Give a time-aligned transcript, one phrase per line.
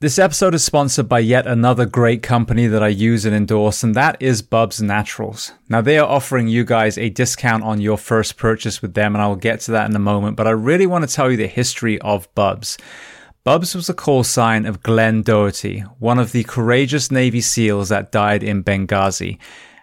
[0.00, 3.96] This episode is sponsored by yet another great company that I use and endorse, and
[3.96, 5.50] that is Bubs Naturals.
[5.68, 9.22] Now, they are offering you guys a discount on your first purchase with them, and
[9.22, 11.36] I will get to that in a moment, but I really want to tell you
[11.36, 12.78] the history of Bubs.
[13.42, 18.12] Bubs was the call sign of Glenn Doherty, one of the courageous Navy SEALs that
[18.12, 19.36] died in Benghazi,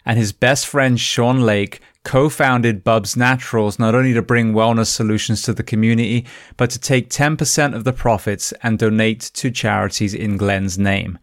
[0.06, 5.42] and his best friend Sean Lake co-founded Bubs Naturals not only to bring wellness solutions
[5.42, 10.38] to the community, but to take 10% of the profits and donate to charities in
[10.38, 11.20] Glenn's name.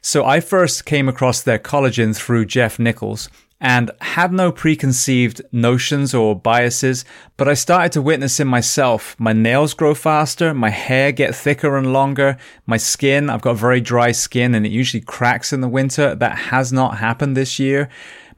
[0.00, 3.28] So I first came across their collagen through Jeff Nichols
[3.60, 7.04] and had no preconceived notions or biases,
[7.36, 9.16] but I started to witness in myself.
[9.18, 12.36] My nails grow faster, my hair get thicker and longer,
[12.66, 16.14] my skin, I've got very dry skin and it usually cracks in the winter.
[16.14, 17.88] That has not happened this year.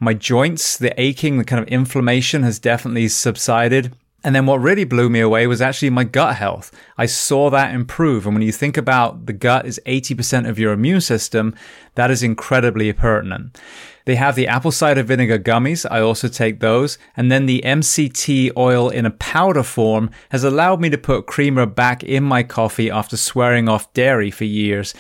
[0.03, 3.95] My joints, the aching, the kind of inflammation has definitely subsided.
[4.25, 6.73] And then what really blew me away was actually my gut health.
[6.97, 8.25] I saw that improve.
[8.25, 11.55] And when you think about the gut is 80% of your immune system,
[11.97, 13.59] that is incredibly pertinent.
[14.07, 15.87] They have the apple cider vinegar gummies.
[15.91, 16.97] I also take those.
[17.15, 21.67] And then the MCT oil in a powder form has allowed me to put creamer
[21.67, 24.95] back in my coffee after swearing off dairy for years.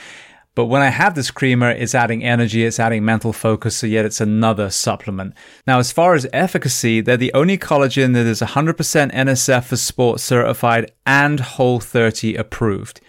[0.61, 4.05] But when I have this creamer, it's adding energy, it's adding mental focus, so yet
[4.05, 5.33] it's another supplement.
[5.67, 8.77] Now, as far as efficacy, they're the only collagen that is 100%
[9.11, 13.01] NSF for Sport certified and Whole 30 approved.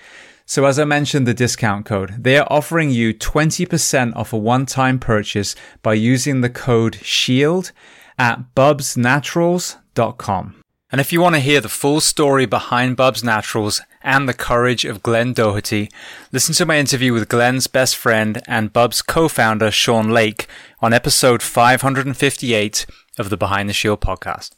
[0.45, 4.97] So as I mentioned, the discount code, they are offering you 20% off a one-time
[4.97, 7.73] purchase by using the code SHIELD
[8.17, 10.55] at bubsnaturals.com.
[10.89, 14.85] And if you want to hear the full story behind Bubs Naturals and the courage
[14.85, 15.89] of Glenn Doherty,
[16.31, 20.47] listen to my interview with Glenn's best friend and Bubs co-founder Sean Lake
[20.79, 22.85] on episode 558
[23.17, 24.51] of the Behind the Shield podcast.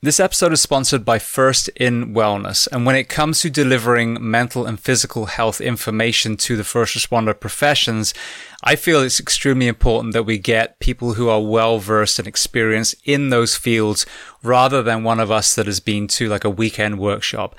[0.00, 2.68] This episode is sponsored by First in Wellness.
[2.70, 7.38] And when it comes to delivering mental and physical health information to the first responder
[7.38, 8.14] professions,
[8.62, 12.94] I feel it's extremely important that we get people who are well versed and experienced
[13.04, 14.06] in those fields
[14.40, 17.56] rather than one of us that has been to like a weekend workshop.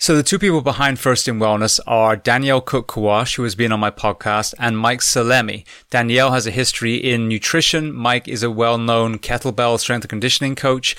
[0.00, 3.80] So the two people behind First in Wellness are Danielle Cook-Quach, who has been on
[3.80, 5.64] my podcast, and Mike Salemi.
[5.90, 7.92] Danielle has a history in nutrition.
[7.92, 10.94] Mike is a well-known kettlebell strength and conditioning coach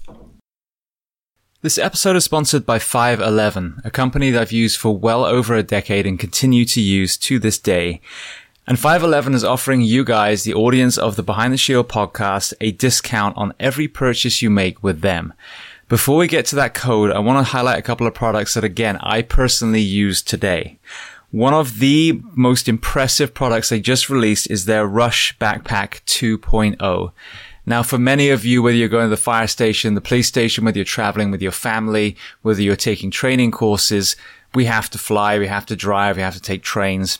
[1.61, 5.63] This episode is sponsored by 511, a company that I've used for well over a
[5.63, 8.01] decade and continue to use to this day.
[8.65, 12.71] And 511 is offering you guys, the audience of the Behind the Shield podcast, a
[12.71, 15.33] discount on every purchase you make with them.
[15.89, 18.63] Before we get to that code, I want to highlight a couple of products that
[18.63, 20.79] again, I personally use today.
[21.29, 27.11] One of the most impressive products they just released is their Rush Backpack 2.0.
[27.65, 30.63] Now, for many of you, whether you're going to the fire station, the police station,
[30.63, 34.15] whether you're traveling with your family, whether you're taking training courses,
[34.55, 37.19] we have to fly, we have to drive, we have to take trains.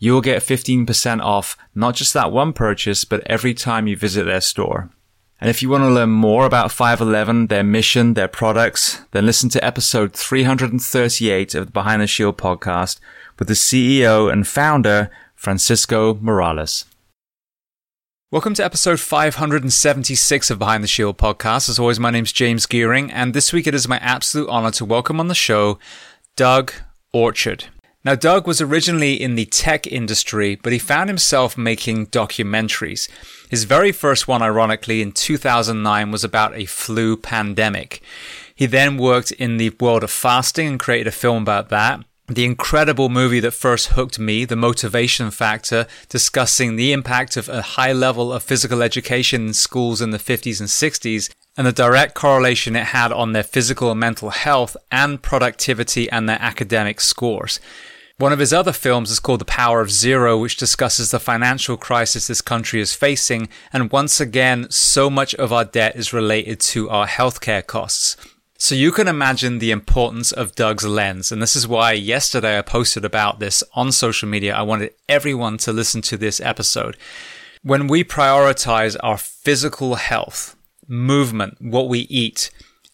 [0.00, 3.96] 5, you will get 15% off not just that one purchase, but every time you
[3.96, 4.90] visit their store.
[5.40, 9.48] And if you want to learn more about 511, their mission, their products, then listen
[9.50, 12.98] to episode 338 of the Behind the Shield podcast
[13.38, 16.84] with the CEO and founder, Francisco Morales.
[18.30, 21.68] Welcome to episode 576 of Behind the Shield podcast.
[21.68, 24.84] As always, my name's James Geering, and this week it is my absolute honor to
[24.84, 25.78] welcome on the show
[26.36, 26.72] Doug
[27.12, 27.66] Orchard.
[28.02, 33.10] Now, Doug was originally in the tech industry, but he found himself making documentaries.
[33.50, 38.00] His very first one, ironically, in 2009 was about a flu pandemic.
[38.54, 42.44] He then worked in the world of fasting and created a film about that the
[42.44, 47.92] incredible movie that first hooked me, The Motivation Factor, discussing the impact of a high
[47.92, 52.76] level of physical education in schools in the 50s and 60s and the direct correlation
[52.76, 57.58] it had on their physical and mental health and productivity and their academic scores.
[58.20, 61.78] One of his other films is called The Power of Zero, which discusses the financial
[61.78, 63.48] crisis this country is facing.
[63.72, 68.18] And once again, so much of our debt is related to our healthcare costs.
[68.58, 71.32] So you can imagine the importance of Doug's lens.
[71.32, 74.54] And this is why yesterday I posted about this on social media.
[74.54, 76.98] I wanted everyone to listen to this episode.
[77.62, 80.56] When we prioritize our physical health,
[80.86, 82.50] movement, what we eat,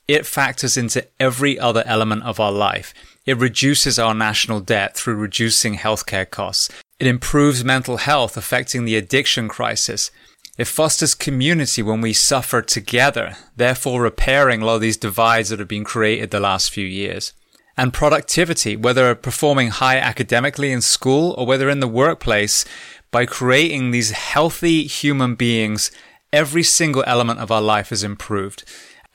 [0.09, 2.95] it factors into every other element of our life.
[3.25, 6.71] It reduces our national debt through reducing healthcare costs.
[6.99, 10.11] It improves mental health, affecting the addiction crisis.
[10.57, 15.59] It fosters community when we suffer together, therefore repairing a lot of these divides that
[15.59, 17.33] have been created the last few years.
[17.77, 22.65] And productivity, whether performing high academically in school or whether in the workplace,
[23.11, 25.91] by creating these healthy human beings,
[26.33, 28.65] every single element of our life is improved.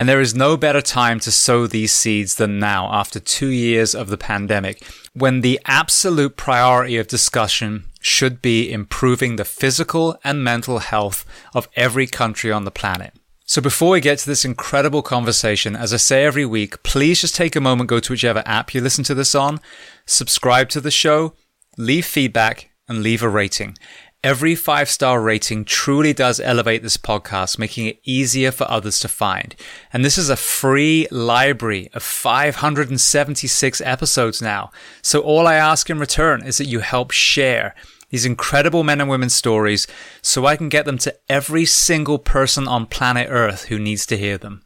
[0.01, 3.94] And there is no better time to sow these seeds than now after two years
[3.94, 4.83] of the pandemic,
[5.13, 11.69] when the absolute priority of discussion should be improving the physical and mental health of
[11.75, 13.13] every country on the planet.
[13.45, 17.36] So before we get to this incredible conversation, as I say every week, please just
[17.36, 19.59] take a moment, go to whichever app you listen to this on,
[20.07, 21.36] subscribe to the show,
[21.77, 23.77] leave feedback, and leave a rating.
[24.24, 29.08] Every five star rating truly does elevate this podcast, making it easier for others to
[29.08, 29.56] find.
[29.92, 34.70] And this is a free library of 576 episodes now.
[35.02, 37.74] So all I ask in return is that you help share
[38.10, 39.88] these incredible men and women stories
[40.22, 44.18] so I can get them to every single person on planet Earth who needs to
[44.18, 44.62] hear them.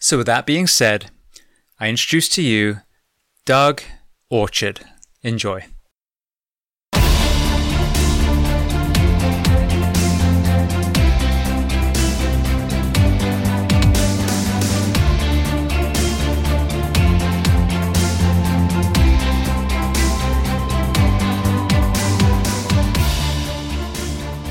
[0.00, 1.10] So with that being said,
[1.78, 2.78] I introduce to you
[3.44, 3.82] Doug
[4.30, 4.80] Orchard.
[5.22, 5.66] Enjoy.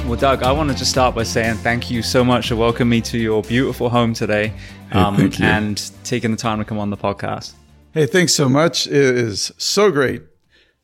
[0.05, 2.91] Well, Doug, I want to just start by saying thank you so much for welcoming
[2.91, 4.53] me to your beautiful home today
[4.91, 7.53] um, hey, and taking the time to come on the podcast.
[7.91, 8.85] Hey, thanks so much.
[8.85, 10.21] It is so great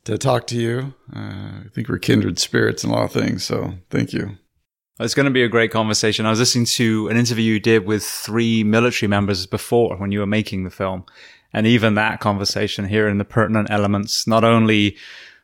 [0.06, 0.96] to talk to you.
[1.16, 3.44] Uh, I think we're kindred spirits in a lot of things.
[3.44, 4.38] So thank you.
[5.00, 6.26] It's going to be a great conversation.
[6.26, 10.20] I was listening to an interview you did with three military members before when you
[10.20, 11.06] were making the film.
[11.54, 14.98] And even that conversation here in the pertinent elements, not only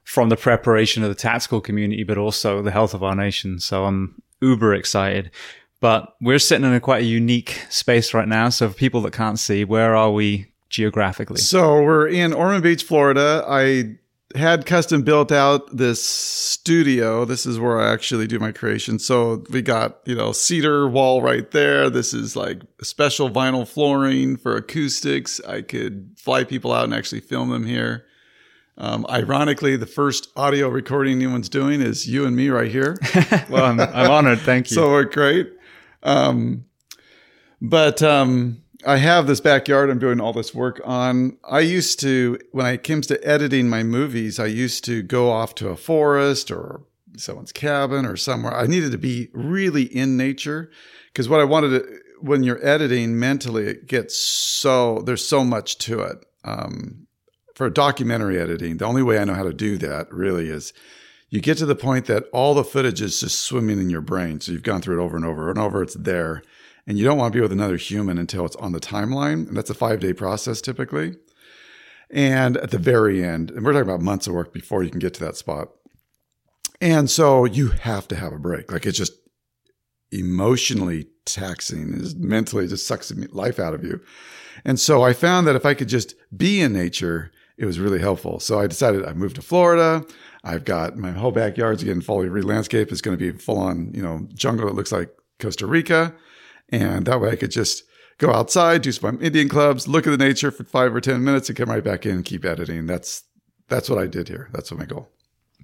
[0.07, 3.59] from the preparation of the tactical community, but also the health of our nation.
[3.59, 5.31] So I'm uber excited.
[5.81, 8.47] But we're sitting in a quite a unique space right now.
[8.47, 11.41] So for people that can't see, where are we geographically?
[11.41, 13.43] So we're in Ormond Beach, Florida.
[13.49, 13.97] I
[14.33, 17.25] had custom built out this studio.
[17.25, 18.99] This is where I actually do my creation.
[18.99, 21.89] So we got, you know, cedar wall right there.
[21.89, 25.41] This is like special vinyl flooring for acoustics.
[25.41, 28.05] I could fly people out and actually film them here.
[28.79, 32.97] Um, ironically, the first audio recording anyone's doing is you and me right here.
[33.49, 34.39] well, I'm, I'm, honored.
[34.39, 34.75] Thank you.
[34.75, 35.51] so we're great.
[36.03, 36.65] Um,
[37.59, 41.37] but um, I have this backyard I'm doing all this work on.
[41.43, 45.55] I used to, when it comes to editing my movies, I used to go off
[45.55, 46.81] to a forest or
[47.17, 48.53] someone's cabin or somewhere.
[48.53, 50.69] I needed to be really in nature
[51.11, 55.79] because what I wanted to, when you're editing mentally, it gets so, there's so much
[55.79, 56.23] to it.
[56.43, 57.06] um,
[57.57, 60.73] for documentary editing, the only way I know how to do that really is
[61.31, 64.39] you get to the point that all the footage is just swimming in your brain.
[64.39, 65.81] So you've gone through it over and over and over.
[65.81, 66.43] It's there.
[66.85, 69.47] And you don't want to be with another human until it's on the timeline.
[69.47, 71.15] And that's a five day process typically.
[72.11, 74.99] And at the very end, and we're talking about months of work before you can
[74.99, 75.69] get to that spot.
[76.79, 78.71] And so you have to have a break.
[78.71, 79.13] Like it's just
[80.11, 83.99] emotionally taxing, is mentally just sucks life out of you.
[84.63, 87.99] And so I found that if I could just be in nature, it was really
[87.99, 88.39] helpful.
[88.39, 90.05] So I decided I moved to Florida.
[90.43, 92.91] I've got my whole backyard's getting fully re-landscaped.
[92.91, 95.09] It's going to be full on, you know, jungle It looks like
[95.39, 96.15] Costa Rica.
[96.69, 97.83] And that way I could just
[98.19, 101.49] go outside, do some Indian clubs, look at the nature for five or 10 minutes
[101.49, 102.85] and come right back in and keep editing.
[102.85, 103.23] That's,
[103.67, 104.49] that's what I did here.
[104.53, 105.09] That's what my goal.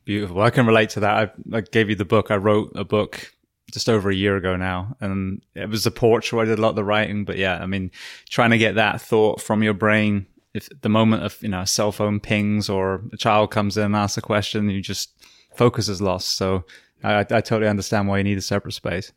[0.05, 0.41] Beautiful.
[0.41, 1.31] I can relate to that.
[1.53, 2.31] I, I gave you the book.
[2.31, 3.33] I wrote a book
[3.71, 4.95] just over a year ago now.
[4.99, 7.23] And it was the porch where I did a lot of the writing.
[7.23, 7.91] But yeah, I mean,
[8.29, 11.67] trying to get that thought from your brain if the moment of you know a
[11.67, 15.11] cell phone pings or a child comes in and asks a question, you just
[15.55, 16.35] focus is lost.
[16.35, 16.65] So
[17.03, 19.11] I, I totally understand why you need a separate space.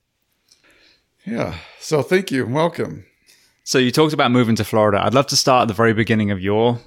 [1.24, 1.56] Yeah.
[1.80, 2.46] So thank you.
[2.46, 3.04] Welcome.
[3.64, 5.04] So you talked about moving to Florida.
[5.04, 6.78] I'd love to start at the very beginning of your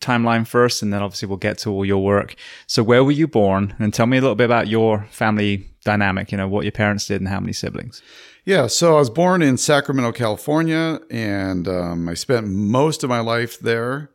[0.00, 2.36] timeline first, and then obviously we'll get to all your work.
[2.68, 3.74] So where were you born?
[3.80, 6.30] And tell me a little bit about your family dynamic.
[6.30, 8.02] You know what your parents did and how many siblings.
[8.48, 13.20] Yeah, so I was born in Sacramento, California, and um, I spent most of my
[13.20, 14.10] life there.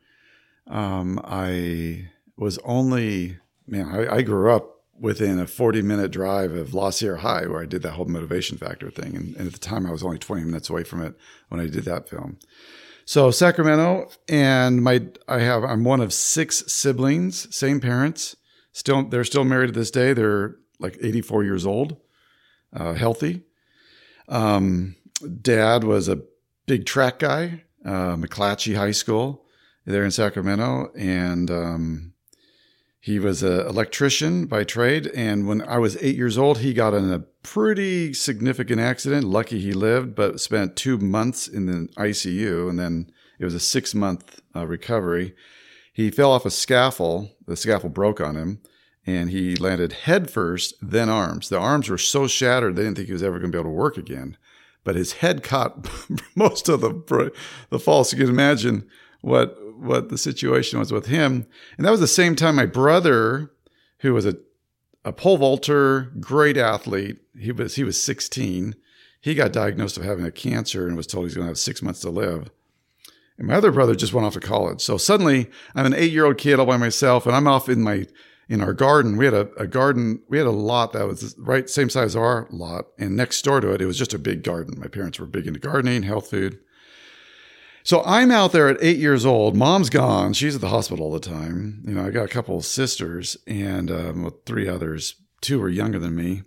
[0.65, 3.37] Um, I was only,
[3.67, 7.61] man, I, I, grew up within a 40 minute drive of La Sierra High, where
[7.61, 9.15] I did that whole motivation factor thing.
[9.15, 11.13] And, and at the time, I was only 20 minutes away from it
[11.49, 12.39] when I did that film.
[13.05, 18.35] So Sacramento, and my, I have, I'm one of six siblings, same parents.
[18.71, 20.13] Still, they're still married to this day.
[20.13, 21.97] They're like 84 years old,
[22.75, 23.43] uh, healthy.
[24.27, 24.95] Um,
[25.41, 26.21] dad was a
[26.65, 29.45] big track guy, uh, McClatchy High School
[29.85, 32.13] there in Sacramento, and um,
[32.99, 35.07] he was an electrician by trade.
[35.07, 39.25] And when I was eight years old, he got in a pretty significant accident.
[39.25, 43.59] Lucky he lived, but spent two months in the ICU, and then it was a
[43.59, 45.35] six month uh, recovery.
[45.91, 47.29] He fell off a scaffold.
[47.45, 48.61] The scaffold broke on him
[49.05, 51.49] and he landed head first, then arms.
[51.49, 53.71] The arms were so shattered they didn't think he was ever going to be able
[53.71, 54.37] to work again.
[54.83, 55.89] But his head caught
[56.35, 57.31] most of the
[57.69, 58.03] the fall.
[58.03, 58.87] So you can imagine
[59.21, 61.45] what what the situation was with him.
[61.77, 63.51] And that was the same time my brother,
[63.99, 64.37] who was a
[65.05, 67.19] a pole vaulter, great athlete.
[67.37, 68.75] He was he was 16.
[69.19, 71.81] He got diagnosed of having a cancer and was told he's going to have six
[71.81, 72.49] months to live.
[73.37, 74.81] And my other brother just went off to college.
[74.81, 77.81] So suddenly I'm an eight year old kid all by myself, and I'm off in
[77.81, 78.05] my
[78.49, 79.17] in our garden.
[79.17, 82.15] We had a, a, garden, we had a lot that was right same size as
[82.15, 84.79] our lot, and next door to it, it was just a big garden.
[84.79, 86.59] My parents were big into gardening, health food.
[87.83, 89.55] So I'm out there at eight years old.
[89.55, 91.83] Mom's gone; she's at the hospital all the time.
[91.85, 95.15] You know, I got a couple of sisters and um, with three others.
[95.41, 96.43] Two were younger than me,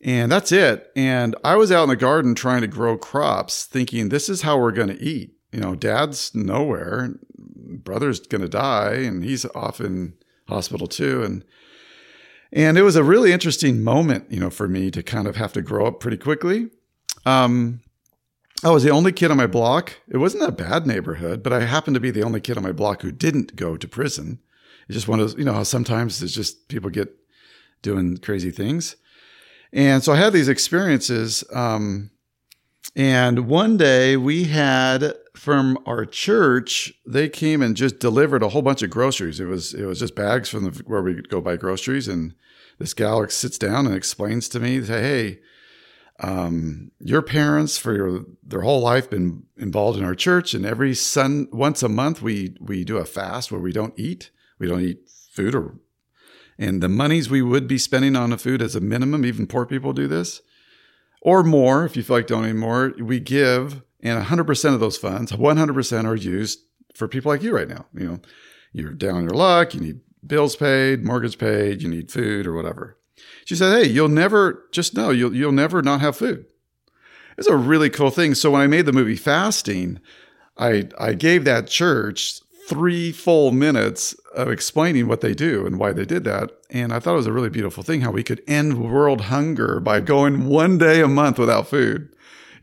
[0.00, 0.90] and that's it.
[0.96, 4.58] And I was out in the garden trying to grow crops, thinking this is how
[4.58, 5.34] we're going to eat.
[5.52, 10.14] You know, Dad's nowhere, brother's going to die, and he's often
[10.48, 11.22] hospital too.
[11.22, 11.44] And
[12.52, 15.52] and it was a really interesting moment, you know, for me to kind of have
[15.54, 16.70] to grow up pretty quickly.
[17.26, 17.80] Um,
[18.62, 19.94] I was the only kid on my block.
[20.08, 22.72] It wasn't a bad neighborhood, but I happened to be the only kid on my
[22.72, 24.38] block who didn't go to prison.
[24.88, 27.14] It's just one of those, you know, how sometimes it's just people get
[27.82, 28.96] doing crazy things.
[29.72, 31.42] And so I had these experiences.
[31.52, 32.10] Um,
[32.94, 38.62] and one day we had from our church, they came and just delivered a whole
[38.62, 39.40] bunch of groceries.
[39.40, 42.34] It was it was just bags from the, where we go buy groceries, and
[42.78, 45.40] this gal sits down and explains to me, "Hey,
[46.20, 50.94] um, your parents for your, their whole life been involved in our church, and every
[50.94, 54.82] sun once a month we we do a fast where we don't eat, we don't
[54.82, 55.80] eat food, or
[56.58, 59.66] and the monies we would be spending on the food as a minimum, even poor
[59.66, 60.42] people do this."
[61.20, 65.32] Or more, if you feel like donating more, we give and 100% of those funds,
[65.32, 66.60] 100% are used
[66.94, 67.86] for people like you right now.
[67.94, 68.20] You know,
[68.72, 72.98] you're down your luck, you need bills paid, mortgage paid, you need food or whatever.
[73.46, 76.44] She said, Hey, you'll never, just know, you'll, you'll never not have food.
[77.38, 78.34] It's a really cool thing.
[78.34, 80.00] So when I made the movie Fasting,
[80.56, 85.92] I, I gave that church three full minutes of explaining what they do and why
[85.92, 86.50] they did that.
[86.70, 89.80] And I thought it was a really beautiful thing how we could end world hunger
[89.80, 92.13] by going one day a month without food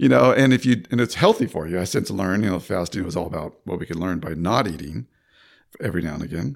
[0.02, 1.80] you know, and if you, and it's healthy for you.
[1.80, 4.68] I since learned, you know, fasting was all about what we could learn by not
[4.68, 5.06] eating
[5.80, 6.56] every now and again.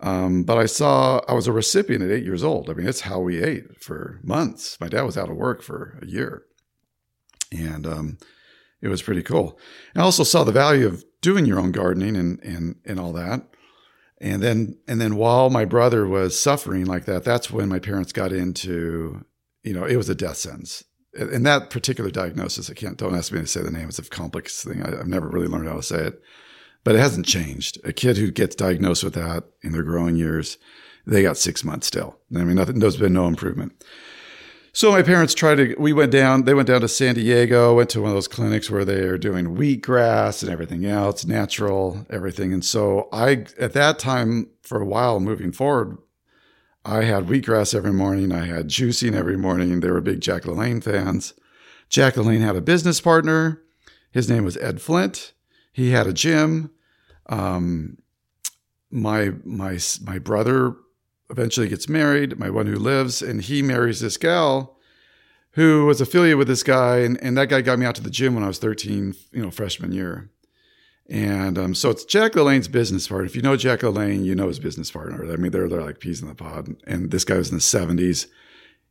[0.00, 2.68] Um, but I saw, I was a recipient at eight years old.
[2.68, 4.80] I mean, it's how we ate for months.
[4.80, 6.42] My dad was out of work for a year.
[7.52, 8.18] And, um,
[8.82, 9.60] it was pretty cool.
[9.94, 13.46] I also saw the value of doing your own gardening and and and all that.
[14.20, 18.12] And then and then while my brother was suffering like that, that's when my parents
[18.12, 19.24] got into,
[19.62, 20.84] you know, it was a death sentence.
[21.16, 23.88] And that particular diagnosis, I can't don't ask me to say the name.
[23.88, 24.82] It's a complex thing.
[24.82, 26.22] I, I've never really learned how to say it,
[26.84, 27.78] but it hasn't changed.
[27.84, 30.58] A kid who gets diagnosed with that in their growing years,
[31.06, 32.18] they got six months still.
[32.34, 32.78] I mean, nothing.
[32.78, 33.84] There's been no improvement.
[34.76, 37.88] So my parents tried to, we went down, they went down to San Diego, went
[37.90, 42.52] to one of those clinics where they are doing wheatgrass and everything else, natural, everything.
[42.52, 45.96] And so I, at that time, for a while moving forward,
[46.86, 48.30] I had wheatgrass every morning.
[48.30, 49.80] I had juicing every morning.
[49.80, 51.34] They were big Jack LaLanne fans.
[51.88, 53.60] Jack LaLanne had a business partner.
[54.12, 55.32] His name was Ed Flint.
[55.72, 56.70] He had a gym.
[57.28, 57.98] Um,
[58.88, 60.76] my my my brother
[61.28, 64.78] eventually gets married, my one who lives, and he marries this gal
[65.52, 66.98] who was affiliated with this guy.
[66.98, 69.42] And, and that guy got me out to the gym when I was 13, you
[69.42, 70.30] know, freshman year.
[71.08, 73.26] And um, so it's Jack LaLanne's business partner.
[73.26, 75.32] If you know Jack LaLanne, you know his business partner.
[75.32, 76.74] I mean, they're, they're like peas in the pod.
[76.86, 78.26] And this guy was in the 70s.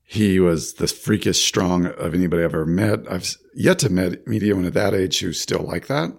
[0.04, 3.12] He was the freakiest strong of anybody I've ever met.
[3.12, 6.16] I've yet to meet, meet anyone at that age who's still like that.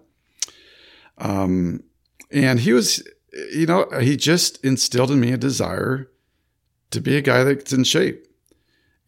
[1.18, 1.82] Um,
[2.30, 3.02] and he was
[3.52, 6.10] you know, he just instilled in me a desire
[6.90, 8.26] to be a guy that's in shape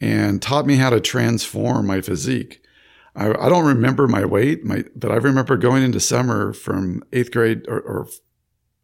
[0.01, 2.63] and taught me how to transform my physique.
[3.19, 7.33] I, I don't remember my weight, my, but I remember going into summer from eighth
[7.33, 8.09] grade or, or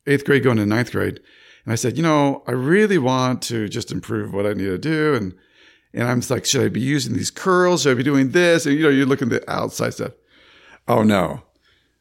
[0.07, 1.21] eighth grade going to ninth grade.
[1.65, 4.79] And I said, you know, I really want to just improve what I need to
[4.79, 5.15] do.
[5.15, 5.35] And,
[5.95, 7.83] and I'm like, should I be using these curls?
[7.83, 8.67] Should I be doing this?
[8.67, 10.13] And, you know, you're looking at the outside stuff.
[10.87, 11.43] Oh, no,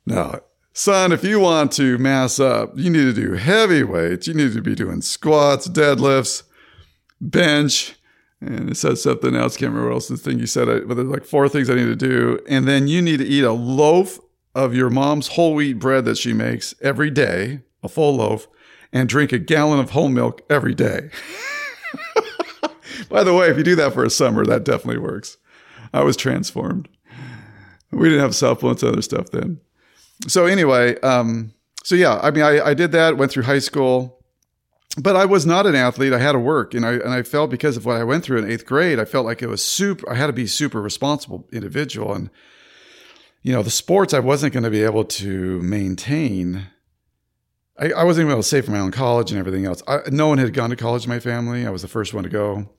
[0.06, 0.42] no
[0.74, 4.28] son, if you want to mass up, you need to do heavy weights.
[4.28, 6.44] You need to be doing squats, deadlifts,
[7.22, 7.96] bench.
[8.46, 9.58] And it says something else.
[9.58, 11.86] Can't remember what else the thing you said, but there's like four things I need
[11.86, 12.40] to do.
[12.48, 14.20] And then you need to eat a loaf
[14.56, 18.48] of your mom's whole wheat bread that she makes every day, a full loaf,
[18.92, 21.10] and drink a gallon of whole milk every day.
[23.10, 25.38] By the way, if you do that for a summer, that definitely works.
[25.94, 26.90] I was transformed.
[27.92, 29.60] We didn't have supplements and other stuff then
[30.28, 31.54] so anyway, um,
[31.84, 34.23] so yeah, I mean, I, I did that, went through high school,
[34.98, 36.14] but I was not an athlete.
[36.14, 38.40] I had to work, and I and I felt because of what I went through
[38.40, 40.10] in eighth grade, I felt like it was super.
[40.10, 42.30] I had to be super responsible individual, and
[43.42, 46.68] you know, the sports I wasn't going to be able to maintain.
[47.80, 49.82] I, I wasn't even able to save for my own college and everything else.
[49.88, 51.66] I, no one had gone to college in my family.
[51.66, 52.70] I was the first one to go,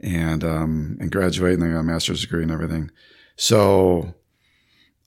[0.00, 2.90] and um, and graduate, and then got a master's degree and everything.
[3.36, 4.14] So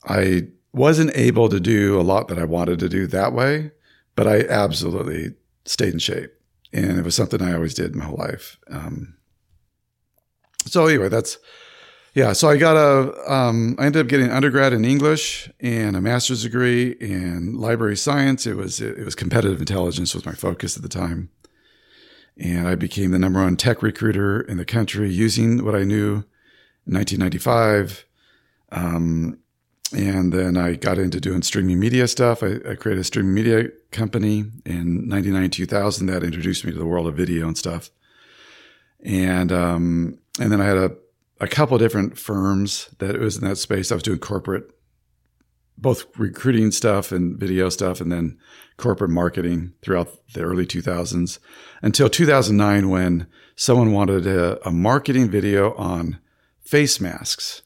[0.04, 3.70] I wasn't able to do a lot that I wanted to do that way,
[4.16, 6.32] but I absolutely stayed in shape.
[6.72, 8.58] And it was something I always did my whole life.
[8.68, 9.16] Um,
[10.66, 11.38] so anyway, that's,
[12.14, 12.32] yeah.
[12.32, 16.00] So I got a, um, I ended up getting an undergrad in English and a
[16.00, 18.46] master's degree in library science.
[18.46, 21.30] It was, it was competitive intelligence was my focus at the time.
[22.38, 26.24] And I became the number one tech recruiter in the country using what I knew
[26.86, 28.06] in 1995.
[28.70, 29.38] Um,
[29.92, 32.42] and then I got into doing streaming media stuff.
[32.42, 36.86] I, I created a streaming media company in 99, 2000 that introduced me to the
[36.86, 37.90] world of video and stuff.
[39.04, 40.96] And, um, and then I had a,
[41.40, 43.90] a couple different firms that was in that space.
[43.90, 44.70] I was doing corporate,
[45.76, 48.38] both recruiting stuff and video stuff, and then
[48.76, 51.38] corporate marketing throughout the early 2000s
[51.82, 53.26] until 2009 when
[53.56, 56.18] someone wanted a, a marketing video on
[56.60, 57.61] face masks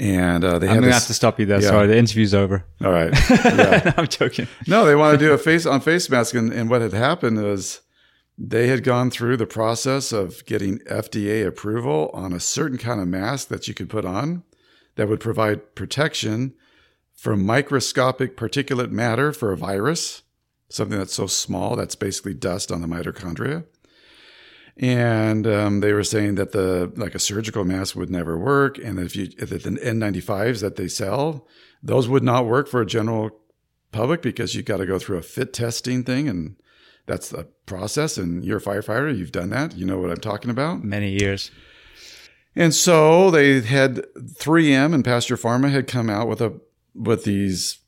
[0.00, 1.60] and uh, they I'm gonna this, have to stop you there.
[1.60, 1.68] Yeah.
[1.68, 2.64] Sorry, the interview's over.
[2.82, 3.92] All right, yeah.
[3.98, 4.48] I'm joking.
[4.66, 7.42] No, they want to do a face on face mask, and, and what had happened
[7.42, 7.82] was
[8.38, 13.08] they had gone through the process of getting FDA approval on a certain kind of
[13.08, 14.42] mask that you could put on
[14.96, 16.54] that would provide protection
[17.12, 20.22] from microscopic particulate matter for a virus,
[20.70, 23.64] something that's so small that's basically dust on the mitochondria
[24.76, 28.98] and um, they were saying that the like a surgical mask would never work, and
[28.98, 31.46] that if you if the N95s that they sell,
[31.82, 33.30] those would not work for a general
[33.92, 36.56] public because you got to go through a fit testing thing, and
[37.06, 38.16] that's the process.
[38.16, 40.84] And you're a firefighter, you've done that, you know what I'm talking about.
[40.84, 41.50] Many years.
[42.56, 46.60] And so they had 3M and Pasture Pharma had come out with a
[46.94, 47.79] with these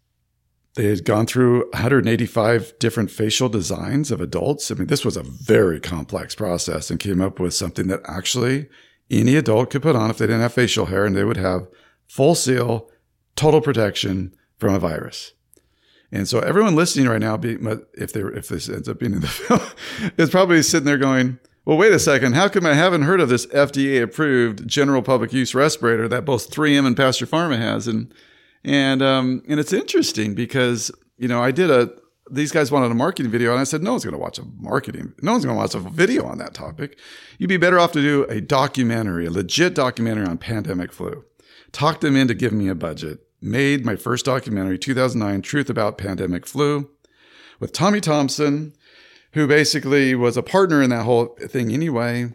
[0.75, 4.71] they had gone through 185 different facial designs of adults.
[4.71, 8.69] I mean, this was a very complex process and came up with something that actually
[9.11, 11.69] any adult could put on if they didn't have facial hair and they would have
[12.09, 12.91] full seal,
[13.37, 15.33] total protection from a virus.
[16.11, 19.29] And so everyone listening right now, if they if this ends up being in the
[19.29, 19.61] film,
[20.19, 22.35] is probably sitting there going, well, wait a second.
[22.35, 26.51] How come I haven't heard of this FDA approved general public use respirator that both
[26.51, 27.87] 3M and Pasture Pharma has?
[27.87, 28.13] And
[28.65, 30.91] and um, and it's interesting because
[31.23, 31.89] you know, I did a,
[32.33, 34.45] these guys wanted a marketing video, and I said, no one's going to watch a
[34.59, 36.99] marketing, no one's going to watch a video on that topic.
[37.39, 41.25] You'd be better off to do a documentary, a legit documentary on pandemic flu.
[41.71, 43.21] Talked them into giving me a budget.
[43.41, 46.91] Made my first documentary, 2009, Truth About Pandemic Flu,
[47.61, 48.73] with Tommy Thompson,
[49.33, 52.35] who basically was a partner in that whole thing anyway.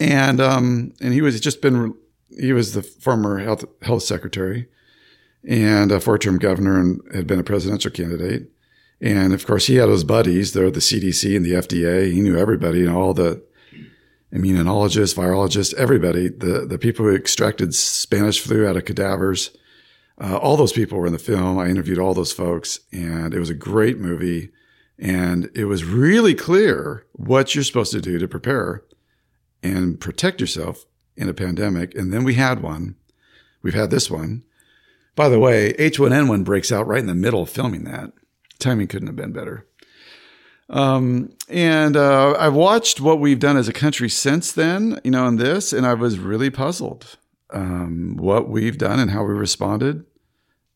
[0.00, 1.94] And um, and he was just been
[2.38, 4.68] he was the former health health secretary
[5.48, 8.50] and a four term governor and had been a presidential candidate.
[9.00, 10.52] And of course, he had his buddies.
[10.52, 12.12] They're the CDC and the FDA.
[12.12, 13.42] He knew everybody, know, all the
[14.32, 19.50] immunologists, virologists, everybody, the, the people who extracted Spanish flu out of cadavers.
[20.18, 21.58] Uh, all those people were in the film.
[21.58, 24.50] I interviewed all those folks, and it was a great movie.
[24.98, 28.84] And it was really clear what you're supposed to do to prepare
[29.62, 30.84] and protect yourself
[31.16, 31.94] in a pandemic.
[31.94, 32.94] And then we had one.
[33.62, 34.44] We've had this one.
[35.14, 38.12] By the way, H1N1 breaks out right in the middle of filming that.
[38.58, 39.66] Timing couldn't have been better.
[40.70, 45.26] Um, and uh, I've watched what we've done as a country since then, you know,
[45.26, 47.18] in this, and I was really puzzled.
[47.50, 50.06] Um, what we've done and how we responded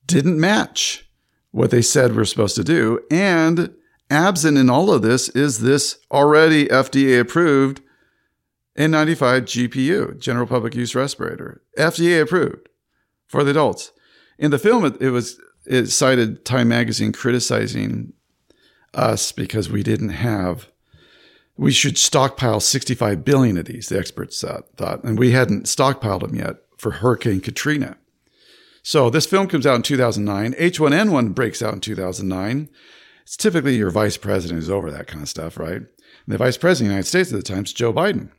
[0.06, 1.08] didn't match
[1.50, 3.00] what they said we're supposed to do.
[3.10, 3.74] And
[4.10, 7.80] absent in all of this is this already FDA approved
[8.76, 12.68] N95 GPU, general public use respirator, FDA approved
[13.26, 13.92] for the adults.
[14.38, 18.12] In the film, it, it was it cited Time Magazine criticizing
[18.94, 20.68] us because we didn't have.
[21.58, 23.88] We should stockpile 65 billion of these.
[23.88, 27.96] The experts thought, and we hadn't stockpiled them yet for Hurricane Katrina.
[28.82, 30.52] So this film comes out in 2009.
[30.52, 32.68] H1N1 breaks out in 2009.
[33.22, 35.78] It's typically your vice president who's over that kind of stuff, right?
[35.78, 35.88] And
[36.28, 38.30] the vice president of the United States at the time is Joe Biden.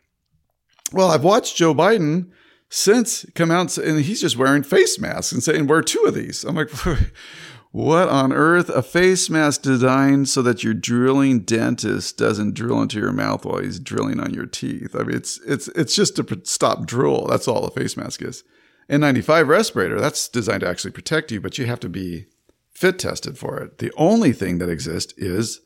[0.94, 2.32] Well, I've watched Joe Biden
[2.70, 6.44] since come out and he's just wearing face masks and saying, wear two of these.
[6.44, 6.70] I'm like,
[7.72, 8.70] what on earth?
[8.70, 13.60] A face mask designed so that your drilling dentist doesn't drill into your mouth while
[13.60, 14.96] he's drilling on your teeth.
[14.96, 17.28] I mean, it's, it's, it's just to stop drool.
[17.28, 18.44] That's all a face mask is.
[18.90, 22.26] N95 respirator, that's designed to actually protect you, but you have to be
[22.72, 23.80] fit tested for it.
[23.80, 25.62] The only thing that exists is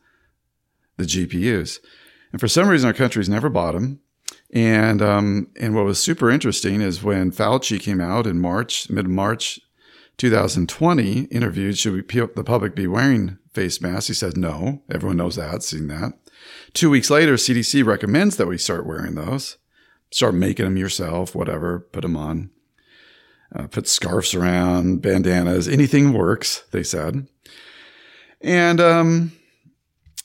[0.97, 1.79] the GPUs.
[2.31, 3.99] And for some reason, our country's never bought them.
[4.53, 9.07] And um, and what was super interesting is when Fauci came out in March, mid
[9.07, 9.59] March,
[10.17, 14.07] 2020, interviewed should we, the public be wearing face masks?
[14.07, 14.81] He said no.
[14.91, 16.13] Everyone knows that, seen that.
[16.73, 19.57] Two weeks later, CDC recommends that we start wearing those.
[20.11, 21.79] Start making them yourself, whatever.
[21.79, 22.49] Put them on.
[23.55, 26.63] Uh, put scarves around, bandanas, anything works.
[26.71, 27.27] They said.
[28.41, 29.31] And um,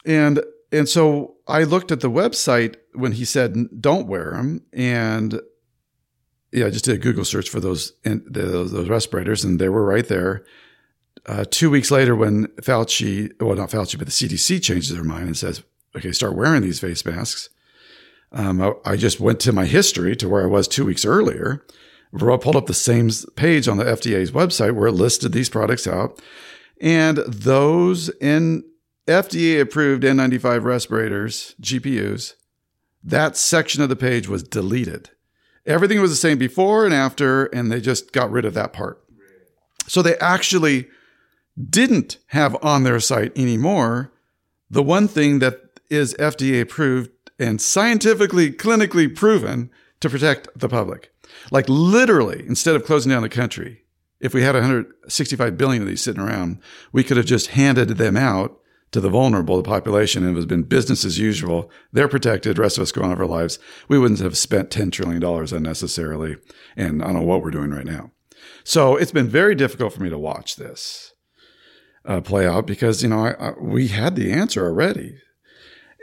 [0.05, 0.41] and
[0.77, 5.41] and so I looked at the website when he said don't wear them, and
[6.53, 9.85] yeah, I just did a Google search for those those, those respirators, and they were
[9.85, 10.45] right there.
[11.27, 15.27] Uh, two weeks later, when Fauci, well, not Fauci, but the CDC changes their mind
[15.27, 15.63] and says,
[15.97, 17.49] "Okay, start wearing these face masks."
[18.33, 21.65] Um, I, I, just went to my history to where I was two weeks earlier.
[22.15, 25.87] I Pulled up the same page on the FDA's website where it listed these products
[25.87, 26.21] out,
[26.81, 28.65] and those in
[29.07, 32.35] FDA approved N95 respirators, GPUs,
[33.05, 35.11] that section of the page was deleted.
[35.65, 39.03] Everything was the same before and after, and they just got rid of that part.
[39.87, 40.89] So they actually
[41.71, 44.13] didn't have on their site anymore
[44.69, 51.13] the one thing that is FDA approved and scientifically, clinically proven to protect the public.
[51.51, 53.83] Like literally, instead of closing down the country,
[54.21, 56.59] if we had 165 billion of these sitting around,
[56.93, 58.59] we could have just handed them out
[58.93, 61.71] to the vulnerable, the population, and it has been business as usual.
[61.93, 62.57] They're protected.
[62.57, 63.59] The rest of us go on with our lives.
[63.89, 66.37] We wouldn't have spent $10 trillion unnecessarily.
[66.77, 68.13] And I don't know what we're doing right now.
[68.65, 71.13] So it's been very difficult for me to watch this
[72.05, 75.19] uh, play out because, you know, I, I, we had the answer already.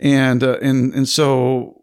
[0.01, 1.81] And, uh, and, and so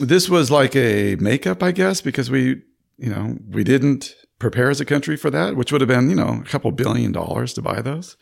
[0.00, 2.62] this was like a makeup, I guess, because we,
[2.98, 6.16] you know, we didn't prepare as a country for that, which would have been, you
[6.16, 8.16] know, a couple billion dollars to buy those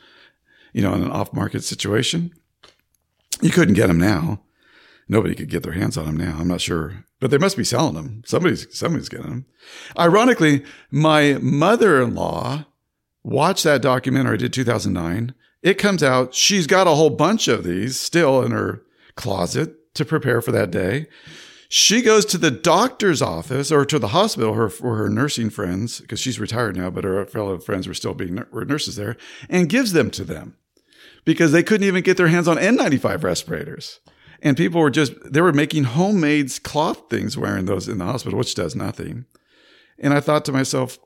[0.73, 2.33] you know, in an off market situation.
[3.41, 4.43] You couldn't get them now.
[5.09, 6.39] Nobody could get their hands on them now.
[6.39, 8.23] I'm not sure, but they must be selling them.
[8.25, 9.47] Somebody's somebody's getting them.
[9.99, 12.65] Ironically, my mother-in-law
[13.23, 14.35] watched that documentary.
[14.35, 15.35] I did 2009.
[15.63, 16.35] It comes out.
[16.35, 18.83] She's got a whole bunch of these still in her
[19.15, 21.07] closet to prepare for that day.
[21.69, 26.01] She goes to the doctor's office or to the hospital her, for her nursing friends,
[26.01, 29.17] because she's retired now, but her fellow friends were still being were nurses there,
[29.49, 30.57] and gives them to them
[31.25, 34.01] because they couldn't even get their hands on N95 respirators.
[34.43, 38.39] And people were just, they were making homemade cloth things wearing those in the hospital,
[38.39, 39.25] which does nothing.
[39.99, 40.99] And I thought to myself,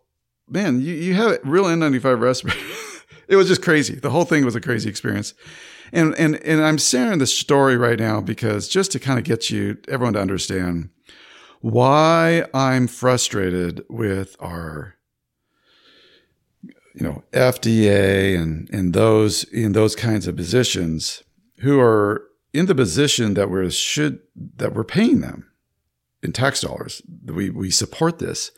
[0.49, 3.03] man, you, you have a real N95 respirators.
[3.29, 3.95] it was just crazy.
[3.95, 5.35] The whole thing was a crazy experience.
[5.93, 9.51] And, and, and I'm sharing this story right now because just to kind of get
[9.51, 10.89] you, everyone to understand
[11.61, 14.95] why I'm frustrated with our,
[16.97, 21.23] you know, FDA and, and those in those kinds of positions
[21.59, 24.21] who are in the position that we're should,
[24.57, 25.51] that we're paying them
[26.23, 27.03] in tax dollars.
[27.27, 28.51] We, we support this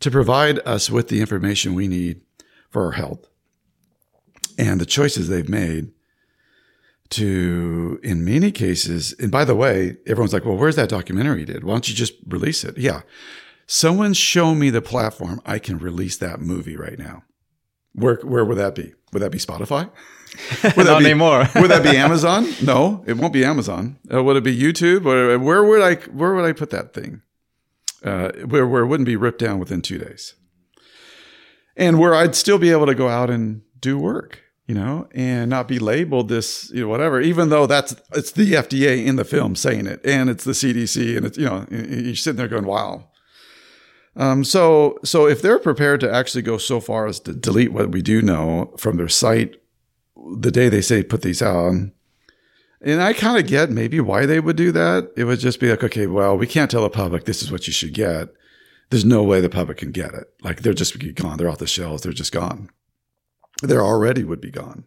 [0.00, 2.20] to provide us with the information we need
[2.68, 3.26] for our health
[4.58, 5.92] and the choices they've made
[7.10, 11.62] to, in many cases, and by the way, everyone's like, well, where's that documentary did?
[11.62, 12.78] Why don't you just release it?
[12.78, 13.02] Yeah.
[13.66, 17.24] Someone show me the platform I can release that movie right now.
[17.94, 18.94] Where, where would that be?
[19.12, 19.90] Would that be Spotify?
[20.78, 21.40] Would Not be, anymore.
[21.56, 22.48] would that be Amazon?
[22.62, 23.98] No, it won't be Amazon.
[24.10, 25.04] Uh, would it be YouTube?
[25.04, 27.20] Or where would I, where would I put that thing?
[28.02, 30.32] Uh, where, where it wouldn't be ripped down within two days.
[31.76, 35.50] And where I'd still be able to go out and do work you know, and
[35.50, 39.24] not be labeled this, you know, whatever, even though that's, it's the FDA in the
[39.24, 42.64] film saying it and it's the CDC and it's, you know, you're sitting there going,
[42.64, 43.08] wow.
[44.14, 47.90] Um, so, so if they're prepared to actually go so far as to delete what
[47.90, 49.56] we do know from their site
[50.36, 51.72] the day they say put these out,
[52.84, 55.12] and I kind of get maybe why they would do that.
[55.16, 57.66] It would just be like, okay, well, we can't tell the public this is what
[57.66, 58.28] you should get.
[58.90, 60.24] There's no way the public can get it.
[60.42, 61.38] Like they're just gone.
[61.38, 62.02] They're off the shelves.
[62.02, 62.68] They're just gone
[63.62, 64.84] They're already would be gone.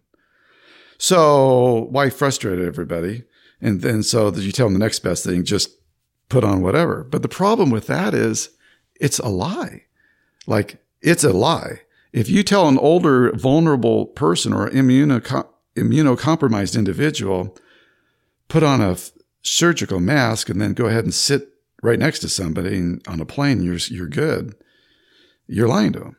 [0.98, 3.24] So why frustrate everybody?
[3.62, 5.70] And then so that you tell them the next best thing, just
[6.30, 7.04] put on whatever.
[7.04, 8.50] But the problem with that is
[9.00, 9.84] it's a lie.
[10.48, 11.82] Like it's a lie.
[12.14, 17.58] If you tell an older, vulnerable person or immuno- immunocompromised individual,
[18.48, 21.50] put on a f- surgical mask and then go ahead and sit
[21.84, 22.78] right next to somebody
[23.08, 24.56] on a plane, you're, you're good.
[25.48, 26.18] You're lying to them.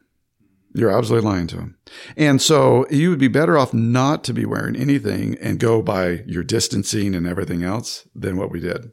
[0.75, 1.79] You're absolutely lying to them.
[2.19, 6.23] And so you would be better off not to be wearing anything and go by
[6.27, 8.93] your distancing and everything else than what we did.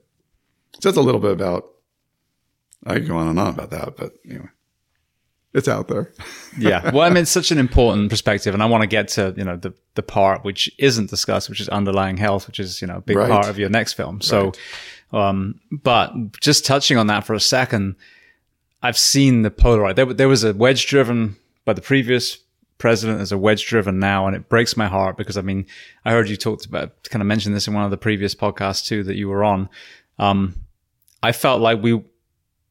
[0.80, 1.66] So that's a little bit about,
[2.86, 4.50] I could go on and on about that, but anyway,
[5.54, 6.12] it's out there.
[6.58, 6.92] yeah.
[6.92, 8.54] Well, I mean, it's such an important perspective.
[8.54, 11.62] And I want to get to, you know, the, the part which isn't discussed, which
[11.62, 13.30] is underlying health, which is, you know, a big right.
[13.30, 14.20] part of your next film.
[14.20, 14.52] So,
[15.12, 15.30] right.
[15.30, 17.96] um, but just touching on that for a second,
[18.82, 19.96] I've seen the Polaroid.
[19.96, 22.40] There, there was a wedge driven by the previous
[22.84, 25.66] president is a wedge driven now, and it breaks my heart because I mean,
[26.04, 28.86] I heard you talked about kind of mentioned this in one of the previous podcasts
[28.86, 29.70] too that you were on.
[30.20, 30.56] Um,
[31.22, 32.04] I felt like we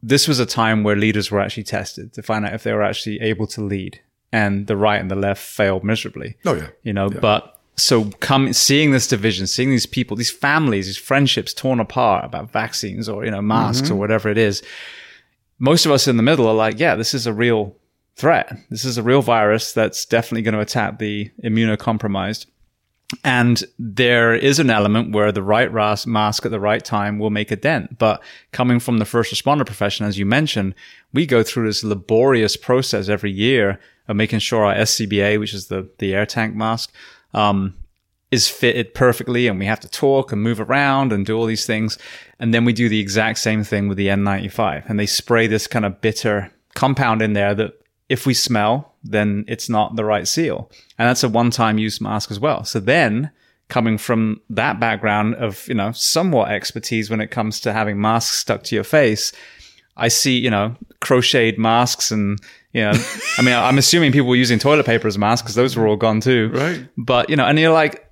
[0.03, 2.83] this was a time where leaders were actually tested to find out if they were
[2.83, 4.01] actually able to lead,
[4.33, 6.37] and the right and the left failed miserably.
[6.45, 7.21] Oh yeah, you know, yeah.
[7.21, 12.25] but so come seeing this division, seeing these people, these families, these friendships torn apart
[12.25, 13.95] about vaccines or you know masks mm-hmm.
[13.95, 14.63] or whatever it is.
[15.59, 17.77] Most of us in the middle are like, yeah, this is a real
[18.17, 18.53] threat.
[18.69, 22.47] This is a real virus that's definitely going to attack the immunocompromised.
[23.25, 25.73] And there is an element where the right
[26.07, 27.99] mask at the right time will make a dent.
[27.99, 28.23] But
[28.53, 30.75] coming from the first responder profession, as you mentioned,
[31.13, 35.67] we go through this laborious process every year of making sure our SCBA, which is
[35.67, 36.93] the, the air tank mask,
[37.35, 37.75] um,
[38.31, 41.67] is fitted perfectly and we have to talk and move around and do all these
[41.67, 41.99] things.
[42.41, 45.67] And then we do the exact same thing with the N95 and they spray this
[45.67, 47.82] kind of bitter compound in there that
[48.13, 50.71] if we smell, then it's not the right seal.
[50.99, 52.63] And that's a one time use mask as well.
[52.63, 53.31] So then
[53.69, 58.37] coming from that background of, you know, somewhat expertise when it comes to having masks
[58.37, 59.33] stuck to your face,
[59.97, 62.39] I see, you know, crocheted masks and,
[62.75, 62.93] you know,
[63.39, 65.97] I mean, I'm assuming people were using toilet paper as masks because those were all
[65.97, 66.51] gone too.
[66.53, 66.87] Right.
[66.99, 68.07] But, you know, and you're like,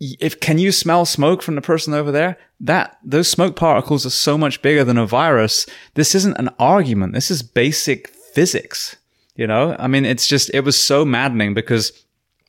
[0.00, 2.36] if can you smell smoke from the person over there?
[2.60, 5.66] That those smoke particles are so much bigger than a virus.
[5.94, 7.14] This isn't an argument.
[7.14, 8.96] This is basic physics.
[9.36, 11.92] You know, I mean, it's just, it was so maddening because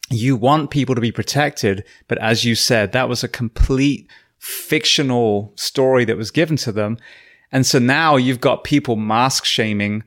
[0.10, 1.86] you want people to be protected.
[2.08, 6.98] But as you said, that was a complete fictional story that was given to them.
[7.52, 10.04] And so now you've got people mask shaming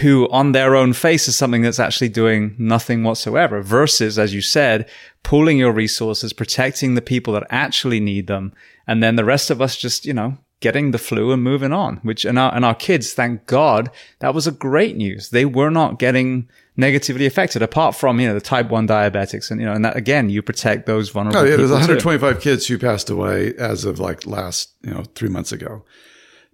[0.00, 4.40] who on their own face is something that's actually doing nothing whatsoever versus, as you
[4.40, 4.88] said,
[5.22, 8.54] pooling your resources, protecting the people that actually need them.
[8.86, 11.98] And then the rest of us just, you know, getting the flu and moving on,
[11.98, 15.28] which, and our, and our kids, thank God, that was a great news.
[15.28, 19.50] They were not getting negatively affected apart from, you know, the type 1 diabetics.
[19.50, 21.56] And, you know, and that again, you protect those vulnerable Oh, yeah.
[21.56, 22.40] There's 125 too.
[22.40, 25.84] kids who passed away as of like last, you know, three months ago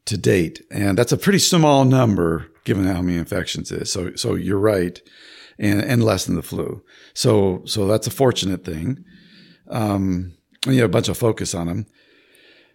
[0.06, 0.62] to date.
[0.70, 3.92] And that's a pretty small number given how many infections it is.
[3.92, 5.00] So, so you're right.
[5.60, 6.84] And, and less than the flu.
[7.14, 9.04] So, so that's a fortunate thing.
[9.68, 10.34] Um,
[10.66, 11.86] and you have a bunch of focus on them.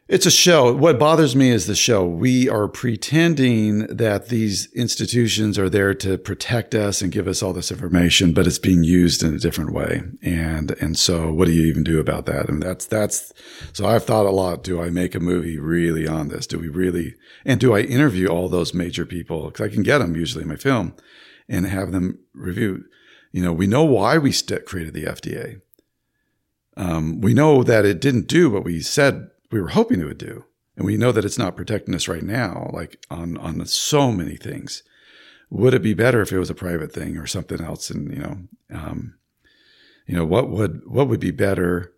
[0.10, 0.74] It's a show.
[0.74, 2.06] What bothers me is the show.
[2.06, 7.54] We are pretending that these institutions are there to protect us and give us all
[7.54, 10.02] this information, but it's being used in a different way.
[10.22, 12.50] And and so, what do you even do about that?
[12.50, 13.32] And that's that's.
[13.72, 14.62] So I've thought a lot.
[14.62, 16.48] Do I make a movie really on this?
[16.48, 17.16] Do we really?
[17.46, 19.46] And do I interview all those major people?
[19.46, 20.96] Because I can get them usually in my film,
[21.48, 22.84] and have them review.
[23.32, 25.62] You know, we know why we created the FDA.
[26.76, 30.18] Um, we know that it didn't do what we said we were hoping it would
[30.18, 30.46] do.
[30.76, 34.36] And we know that it's not protecting us right now, like on, on so many
[34.36, 34.82] things.
[35.52, 37.92] Would it be better if it was a private thing or something else?
[37.92, 38.38] And, you know,
[38.74, 39.14] um,
[40.08, 41.94] you know, what would, what would be better?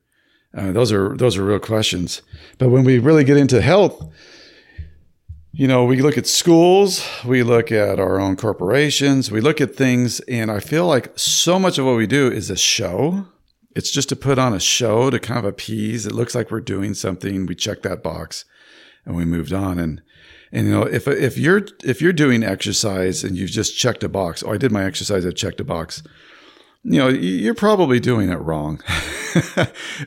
[0.53, 2.21] Uh, those are, those are real questions.
[2.57, 4.13] But when we really get into health,
[5.53, 9.73] you know, we look at schools, we look at our own corporations, we look at
[9.73, 13.27] things, and I feel like so much of what we do is a show
[13.75, 16.05] it's just to put on a show to kind of appease.
[16.05, 17.45] It looks like we're doing something.
[17.45, 18.45] We check that box
[19.05, 19.77] and we moved on.
[19.77, 20.01] And,
[20.51, 24.09] and, you know, if, if you're, if you're doing exercise and you've just checked a
[24.09, 26.01] box, oh, I did my exercise, I checked a box,
[26.83, 28.81] you know, you're probably doing it wrong.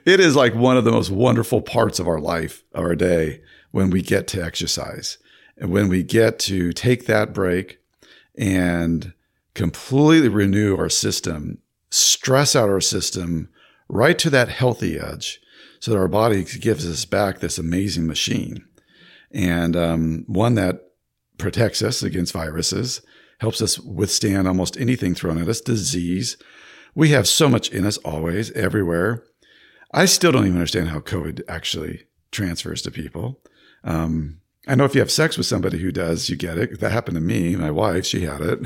[0.06, 3.90] it is like one of the most wonderful parts of our life, our day, when
[3.90, 5.18] we get to exercise
[5.58, 7.80] and when we get to take that break
[8.36, 9.12] and
[9.54, 11.58] completely renew our system,
[11.90, 13.50] stress out our system,
[13.88, 15.40] right to that healthy edge
[15.80, 18.64] so that our body gives us back this amazing machine
[19.30, 20.80] and um, one that
[21.38, 23.02] protects us against viruses,
[23.40, 26.36] helps us withstand almost anything thrown at us, disease.
[26.94, 29.22] We have so much in us always, everywhere.
[29.92, 33.40] I still don't even understand how COVID actually transfers to people.
[33.84, 36.80] Um, I know if you have sex with somebody who does, you get it.
[36.80, 37.56] That happened to me.
[37.56, 38.58] My wife, she had it.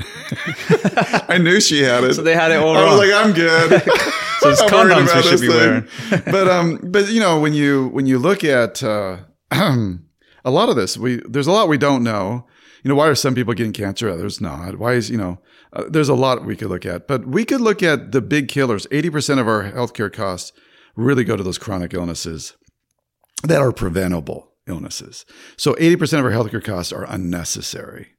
[1.29, 2.15] I knew she had it.
[2.15, 2.97] So they had it all I wrong.
[2.97, 3.83] was like, I'm good.
[4.43, 5.57] so it's condoms we should be thing.
[5.57, 5.87] wearing.
[6.25, 9.17] but um, but you know, when you when you look at uh,
[9.51, 9.97] a
[10.45, 12.45] lot of this, we there's a lot we don't know.
[12.83, 14.77] You know, why are some people getting cancer, others not?
[14.77, 15.39] Why is you know,
[15.71, 18.49] uh, there's a lot we could look at, but we could look at the big
[18.49, 18.85] killers.
[18.91, 20.51] Eighty percent of our healthcare costs
[20.95, 22.55] really go to those chronic illnesses
[23.43, 25.25] that are preventable illnesses.
[25.57, 28.09] So 80% of our healthcare costs are unnecessary.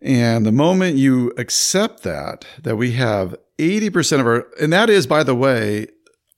[0.00, 5.06] And the moment you accept that, that we have 80% of our, and that is,
[5.06, 5.88] by the way,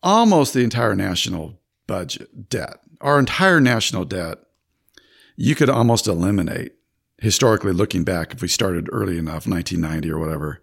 [0.02, 4.38] almost the entire national budget debt, our entire national debt,
[5.36, 6.72] you could almost eliminate
[7.18, 10.62] historically looking back if we started early enough, 1990 or whatever,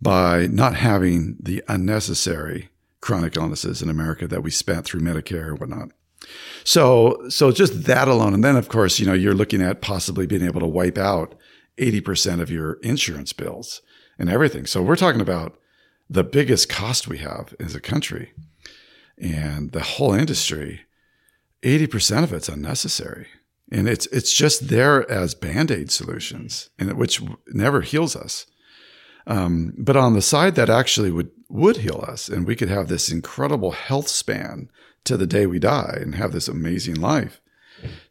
[0.00, 2.68] by not having the unnecessary
[3.00, 5.90] chronic illnesses in America that we spent through Medicare and whatnot.
[6.64, 8.34] So, so just that alone.
[8.34, 11.34] And then, of course, you know, you're looking at possibly being able to wipe out
[11.78, 13.82] 80% of your insurance bills
[14.18, 14.66] and everything.
[14.66, 15.58] So we're talking about
[16.08, 18.32] the biggest cost we have as a country
[19.16, 20.82] and the whole industry.
[21.62, 23.26] 80% of it's unnecessary.
[23.70, 28.46] And it's, it's just there as band-aid solutions and which never heals us.
[29.26, 32.88] Um, but on the side that actually would, would heal us and we could have
[32.88, 34.70] this incredible health span
[35.04, 37.40] to the day we die and have this amazing life.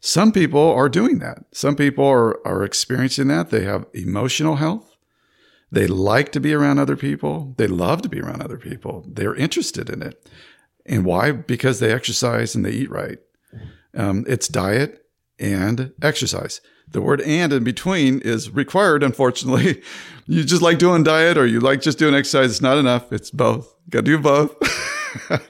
[0.00, 1.44] Some people are doing that.
[1.52, 3.50] Some people are, are experiencing that.
[3.50, 4.96] They have emotional health.
[5.70, 7.54] They like to be around other people.
[7.58, 9.04] They love to be around other people.
[9.06, 10.26] They're interested in it.
[10.86, 11.32] And why?
[11.32, 13.18] Because they exercise and they eat right.
[13.94, 15.04] Um, it's diet
[15.38, 16.60] and exercise.
[16.90, 19.82] The word and in between is required, unfortunately.
[20.30, 22.50] You just like doing diet or you like just doing exercise.
[22.50, 23.14] It's not enough.
[23.14, 23.74] It's both.
[23.88, 24.54] Got to do both.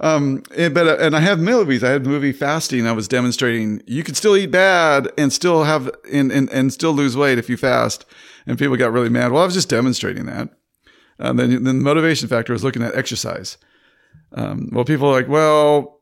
[0.00, 1.84] Um, and, but, uh, and I have movies.
[1.84, 2.86] I had movie fasting.
[2.86, 6.92] I was demonstrating you can still eat bad and still have, and, and, and still
[6.92, 8.06] lose weight if you fast.
[8.50, 9.30] And people got really mad.
[9.30, 10.48] Well, I was just demonstrating that.
[11.20, 13.56] And then, then the motivation factor was looking at exercise.
[14.32, 16.00] Um, well, people are like, well,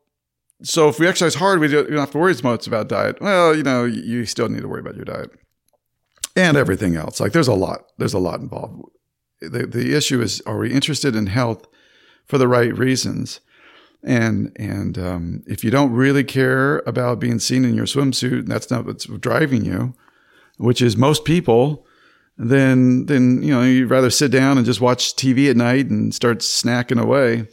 [0.63, 3.21] so if we exercise hard, we don't, have to worry as much about diet.
[3.21, 5.31] Well, you know, you still need to worry about your diet
[6.35, 7.21] and everything else.
[7.21, 8.81] Like there's a lot, there's a lot involved.
[9.43, 11.67] The, the issue is, are we interested in health
[12.25, 13.41] for the right reasons?
[14.03, 18.49] And and um, if you don't really care about being seen in your swimsuit, and
[18.49, 19.93] that's not what's driving you,
[20.57, 21.85] which is most people,
[22.39, 26.15] then then you know you'd rather sit down and just watch TV at night and
[26.15, 27.49] start snacking away,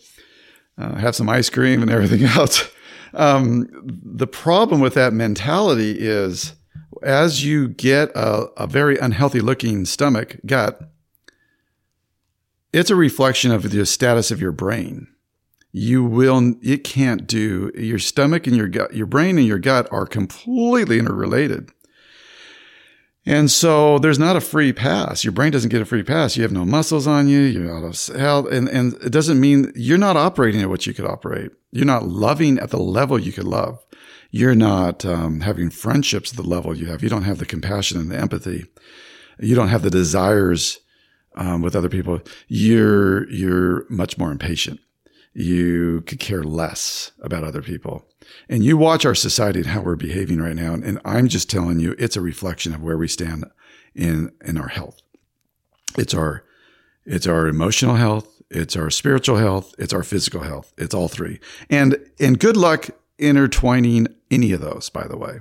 [0.78, 2.70] uh, have some ice cream and everything else.
[3.14, 6.54] Um, the problem with that mentality is,
[7.02, 10.80] as you get a, a very unhealthy looking stomach gut,
[12.74, 15.08] it's a reflection of the status of your brain
[15.78, 19.86] you will it can't do your stomach and your gut your brain and your gut
[19.92, 21.70] are completely interrelated
[23.26, 26.44] and so there's not a free pass your brain doesn't get a free pass you
[26.44, 29.98] have no muscles on you you're out of health and, and it doesn't mean you're
[29.98, 33.46] not operating at what you could operate you're not loving at the level you could
[33.48, 33.80] love
[34.32, 37.02] You're not um, having friendships at the level you have.
[37.02, 38.66] You don't have the compassion and the empathy.
[39.40, 40.80] You don't have the desires
[41.36, 42.20] um, with other people.
[42.50, 44.82] You're you're much more impatient.
[45.34, 48.06] You could care less about other people.
[48.50, 50.74] And you watch our society and how we're behaving right now.
[50.74, 53.46] And I'm just telling you, it's a reflection of where we stand
[53.94, 55.02] in, in our health.
[55.98, 56.44] It's our,
[57.06, 58.42] it's our emotional health.
[58.50, 59.74] It's our spiritual health.
[59.78, 60.74] It's our physical health.
[60.78, 61.40] It's all three.
[61.70, 65.40] And, and good luck intertwining any of those, by the way.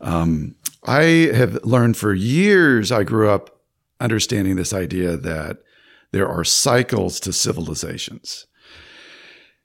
[0.00, 3.60] Um, I have learned for years, I grew up
[4.00, 5.58] understanding this idea that
[6.10, 8.46] there are cycles to civilizations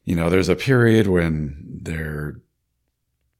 [0.08, 2.39] you know, there's a period when they're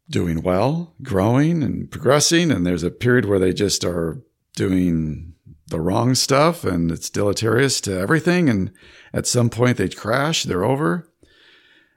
[0.10, 4.22] doing well, growing and progressing, and there's a period where they just are
[4.54, 5.34] doing
[5.68, 8.50] the wrong stuff and it's deleterious to everything.
[8.50, 8.74] And
[9.14, 11.10] at some point they crash, they're over.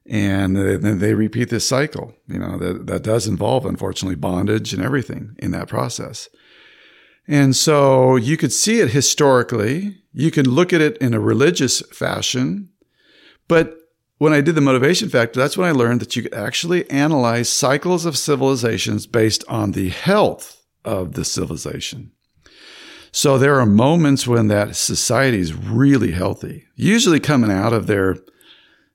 [0.07, 4.85] And then they repeat this cycle, you know, that, that does involve, unfortunately, bondage and
[4.85, 6.29] everything in that process.
[7.27, 9.97] And so you could see it historically.
[10.13, 12.71] You can look at it in a religious fashion,
[13.49, 13.80] but
[14.21, 17.49] when I did the motivation factor, that's when I learned that you could actually analyze
[17.49, 22.13] cycles of civilizations based on the health of the civilization.
[23.13, 28.19] So there are moments when that society is really healthy, usually coming out of their,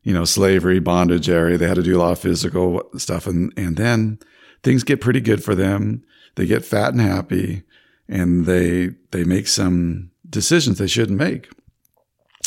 [0.04, 1.58] you know, slavery, bondage area.
[1.58, 3.26] They had to do a lot of physical stuff.
[3.26, 4.20] And, and then
[4.62, 6.04] things get pretty good for them.
[6.36, 7.64] They get fat and happy
[8.08, 11.50] and they, they make some decisions they shouldn't make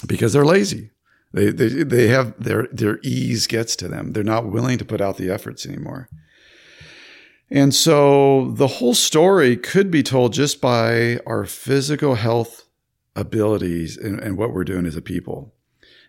[0.06, 0.92] because they're lazy.
[1.32, 4.12] They, they, they have their, their ease gets to them.
[4.12, 6.08] They're not willing to put out the efforts anymore.
[7.50, 12.66] And so the whole story could be told just by our physical health
[13.16, 15.54] abilities and, and what we're doing as a people.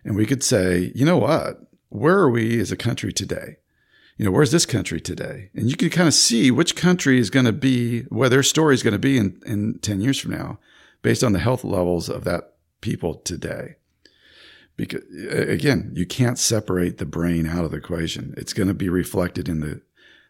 [0.04, 1.60] And we could say, you know what?
[1.88, 3.56] Where are we as a country today?
[4.16, 5.50] You know, where's this country today?
[5.54, 8.74] And you can kind of see which country is going to be, where their story
[8.74, 10.58] is going to be in, in 10 years from now,
[11.02, 13.76] based on the health levels of that people today
[14.80, 18.32] because again, you can't separate the brain out of the equation.
[18.38, 19.82] It's going to be reflected in the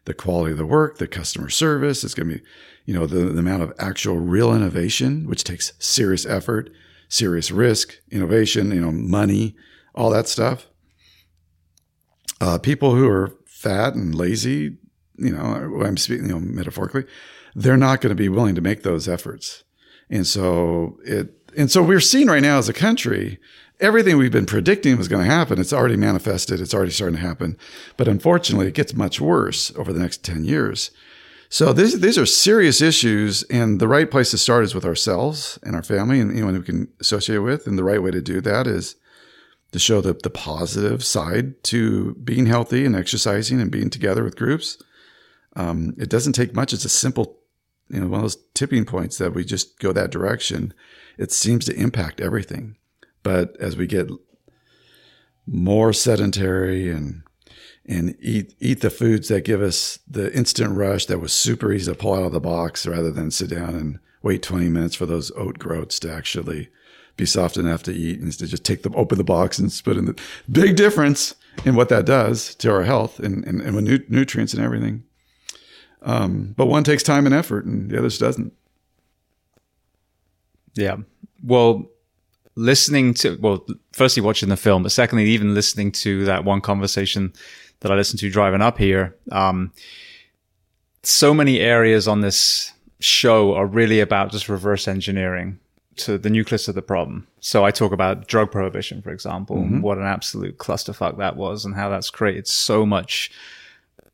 [0.05, 2.03] the quality of the work, the customer service.
[2.03, 2.43] It's going to be,
[2.85, 6.71] you know, the, the amount of actual real innovation, which takes serious effort,
[7.07, 9.55] serious risk, innovation, you know, money,
[9.93, 10.67] all that stuff.
[12.41, 14.77] Uh, people who are fat and lazy,
[15.17, 17.05] you know, I'm speaking, you know, metaphorically,
[17.53, 19.63] they're not going to be willing to make those efforts.
[20.09, 23.39] And so it, and so we're seeing right now as a country
[23.81, 25.59] everything we've been predicting was going to happen.
[25.59, 26.61] It's already manifested.
[26.61, 27.57] It's already starting to happen.
[27.97, 30.91] But unfortunately, it gets much worse over the next 10 years.
[31.49, 33.43] So these, these are serious issues.
[33.43, 36.61] And the right place to start is with ourselves and our family and anyone who
[36.61, 37.67] can associate with.
[37.67, 38.95] And the right way to do that is
[39.71, 44.37] to show the, the positive side to being healthy and exercising and being together with
[44.37, 44.81] groups.
[45.55, 46.71] Um, it doesn't take much.
[46.71, 47.39] It's a simple,
[47.89, 50.73] you know, one of those tipping points that we just go that direction.
[51.17, 52.77] It seems to impact everything.
[53.23, 54.09] But as we get
[55.47, 57.23] more sedentary and
[57.85, 61.91] and eat eat the foods that give us the instant rush that was super easy
[61.91, 65.05] to pull out of the box rather than sit down and wait 20 minutes for
[65.05, 66.69] those oat groats to actually
[67.17, 69.97] be soft enough to eat and to just take them open the box and spit
[69.97, 70.19] in the
[70.49, 74.63] big difference in what that does to our health and, and, and nu- nutrients and
[74.63, 75.03] everything.
[76.03, 78.53] Um, but one takes time and effort and the others doesn't.
[80.73, 80.97] Yeah.
[81.43, 81.90] Well,
[82.61, 87.33] listening to well firstly watching the film but secondly even listening to that one conversation
[87.79, 89.71] that i listened to driving up here um,
[91.03, 95.59] so many areas on this show are really about just reverse engineering
[95.95, 99.81] to the nucleus of the problem so i talk about drug prohibition for example mm-hmm.
[99.81, 103.31] what an absolute clusterfuck that was and how that's created so much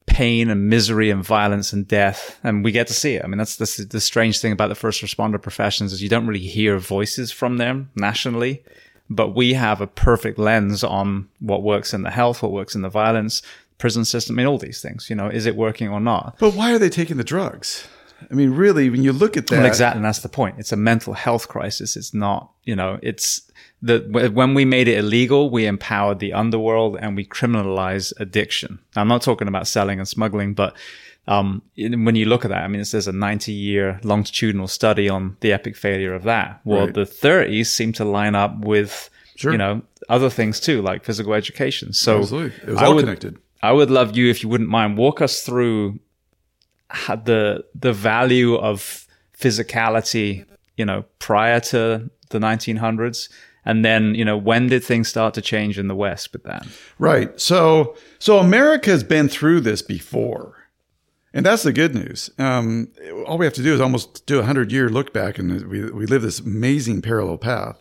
[0.07, 3.37] pain and misery and violence and death and we get to see it i mean
[3.37, 6.79] that's, that's the strange thing about the first responder professions is you don't really hear
[6.79, 8.63] voices from them nationally
[9.09, 12.81] but we have a perfect lens on what works in the health what works in
[12.81, 13.41] the violence
[13.77, 16.55] prison system I mean all these things you know is it working or not but
[16.55, 17.87] why are they taking the drugs
[18.31, 20.55] I mean, really, when you look at that, well, exactly, and that's the point.
[20.57, 21.95] It's a mental health crisis.
[21.95, 23.46] It's not, you know, it's
[23.81, 28.79] that when we made it illegal, we empowered the underworld and we criminalized addiction.
[28.95, 30.75] Now, I'm not talking about selling and smuggling, but
[31.27, 35.37] um, when you look at that, I mean, there's a 90 year longitudinal study on
[35.41, 36.61] the epic failure of that.
[36.63, 36.93] Well, right.
[36.93, 39.51] the 30s seem to line up with, sure.
[39.51, 41.93] you know, other things too, like physical education.
[41.93, 42.57] So Absolutely.
[42.63, 43.37] it was all I would, connected.
[43.61, 45.99] I would love you, if you wouldn't mind, walk us through
[47.07, 49.05] the, the value of
[49.37, 50.45] physicality,
[50.77, 53.29] you know, prior to the 1900s
[53.67, 56.65] and then you know when did things start to change in the west with that
[56.97, 60.55] right so so america has been through this before
[61.33, 62.31] And that's the good news.
[62.39, 62.87] Um,
[63.27, 65.79] all we have to do is almost do a hundred year look back, and we
[65.91, 67.77] we live this amazing parallel path.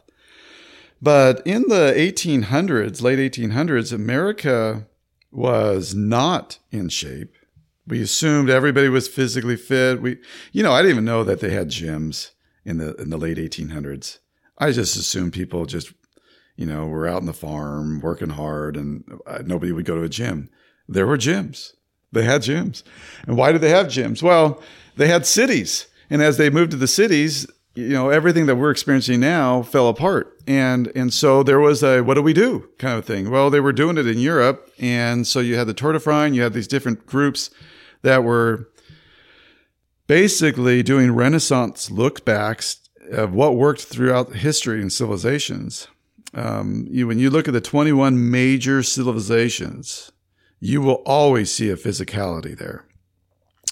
[1.00, 4.86] But in the 1800s, late 1800s, America
[5.30, 7.32] was not in shape.
[7.86, 10.02] We assumed everybody was physically fit.
[10.02, 10.18] We,
[10.52, 12.32] you know, I didn't even know that they had gyms
[12.64, 14.18] in the in the late 1800s.
[14.58, 15.92] I just assumed people just,
[16.56, 20.02] you know, were out in the farm working hard, and uh, nobody would go to
[20.02, 20.50] a gym.
[20.88, 21.72] There were gyms.
[22.12, 22.82] They had gyms,
[23.26, 24.22] and why did they have gyms?
[24.22, 24.62] Well,
[24.96, 27.46] they had cities, and as they moved to the cities,
[27.76, 30.40] you know, everything that we're experiencing now fell apart.
[30.46, 33.30] And, and so there was a, what do we do kind of thing?
[33.30, 34.72] Well, they were doing it in Europe.
[34.78, 37.50] And so you had the Tour de France, you had these different groups
[38.00, 38.70] that were
[40.06, 45.88] basically doing Renaissance look backs of what worked throughout history and civilizations.
[46.34, 50.12] Um, you, when you look at the 21 major civilizations,
[50.60, 52.86] you will always see a physicality there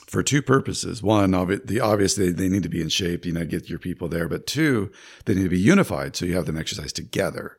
[0.06, 1.02] for two purposes.
[1.02, 1.32] One,
[1.64, 4.28] the obvious, they, they need to be in shape, you know, get your people there.
[4.28, 4.90] But two,
[5.24, 6.16] they need to be unified.
[6.16, 7.58] So you have them exercise together.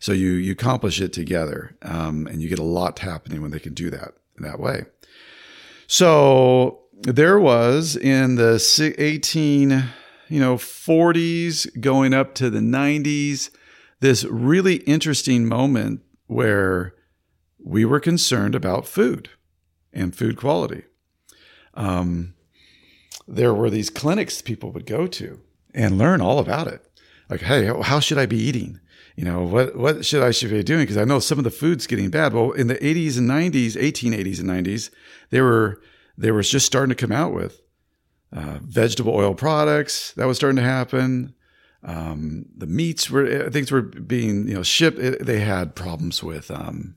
[0.00, 1.76] So you, you accomplish it together.
[1.82, 4.86] Um, and you get a lot happening when they can do that that way.
[5.86, 9.84] So there was in the 18,
[10.32, 13.50] you know, 40s going up to the 90s,
[14.00, 16.94] this really interesting moment where
[17.58, 19.30] we were concerned about food
[19.92, 20.84] and food quality
[21.74, 22.34] um,
[23.26, 25.40] there were these clinics people would go to
[25.74, 26.86] and learn all about it.
[27.28, 28.80] Like, hey, how should I be eating?
[29.16, 30.82] You know, what what should I should be doing?
[30.82, 32.32] Because I know some of the food's getting bad.
[32.32, 34.90] Well, in the 80s and 90s, 1880s and 90s,
[35.30, 35.80] they were
[36.16, 37.61] they were just starting to come out with
[38.32, 40.12] uh, vegetable oil products.
[40.12, 41.34] That was starting to happen.
[41.84, 44.98] Um, the meats were things were being you know shipped.
[44.98, 46.94] It, they had problems with um,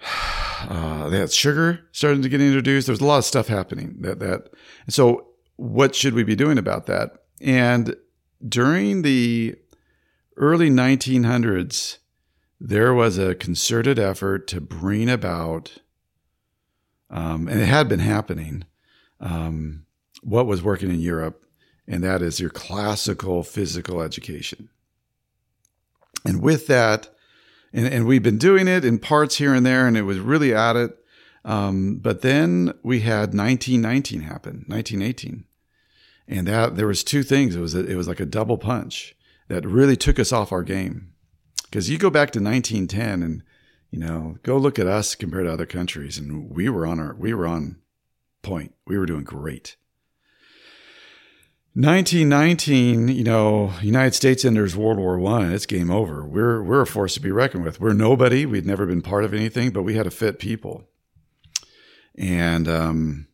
[0.68, 2.86] uh, they had sugar starting to get introduced.
[2.86, 4.50] There was a lot of stuff happening that that.
[4.88, 7.10] So, what should we be doing about that?
[7.40, 7.96] And
[8.46, 9.56] during the
[10.36, 11.98] early 1900s,
[12.60, 15.78] there was a concerted effort to bring about,
[17.10, 18.64] um, and it had been happening,
[19.22, 19.86] um,
[20.22, 21.42] what was working in Europe,
[21.86, 24.68] and that is your classical physical education.
[26.24, 27.08] And with that,
[27.72, 30.54] and, and we've been doing it in parts here and there, and it was really
[30.54, 30.98] at it.
[31.44, 35.44] Um, but then we had 1919 happen, 1918,
[36.28, 37.56] and that there was two things.
[37.56, 39.16] It was a, it was like a double punch
[39.48, 41.12] that really took us off our game.
[41.64, 43.42] Because you go back to 1910 and
[43.90, 47.14] you know go look at us compared to other countries, and we were on our
[47.14, 47.81] we were on
[48.42, 48.74] point.
[48.86, 49.76] We were doing great.
[51.74, 55.52] 1919, you know, United States enters World War One.
[55.52, 56.22] It's game over.
[56.22, 57.80] We're we're a force to be reckoned with.
[57.80, 58.44] We're nobody.
[58.44, 60.84] We'd never been part of anything, but we had a fit people.
[62.14, 63.28] And um,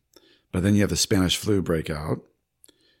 [0.53, 2.21] but then you have the Spanish flu breakout,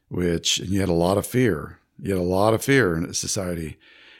[0.09, 1.79] which and you had a lot of fear.
[1.97, 3.77] You had a lot of fear in society.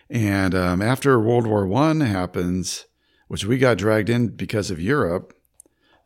[0.10, 2.86] And um, after World War One happens,
[3.28, 5.34] which we got dragged in because of Europe,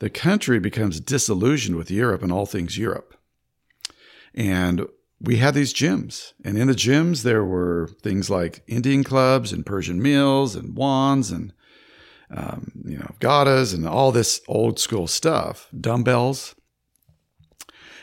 [0.04, 3.16] the country becomes disillusioned with Europe and all things Europe.
[4.36, 4.86] And
[5.22, 9.66] we had these gyms, and in the gyms there were things like Indian clubs and
[9.66, 11.54] Persian meels and wands and
[12.30, 16.54] um, you know gadas and all this old school stuff, dumbbells,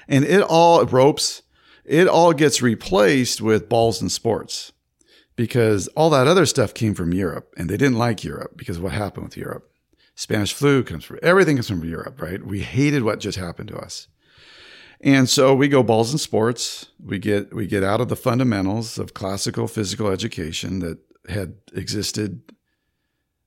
[0.09, 1.43] and it all ropes.
[1.85, 4.73] It all gets replaced with balls and sports
[5.37, 8.85] because all that other stuff came from Europe, and they didn't like Europe because of
[8.85, 9.70] what happened with Europe.
[10.21, 12.45] Spanish flu comes from everything comes from Europe, right?
[12.45, 14.07] We hated what just happened to us.
[15.01, 16.91] And so we go balls and sports.
[17.03, 20.99] We get we get out of the fundamentals of classical physical education that
[21.31, 22.43] had existed.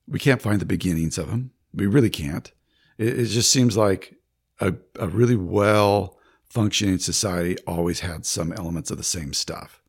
[0.07, 1.51] We can't find the beginnings of them.
[1.75, 2.51] We really can't.
[2.97, 4.15] It, it just seems like
[4.59, 9.82] a, a really well functioning society always had some elements of the same stuff.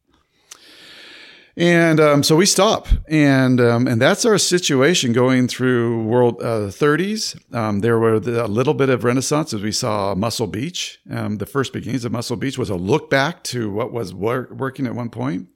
[1.56, 6.66] And um, so we stop, and um, and that's our situation going through world uh,
[6.66, 7.38] 30s.
[7.54, 10.98] Um, there were a little bit of renaissance as we saw Muscle Beach.
[11.08, 14.48] Um, the first beginnings of Muscle Beach was a look back to what was wor-
[14.50, 15.46] working at one point.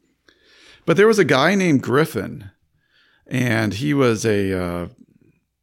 [0.86, 2.52] But there was a guy named Griffin,
[3.26, 4.88] and he was a uh,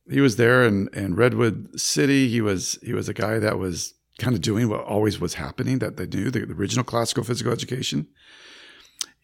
[0.09, 2.27] he was there in, in Redwood City.
[2.27, 5.79] He was he was a guy that was kind of doing what always was happening
[5.79, 8.07] that they knew the, the original classical physical education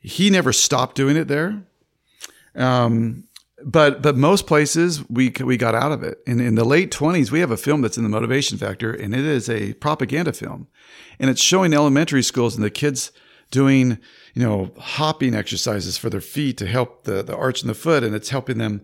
[0.02, 1.64] he never stopped doing it there.
[2.56, 3.26] Um,
[3.64, 6.20] but but most places we we got out of it.
[6.26, 9.14] And in the late twenties, we have a film that's in the Motivation Factor, and
[9.14, 10.68] it is a propaganda film,
[11.20, 13.12] and it's showing elementary schools and the kids
[13.52, 14.00] doing
[14.34, 18.04] you know hopping exercises for their feet to help the the arch in the foot,
[18.04, 18.82] and it's helping them.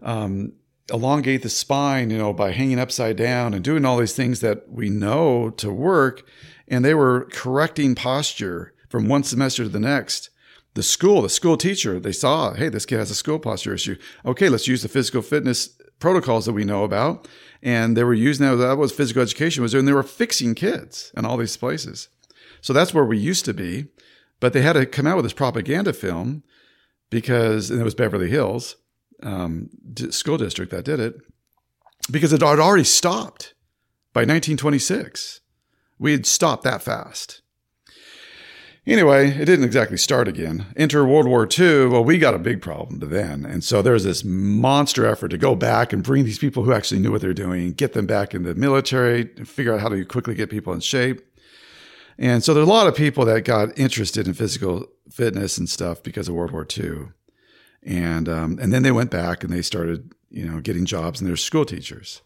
[0.00, 0.52] Um,
[0.92, 4.70] elongate the spine, you know, by hanging upside down and doing all these things that
[4.70, 6.28] we know to work.
[6.68, 10.28] And they were correcting posture from one semester to the next.
[10.74, 13.96] The school, the school teacher, they saw, hey, this kid has a school posture issue.
[14.26, 15.68] Okay, let's use the physical fitness
[16.00, 17.28] protocols that we know about.
[17.62, 18.56] And they were using that.
[18.56, 19.84] That was physical education was doing.
[19.84, 22.08] They were fixing kids in all these places.
[22.60, 23.86] So that's where we used to be.
[24.40, 26.42] But they had to come out with this propaganda film
[27.08, 28.76] because and it was Beverly Hills
[29.22, 29.70] um,
[30.10, 31.16] school district that did it
[32.10, 33.54] because it had already stopped
[34.12, 35.40] by 1926.
[35.98, 37.40] We had stopped that fast.
[38.86, 40.66] Anyway, it didn't exactly start again.
[40.76, 41.86] Enter World War II.
[41.86, 43.46] Well, we got a big problem then.
[43.46, 47.00] And so there's this monster effort to go back and bring these people who actually
[47.00, 50.34] knew what they're doing, get them back in the military, figure out how to quickly
[50.34, 51.22] get people in shape.
[52.18, 55.68] And so there there's a lot of people that got interested in physical fitness and
[55.68, 57.08] stuff because of World War II.
[57.82, 61.28] And, um, and then they went back and they started, you know, getting jobs and
[61.28, 62.20] they're school teachers.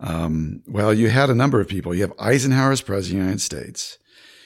[0.00, 1.94] Um, well, you had a number of people.
[1.94, 3.98] You have Eisenhower as president of the United States.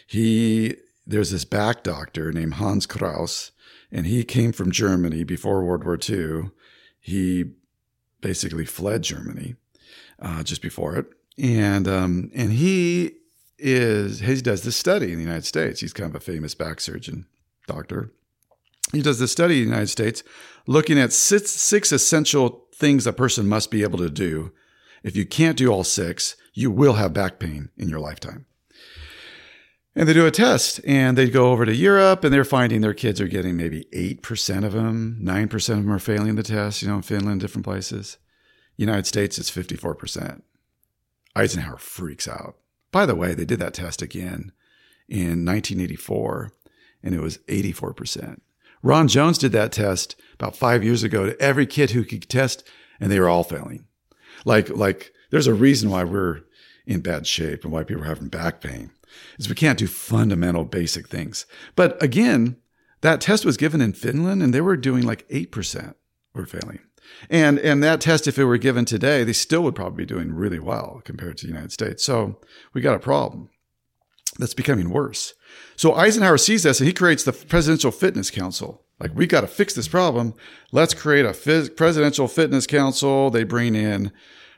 [0.07, 3.53] He there's this back doctor named Hans Kraus,
[3.93, 6.51] and he came from Germany before World War II.
[6.99, 7.53] He
[8.21, 9.55] basically fled Germany
[10.21, 11.07] uh, just before it,
[11.39, 13.13] and um, and he
[13.59, 15.81] is he does this study in the United States.
[15.81, 17.27] He's kind of a famous back surgeon
[17.67, 18.13] doctor.
[18.93, 20.23] He does this study in the United States,
[20.67, 24.53] looking at six, six essential things a person must be able to do.
[25.03, 28.47] If you can't do all six, you will have back pain in your lifetime.
[29.99, 32.93] And they do a test and they go over to Europe and they're finding their
[32.93, 36.89] kids are getting maybe 8% of them, 9% of them are failing the test, you
[36.89, 38.19] know, in Finland, different places.
[38.77, 40.43] United States, it's 54%.
[41.35, 42.57] Eisenhower freaks out.
[42.93, 44.53] By the way, they did that test again
[45.09, 46.53] in 1984
[47.03, 48.41] and it was 84%.
[48.83, 52.69] Ron Jones did that test about five years ago to every kid who could test
[53.01, 53.87] and they were all failing.
[54.45, 56.43] Like, like there's a reason why we're
[56.85, 58.91] in bad shape and why people are having back pain
[59.39, 61.47] is we can't do fundamental basic things.
[61.75, 62.57] But again,
[63.01, 65.95] that test was given in Finland and they were doing like 8%
[66.35, 66.81] were failing.
[67.31, 70.33] And and that test, if it were given today, they still would probably be doing
[70.33, 72.03] really well compared to the United States.
[72.03, 72.41] So
[72.73, 73.49] we got a problem
[74.39, 75.35] that's becoming worse.
[75.77, 78.83] So Eisenhower sees this and he creates the Presidential Fitness Council.
[78.99, 80.35] Like we got to fix this problem.
[80.73, 83.31] Let's create a phys- Presidential Fitness Council.
[83.31, 84.13] They bring in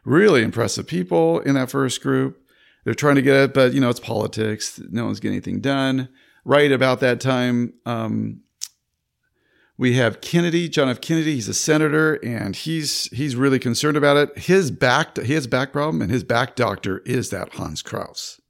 [0.05, 2.43] really impressive people in that first group.
[2.89, 4.81] They're trying to get it, but you know, it's politics.
[4.89, 6.09] No one's getting anything done.
[6.47, 8.41] Right about that time, um,
[9.77, 11.03] we have Kennedy, John F.
[11.03, 11.35] Kennedy.
[11.35, 14.39] He's a senator, and he's he's really concerned about it.
[14.39, 18.41] His back he his back problem and his back doctor is that Hans Kraus.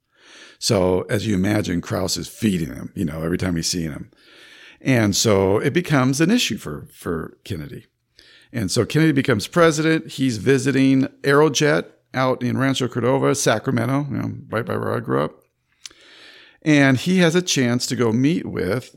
[0.60, 2.92] So as you imagine, Kraus is feeding him.
[2.94, 4.12] You know, every time he's seeing him,
[4.80, 7.86] and so it becomes an issue for for Kennedy.
[8.52, 10.12] And so Kennedy becomes president.
[10.12, 15.22] He's visiting Aerojet out in Rancho Cordova, Sacramento, you know, right by where I grew
[15.22, 15.42] up.
[16.62, 18.96] And he has a chance to go meet with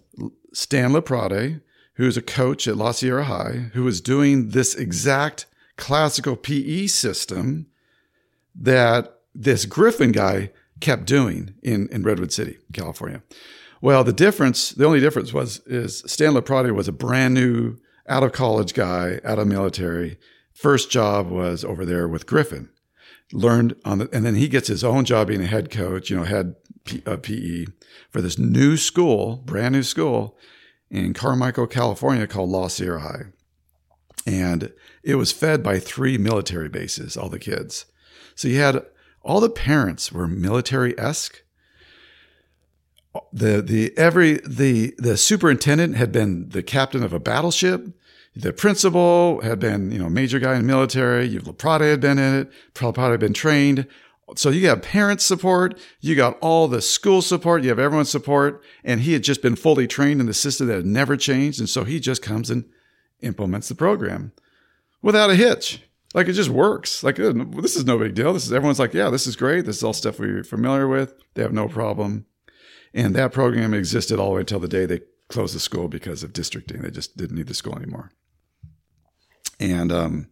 [0.54, 1.62] Stan LeProtti,
[1.96, 5.46] who's a coach at La Sierra High, who is doing this exact
[5.78, 7.68] classical PE system
[8.56, 13.22] that this Griffin guy kept doing in, in Redwood City, California.
[13.82, 18.24] Well, the difference, the only difference was, is Stan LeProtti was a brand new out
[18.24, 20.18] of college guy, out of military.
[20.54, 22.70] First job was over there with Griffin
[23.34, 26.18] learned on the, and then he gets his own job being a head coach, you
[26.18, 26.56] know, head
[26.86, 27.66] P, uh, PE
[28.10, 30.38] for this new school, brand new school
[30.90, 33.26] in Carmichael, California called La Sierra High.
[34.26, 34.72] And
[35.04, 37.86] it was fed by three military bases, all the kids.
[38.36, 38.86] So you had
[39.24, 41.42] all the parents were military esque.
[43.34, 47.88] The, the, every, the, the superintendent had been the captain of a battleship
[48.36, 51.28] the principal had been, you know, major guy in the military.
[51.28, 52.52] You've LeProtti had been in it.
[52.76, 53.88] LeProtti had been trained.
[54.36, 55.78] So you got parents support.
[56.00, 57.64] You got all the school support.
[57.64, 58.64] You have everyone's support.
[58.84, 61.60] And he had just been fully trained in the system that had never changed.
[61.60, 62.66] And so he just comes and
[63.20, 64.32] implements the program
[65.02, 65.84] without a hitch.
[66.14, 67.04] Like it just works.
[67.04, 68.32] Like this is no big deal.
[68.32, 69.66] This is everyone's like, yeah, this is great.
[69.66, 71.14] This is all stuff we're familiar with.
[71.34, 72.26] They have no problem.
[72.94, 76.24] And that program existed all the way until the day they closed the school because
[76.24, 76.82] of districting.
[76.82, 78.12] They just didn't need the school anymore.
[79.62, 80.28] And um,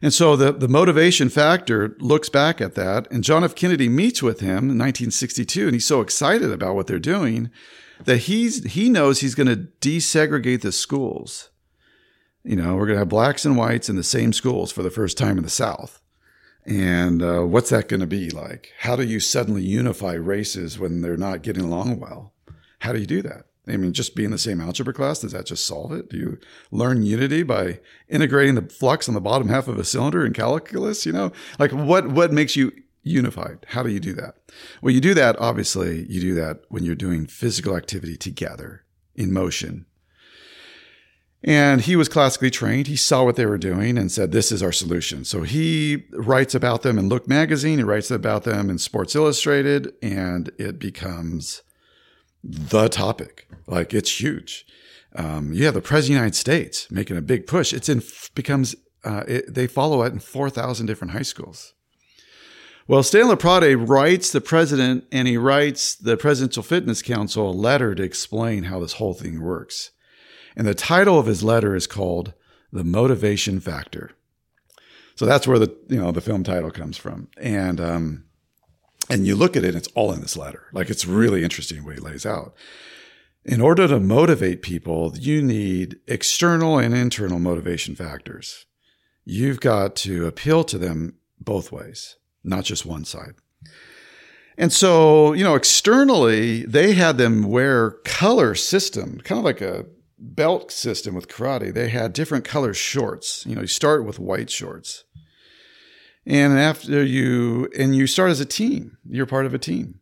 [0.00, 3.10] and so the, the motivation factor looks back at that.
[3.10, 3.54] And John F.
[3.54, 7.50] Kennedy meets with him in 1962, and he's so excited about what they're doing
[8.04, 11.50] that he's he knows he's going to desegregate the schools.
[12.42, 14.90] You know, we're going to have blacks and whites in the same schools for the
[14.90, 16.00] first time in the South.
[16.64, 18.72] And uh, what's that going to be like?
[18.80, 22.32] How do you suddenly unify races when they're not getting along well?
[22.80, 23.46] How do you do that?
[23.68, 26.10] I mean, just be in the same algebra class, does that just solve it?
[26.10, 26.38] Do you
[26.72, 31.06] learn unity by integrating the flux on the bottom half of a cylinder in calculus?
[31.06, 32.72] You know, like what, what makes you
[33.04, 33.64] unified?
[33.68, 34.34] How do you do that?
[34.80, 38.84] Well, you do that, obviously, you do that when you're doing physical activity together
[39.14, 39.86] in motion.
[41.44, 42.86] And he was classically trained.
[42.86, 45.24] He saw what they were doing and said, This is our solution.
[45.24, 47.78] So he writes about them in Look magazine.
[47.78, 51.62] He writes about them in Sports Illustrated, and it becomes
[52.42, 53.48] the topic.
[53.66, 54.66] Like it's huge.
[55.14, 57.72] Um, you have the president of the United States making a big push.
[57.72, 58.02] It's in
[58.34, 58.74] becomes
[59.04, 61.74] uh, it, they follow it in four thousand different high schools.
[62.88, 67.94] Well, Stan LeProtti writes the president and he writes the Presidential Fitness Council a letter
[67.94, 69.92] to explain how this whole thing works.
[70.56, 72.34] And the title of his letter is called
[72.72, 74.10] The Motivation Factor.
[75.14, 77.28] So that's where the you know the film title comes from.
[77.36, 78.24] And um,
[79.10, 80.66] and you look at it, it's all in this letter.
[80.72, 82.54] Like it's really interesting what he lays out.
[83.44, 88.66] In order to motivate people, you need external and internal motivation factors.
[89.24, 93.34] You've got to appeal to them both ways, not just one side.
[94.56, 99.86] And so, you know, externally, they had them wear color system, kind of like a
[100.18, 101.72] belt system with karate.
[101.72, 103.44] They had different color shorts.
[103.46, 105.04] You know, you start with white shorts.
[106.24, 110.00] And after you, and you start as a team, you're part of a team.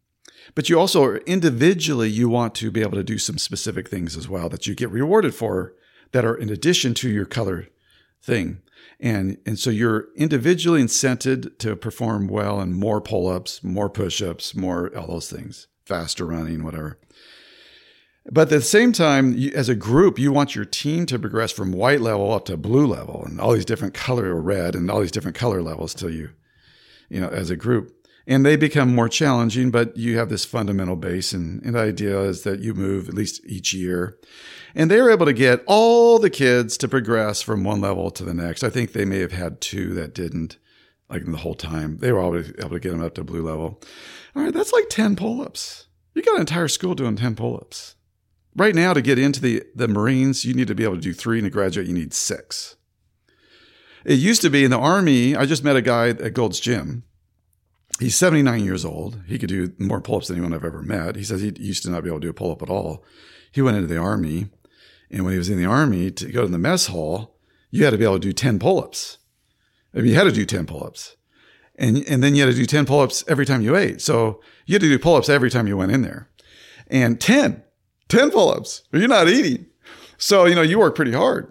[0.55, 4.29] But you also individually, you want to be able to do some specific things as
[4.29, 5.75] well that you get rewarded for
[6.13, 7.69] that are in addition to your color
[8.23, 8.61] thing.
[8.99, 14.21] And, and so you're individually incented to perform well and more pull ups, more push
[14.21, 16.99] ups, more all those things, faster running, whatever.
[18.33, 21.51] But at the same time, you, as a group, you want your team to progress
[21.51, 24.89] from white level up to blue level and all these different color or red and
[24.89, 26.31] all these different color levels till you,
[27.09, 27.93] you know, as a group.
[28.27, 31.33] And they become more challenging, but you have this fundamental base.
[31.33, 34.17] And, and the idea is that you move at least each year.
[34.77, 38.25] And they were able to get all the kids to progress from one level to
[38.25, 38.63] the next.
[38.63, 40.59] I think they may have had two that didn't,
[41.09, 41.97] like the whole time.
[41.97, 43.83] They were always able to get them up to blue level.
[44.37, 45.89] All right, that's like 10 pull ups.
[46.15, 47.97] You got an entire school doing 10 pull ups.
[48.57, 51.15] Right now, to get into the, the Marines, you need to be able to do
[51.15, 52.77] three, and to graduate, you need six.
[54.05, 57.05] It used to be in the Army, I just met a guy at Gold's Gym.
[57.99, 59.21] He's 79 years old.
[59.27, 61.17] He could do more pull ups than anyone I've ever met.
[61.17, 63.05] He says he used to not be able to do a pull up at all.
[63.53, 64.49] He went into the Army,
[65.11, 67.37] and when he was in the Army, to go to the mess hall,
[67.71, 69.19] you had to be able to do 10 pull ups.
[69.95, 71.17] I mean, you had to do 10 pull ups.
[71.77, 74.01] And, and then you had to do 10 pull ups every time you ate.
[74.01, 76.29] So you had to do pull ups every time you went in there.
[76.89, 77.63] And 10
[78.11, 78.83] 10 pull-ups.
[78.93, 79.67] You're not eating.
[80.19, 81.51] So, you know, you work pretty hard.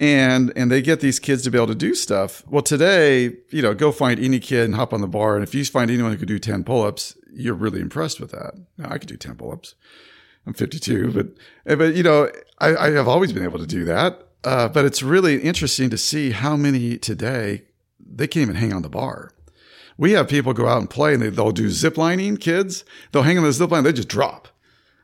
[0.00, 2.44] And and they get these kids to be able to do stuff.
[2.46, 5.34] Well, today, you know, go find any kid and hop on the bar.
[5.34, 8.54] And if you find anyone who could do 10 pull-ups, you're really impressed with that.
[8.76, 9.74] Now, I could do 10 pull-ups.
[10.46, 12.30] I'm 52, but but you know,
[12.60, 14.28] I, I have always been able to do that.
[14.44, 17.64] Uh, but it's really interesting to see how many today
[17.98, 19.32] they can't even hang on the bar.
[19.96, 22.84] We have people go out and play and they, they'll do zip lining, kids.
[23.10, 24.46] They'll hang on the zip line, they just drop.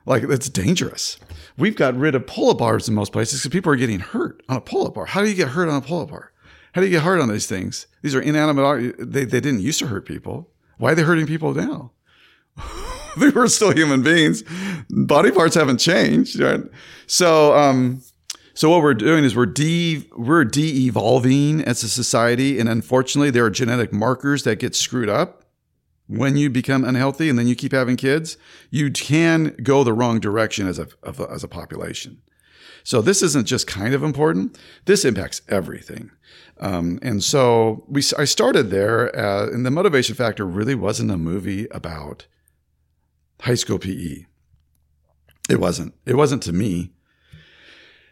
[0.07, 1.19] Like it's dangerous.
[1.57, 4.57] We've got rid of pull-up bars in most places because people are getting hurt on
[4.57, 5.07] a pull-up bar.
[5.07, 6.33] How do you get hurt on a pull-up bar?
[6.73, 7.87] How do you get hurt on these things?
[8.03, 8.97] These are inanimate.
[8.99, 10.51] They, they didn't used to hurt people.
[10.79, 11.93] Why are they hurting people now?
[13.17, 14.43] they were still human beings.
[14.91, 16.41] Body parts haven't changed.
[16.41, 16.61] Right?
[17.07, 18.03] So, um,
[18.55, 23.45] so what we're doing is we're de we're de-evolving as a society, and unfortunately, there
[23.45, 25.44] are genetic markers that get screwed up
[26.07, 28.37] when you become unhealthy and then you keep having kids,
[28.71, 30.89] you can go the wrong direction as a,
[31.31, 32.21] as a population.
[32.83, 34.59] So this isn't just kind of important.
[34.85, 36.11] This impacts everything.
[36.61, 41.17] Um, and so we, I started there, uh, and the motivation factor really wasn't a
[41.17, 42.27] movie about
[43.41, 44.27] high school PE.
[45.49, 45.95] It wasn't.
[46.07, 46.93] It wasn't to me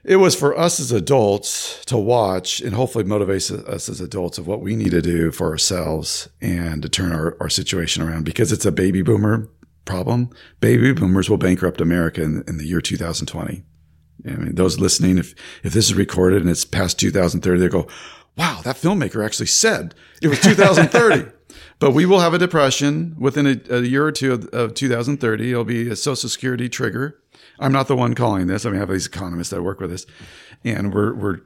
[0.04, 4.46] it was for us as adults to watch and hopefully motivate us as adults of
[4.46, 8.50] what we need to do for ourselves and to turn our, our situation around because
[8.50, 9.48] it's a baby boomer
[9.84, 10.30] problem.
[10.60, 13.62] Baby boomers will bankrupt America in, in the year 2020.
[14.24, 17.88] I mean, those listening, if, if this is recorded and it's past 2030, they go,
[18.36, 21.30] wow, that filmmaker actually said it was 2030.
[21.78, 25.50] but we will have a depression within a, a year or two of, of 2030.
[25.50, 27.21] It'll be a social security trigger
[27.62, 28.66] I'm not the one calling this.
[28.66, 30.06] I mean, I have these economists that work with us,
[30.64, 31.38] and we're we're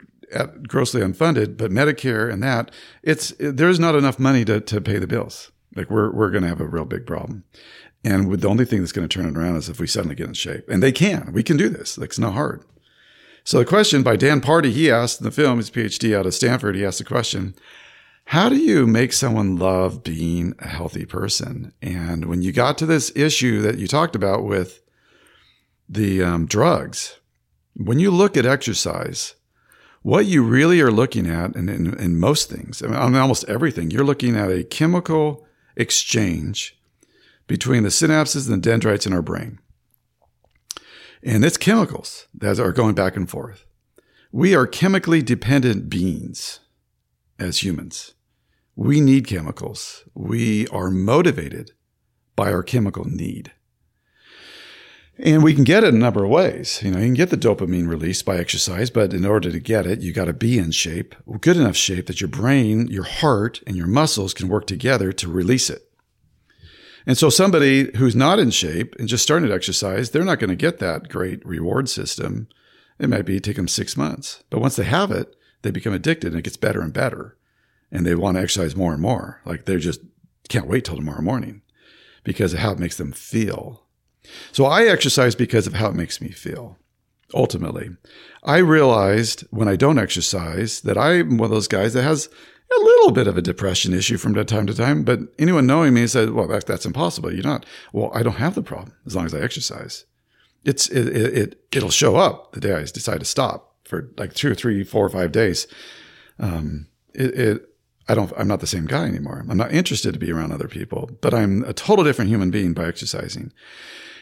[0.67, 1.57] grossly unfunded.
[1.57, 2.71] But Medicare and that,
[3.03, 5.53] it's there's not enough money to to pay the bills.
[5.75, 7.45] Like we're we're going to have a real big problem.
[8.05, 10.29] And the only thing that's going to turn it around is if we suddenly get
[10.29, 10.69] in shape.
[10.69, 11.33] And they can.
[11.33, 11.99] We can do this.
[11.99, 12.63] Like it's not hard.
[13.43, 16.35] So the question by Dan Party, he asked in the film, his PhD out of
[16.35, 17.55] Stanford, he asked the question,
[18.27, 21.73] how do you make someone love being a healthy person?
[21.81, 24.83] And when you got to this issue that you talked about with
[25.89, 27.21] the um, drugs,
[27.75, 29.35] when you look at exercise,
[30.03, 33.91] what you really are looking at, and in, in, most things, I mean, almost everything,
[33.91, 36.79] you're looking at a chemical exchange
[37.47, 39.59] between the synapses and the dendrites in our brain.
[41.23, 43.67] And it's chemicals that are going back and forth.
[44.31, 46.61] We are chemically dependent beings
[47.39, 48.15] as humans.
[48.75, 50.05] We need chemicals.
[50.15, 51.73] We are motivated
[52.37, 53.53] by our chemical need.
[55.19, 56.83] And we can get it a number of ways.
[56.83, 59.87] You know, you can get the dopamine release by exercise, but in order to get
[59.87, 63.63] it, you got to be in shape, good enough shape that your brain, your heart,
[63.67, 65.91] and your muscles can work together to release it.
[67.07, 70.51] And so somebody who's not in shape and just starting to exercise, they're not going
[70.51, 72.49] to get that great reward system.
[72.99, 76.33] It might be take them six months, but once they have it, they become addicted
[76.33, 77.37] and it gets better and better.
[77.91, 79.41] And they want to exercise more and more.
[79.45, 80.01] Like they just
[80.49, 81.63] can't wait till tomorrow morning
[82.25, 83.86] because of how it makes them feel.
[84.53, 86.79] So I exercise because of how it makes me feel.
[87.35, 87.91] Ultimately,
[88.45, 92.29] I realized when I don't exercise that I'm one of those guys that has
[92.71, 95.03] a little bit of a depression issue from time to time.
[95.03, 97.33] But anyone knowing me said, "Well, that, that's impossible.
[97.33, 100.05] You're not." Well, I don't have the problem as long as I exercise.
[100.65, 104.35] It's it, it, it will show up the day I decide to stop for like
[104.35, 105.67] two or three, four or five days.
[106.39, 107.69] Um, it, it
[108.09, 109.45] I don't, I'm not the same guy anymore.
[109.49, 112.73] I'm not interested to be around other people, but I'm a total different human being
[112.73, 113.53] by exercising.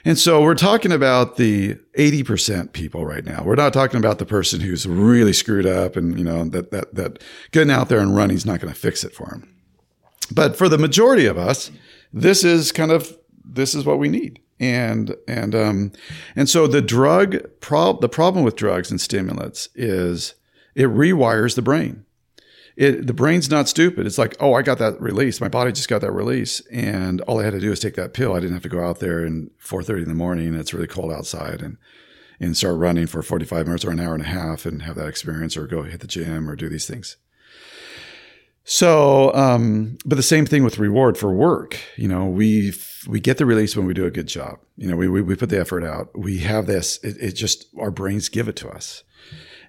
[0.05, 3.42] And so we're talking about the 80% people right now.
[3.42, 6.94] We're not talking about the person who's really screwed up and, you know, that, that,
[6.94, 9.48] that getting out there and running is not going to fix it for him.
[10.30, 11.70] But for the majority of us,
[12.12, 14.40] this is kind of, this is what we need.
[14.61, 15.92] And, and, um,
[16.36, 20.34] and so the drug, prob, the problem with drugs and stimulants is
[20.74, 22.05] it rewires the brain
[22.77, 24.07] it, the brain's not stupid.
[24.07, 25.41] It's like, oh, I got that release.
[25.41, 28.14] My body just got that release, and all I had to do is take that
[28.14, 28.35] pill.
[28.35, 30.55] I didn't have to go out there and 4:30 in the morning.
[30.55, 31.77] It's really cold outside, and
[32.41, 35.09] and start running for 45 minutes or an hour and a half, and have that
[35.09, 37.16] experience, or go hit the gym, or do these things.
[38.64, 41.79] So, um, but the same thing with reward for work.
[41.97, 42.72] You know, we
[43.07, 44.59] we get the release when we do a good job.
[44.77, 46.18] You know, we we, we put the effort out.
[46.18, 46.99] We have this.
[47.05, 49.05] It, it just our brains give it to us.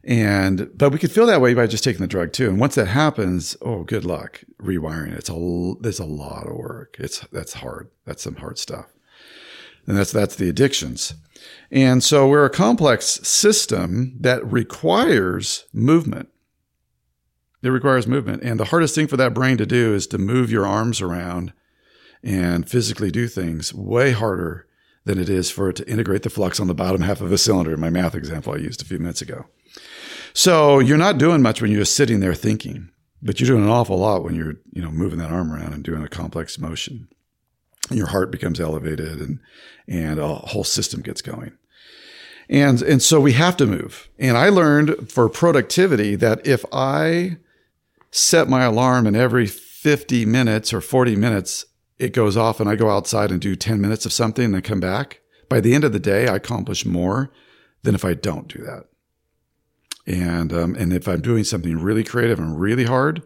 [0.06, 2.48] And, but we could feel that way by just taking the drug too.
[2.48, 5.18] And once that happens, oh, good luck rewiring it.
[5.18, 6.96] It's a, there's a lot of work.
[7.00, 7.90] It's, that's hard.
[8.06, 8.94] That's some hard stuff.
[9.88, 11.16] And that's, that's the addictions.
[11.72, 16.30] And so we're a complex system that requires movement.
[17.64, 18.44] It requires movement.
[18.44, 21.52] And the hardest thing for that brain to do is to move your arms around
[22.24, 24.68] and physically do things way harder
[25.06, 27.38] than it is for it to integrate the flux on the bottom half of a
[27.38, 29.46] cylinder, my math example I used a few minutes ago.
[30.34, 32.90] So you're not doing much when you're just sitting there thinking,
[33.22, 35.84] but you're doing an awful lot when you're, you know, moving that arm around and
[35.84, 37.08] doing a complex motion.
[37.90, 39.40] And your heart becomes elevated and,
[39.88, 41.54] and a whole system gets going.
[42.50, 44.10] And, and so we have to move.
[44.20, 47.38] And I learned for productivity that if I
[48.12, 51.66] set my alarm and every 50 minutes or 40 minutes,
[51.98, 54.62] it goes off and I go outside and do 10 minutes of something and then
[54.62, 57.32] come back, by the end of the day, I accomplish more
[57.84, 58.86] than if I don't do that.
[60.08, 63.24] And, um, and if I'm doing something really creative and really hard,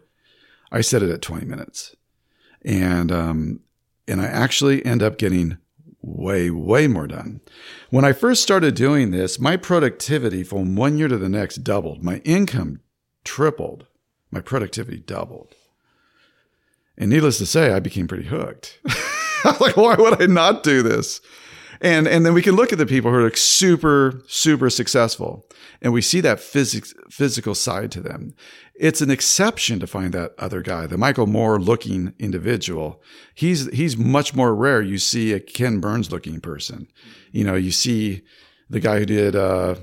[0.72, 1.96] I set it at 20 minutes.
[2.64, 3.60] And, um,
[4.08, 5.58] and I actually end up getting
[6.02, 7.42] way, way more done.
[7.90, 12.04] When I first started doing this, my productivity from one year to the next doubled.
[12.04, 12.82] My income
[13.24, 13.88] tripled.
[14.32, 15.56] My productivity doubled.
[16.98, 18.80] And needless to say, I became pretty hooked.
[19.60, 21.22] like, why would I not do this?
[21.82, 25.48] And, and then we can look at the people who are like super, super successful
[25.82, 28.34] and we see that physics, physical side to them.
[28.76, 33.02] It's an exception to find that other guy, the Michael Moore looking individual.
[33.34, 34.82] He's, he's much more rare.
[34.82, 36.88] You see a Ken Burns looking person.
[37.32, 38.24] You know, you see
[38.70, 39.76] the guy who did, uh,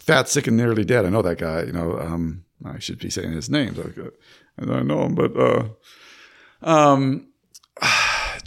[0.00, 1.04] Fat, Sick and Nearly Dead.
[1.04, 3.74] I know that guy, you know, um, I should be saying his name.
[4.58, 5.68] I don't know him, but, uh,
[6.62, 7.28] um,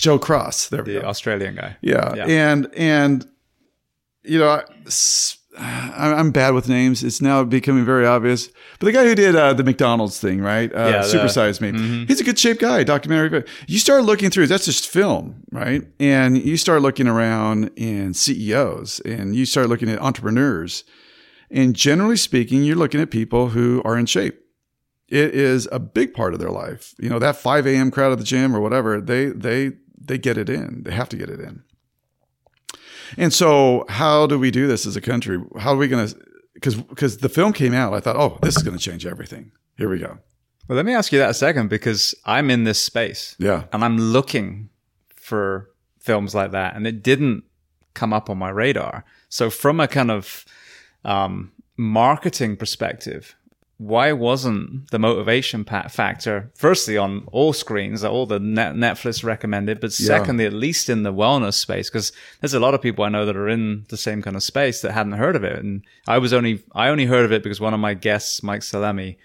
[0.01, 1.77] Joe Cross, there the Australian guy.
[1.81, 2.15] Yeah.
[2.15, 2.25] yeah.
[2.25, 3.25] And, and,
[4.23, 4.63] you know,
[5.59, 7.03] I'm bad with names.
[7.03, 8.47] It's now becoming very obvious.
[8.79, 10.73] But the guy who did uh, the McDonald's thing, right?
[10.73, 11.71] Uh, yeah, Super Size Me.
[11.71, 12.05] Mm-hmm.
[12.05, 13.43] He's a good shaped guy, documentary.
[13.67, 15.83] You start looking through, that's just film, right?
[15.99, 20.83] And you start looking around in CEOs and you start looking at entrepreneurs.
[21.51, 24.39] And generally speaking, you're looking at people who are in shape.
[25.09, 26.95] It is a big part of their life.
[26.97, 27.91] You know, that 5 a.m.
[27.91, 29.73] crowd at the gym or whatever, they, they,
[30.03, 30.83] they get it in.
[30.83, 31.63] They have to get it in.
[33.17, 35.39] And so, how do we do this as a country?
[35.59, 36.15] How are we going to?
[36.53, 39.51] Because because the film came out, I thought, oh, this is going to change everything.
[39.77, 40.19] Here we go.
[40.67, 43.35] Well, let me ask you that a second because I'm in this space.
[43.39, 43.63] Yeah.
[43.73, 44.69] And I'm looking
[45.15, 47.43] for films like that, and it didn't
[47.93, 49.03] come up on my radar.
[49.29, 50.45] So from a kind of
[51.03, 53.35] um, marketing perspective,
[53.81, 59.91] why wasn't the motivation factor firstly on all screens all the net netflix recommended but
[59.91, 60.49] secondly yeah.
[60.49, 63.35] at least in the wellness space because there's a lot of people i know that
[63.35, 66.31] are in the same kind of space that hadn't heard of it and i was
[66.31, 69.15] only i only heard of it because one of my guests mike salemi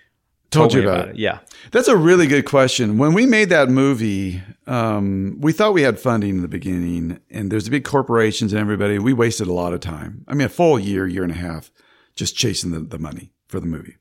[0.50, 1.16] told, told you about, about it.
[1.16, 1.18] it.
[1.18, 1.38] yeah
[1.70, 6.00] that's a really good question when we made that movie um, we thought we had
[6.00, 9.74] funding in the beginning and there's the big corporations and everybody we wasted a lot
[9.74, 11.70] of time i mean a full year year and a half
[12.14, 13.96] just chasing the, the money for the movie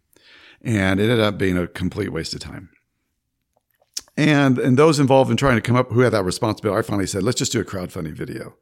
[0.62, 2.70] and it ended up being a complete waste of time.
[4.18, 7.08] And and those involved in trying to come up who had that responsibility, I finally
[7.08, 8.56] said, let's just do a crowdfunding video.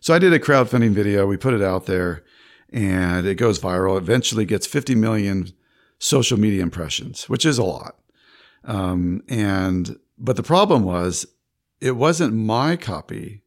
[0.00, 1.26] So I did a crowdfunding video.
[1.26, 2.24] We put it out there,
[2.72, 3.98] and it goes viral.
[3.98, 5.52] Eventually, gets 50 million
[5.98, 7.96] social media impressions, which is a lot.
[8.64, 11.26] Um, and but the problem was,
[11.80, 13.42] it wasn't my copy.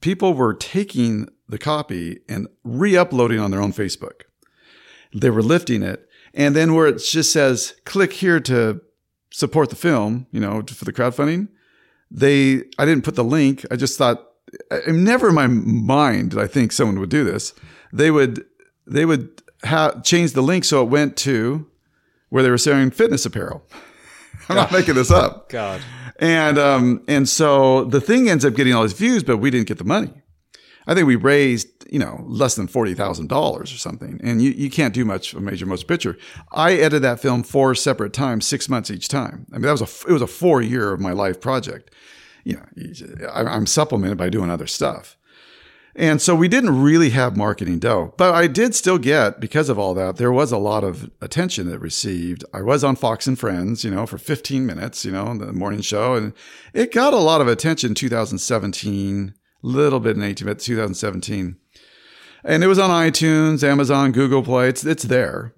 [0.00, 4.22] People were taking the copy and re-uploading on their own Facebook.
[5.14, 8.80] They were lifting it and then where it just says, click here to
[9.30, 11.48] support the film, you know, for the crowdfunding,
[12.10, 13.64] they, I didn't put the link.
[13.70, 14.24] I just thought,
[14.70, 17.54] I, never in my mind did I think someone would do this.
[17.92, 18.44] They would,
[18.86, 21.66] they would have change the link so it went to
[22.28, 23.64] where they were selling fitness apparel.
[24.48, 25.48] I'm not making this up.
[25.48, 25.80] God.
[26.18, 29.68] And um and so the thing ends up getting all these views, but we didn't
[29.68, 30.12] get the money.
[30.86, 34.20] I think we raised, you know, less than $40,000 or something.
[34.22, 36.16] And you, you can't do much of a major motion picture.
[36.52, 39.46] I edited that film four separate times, six months each time.
[39.50, 41.94] I mean, that was a, it was a four year of my life project.
[42.44, 45.16] You know, I'm supplemented by doing other stuff.
[45.96, 49.78] And so we didn't really have marketing dough, but I did still get, because of
[49.78, 52.44] all that, there was a lot of attention that received.
[52.52, 55.82] I was on Fox and Friends, you know, for 15 minutes, you know, the morning
[55.82, 56.32] show, and
[56.72, 61.56] it got a lot of attention in 2017 little bit in 18, but 2017.
[62.44, 64.68] And it was on iTunes, Amazon, Google Play.
[64.68, 65.54] It's, it's there.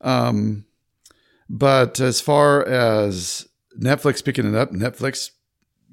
[0.00, 0.64] Um,
[1.48, 5.30] but as far as Netflix picking it up, Netflix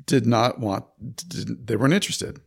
[0.05, 0.85] did not want,
[1.27, 2.39] didn't, they weren't interested.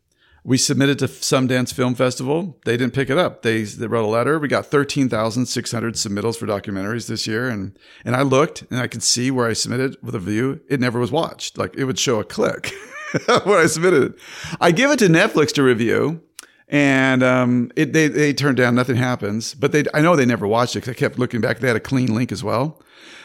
[0.45, 2.59] We submitted to Sundance Film Festival.
[2.65, 3.43] They didn't pick it up.
[3.43, 4.41] They, they wrote a letter.
[4.41, 7.49] We got 13,600 submittals for documentaries this year.
[7.49, 10.61] And, and I looked and I could see where I submitted with a view.
[10.69, 11.59] It never was watched.
[11.59, 12.73] Like it would show a click.
[13.45, 14.15] when I submitted it.
[14.61, 16.23] I give it to Netflix to review,
[16.69, 18.75] and um, it, they they turned down.
[18.75, 19.55] Nothing happens.
[19.55, 21.59] But they I know they never watched it because I kept looking back.
[21.59, 22.83] They had a clean link as well.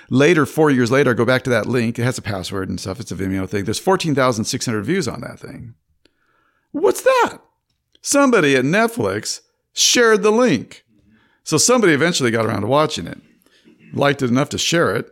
[0.09, 1.99] Later, four years later, I go back to that link.
[1.99, 2.99] It has a password and stuff.
[2.99, 3.65] It's a Vimeo thing.
[3.65, 5.75] There's 14,600 views on that thing.
[6.71, 7.39] What's that?
[8.01, 9.41] Somebody at Netflix
[9.73, 10.85] shared the link.
[11.43, 13.19] So somebody eventually got around to watching it,
[13.93, 15.11] liked it enough to share it,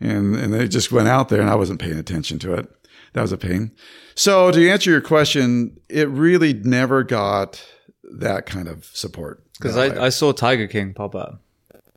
[0.00, 2.68] and, and they just went out there and I wasn't paying attention to it
[3.16, 3.72] that was a pain.
[4.14, 7.66] So to answer your question, it really never got
[8.02, 9.42] that kind of support.
[9.54, 11.40] Because I, I saw Tiger King pop up.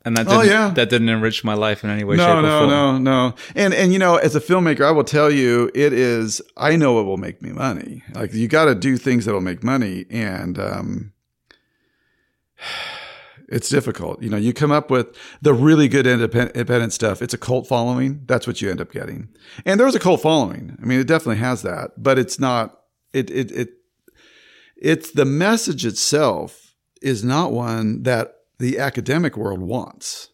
[0.02, 0.70] And that oh, didn't, oh, yeah.
[0.70, 2.70] that didn't enrich my life in any way, no, shape, no, or form.
[2.70, 3.34] No, no, no.
[3.54, 6.40] And and you know, as a filmmaker, I will tell you, it is.
[6.56, 8.02] I know it will make me money.
[8.14, 11.12] Like you got to do things that'll make money, and um,
[13.50, 14.22] it's difficult.
[14.22, 15.08] You know, you come up with
[15.42, 17.20] the really good independent stuff.
[17.20, 18.22] It's a cult following.
[18.26, 19.28] That's what you end up getting.
[19.66, 20.76] And there's a cult following.
[20.80, 22.80] I mean, it definitely has that, but it's not,
[23.12, 23.68] it, it, it,
[24.76, 30.28] it's the message itself is not one that the academic world wants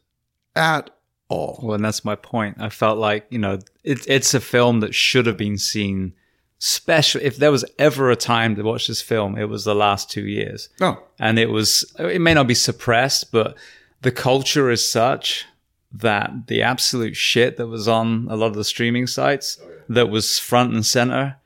[0.54, 0.90] at
[1.28, 1.60] all.
[1.62, 2.56] Well, and that's my point.
[2.60, 6.12] I felt like, you know, it, it's a film that should have been seen
[6.58, 10.10] special if there was ever a time to watch this film it was the last
[10.10, 10.68] two years.
[10.80, 11.02] Oh.
[11.18, 13.56] And it was it may not be suppressed but
[14.02, 15.44] the culture is such
[15.92, 19.76] that the absolute shit that was on a lot of the streaming sites oh, yeah.
[19.88, 21.36] that was front and center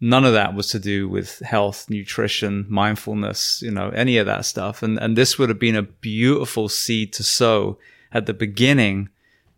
[0.00, 4.44] none of that was to do with health nutrition mindfulness you know any of that
[4.44, 4.82] stuff.
[4.82, 7.78] And and this would have been a beautiful seed to sow
[8.12, 9.10] at the beginning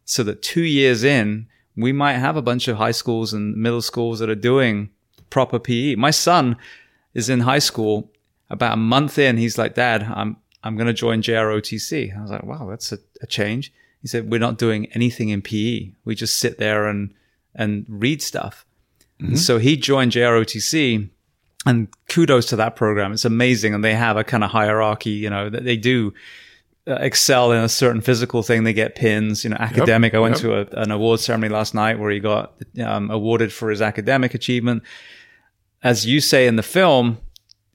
[0.04, 1.46] so that 2 years in
[1.76, 4.90] we might have a bunch of high schools and middle schools that are doing
[5.30, 5.94] proper PE.
[5.94, 6.56] My son
[7.14, 8.10] is in high school.
[8.50, 12.30] About a month in, he's like, "Dad, I'm I'm going to join JROTC." I was
[12.30, 15.92] like, "Wow, that's a, a change." He said, "We're not doing anything in PE.
[16.04, 17.14] We just sit there and
[17.54, 18.66] and read stuff."
[19.20, 19.36] Mm-hmm.
[19.36, 21.08] So he joined JROTC,
[21.64, 23.12] and kudos to that program.
[23.12, 25.12] It's amazing, and they have a kind of hierarchy.
[25.12, 26.12] You know that they do
[26.86, 29.44] excel in a certain physical thing, they get pins.
[29.44, 30.12] You know, academic.
[30.12, 30.42] Yep, I went yep.
[30.42, 32.54] to a, an award ceremony last night where he got
[32.84, 34.82] um, awarded for his academic achievement.
[35.82, 37.18] As you say in the film,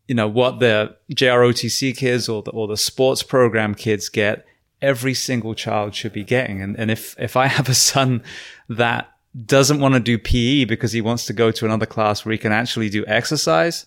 [0.07, 4.45] you know what the JROTC kids or the, or the sports program kids get,
[4.81, 6.61] every single child should be getting.
[6.61, 8.23] And, and if if I have a son
[8.69, 9.11] that
[9.45, 12.37] doesn't want to do PE because he wants to go to another class where he
[12.37, 13.85] can actually do exercise,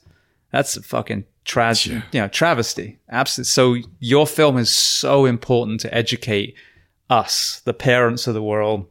[0.52, 2.98] That's a fucking tragedy, you know, travesty.
[3.10, 3.48] Absolutely.
[3.48, 6.54] So your film is so important to educate
[7.08, 8.86] us, the parents of the world,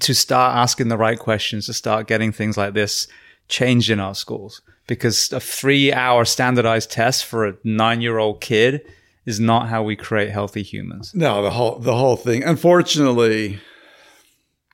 [0.00, 3.08] to start asking the right questions, to start getting things like this
[3.48, 4.60] changed in our schools.
[4.86, 8.82] Because a three hour standardized test for a nine year old kid
[9.26, 11.12] is not how we create healthy humans.
[11.14, 12.42] No, the whole the whole thing.
[12.42, 13.60] Unfortunately,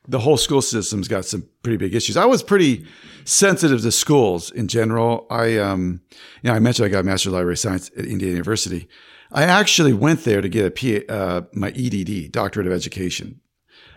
[0.07, 2.17] the whole school system's got some pretty big issues.
[2.17, 2.87] I was pretty
[3.25, 5.27] sensitive to schools in general.
[5.31, 6.01] I um
[6.43, 8.89] you know, I mentioned I got a Master of Library Science at Indiana University.
[9.33, 13.41] I actually went there to get a P, uh, my EDD, Doctorate of Education.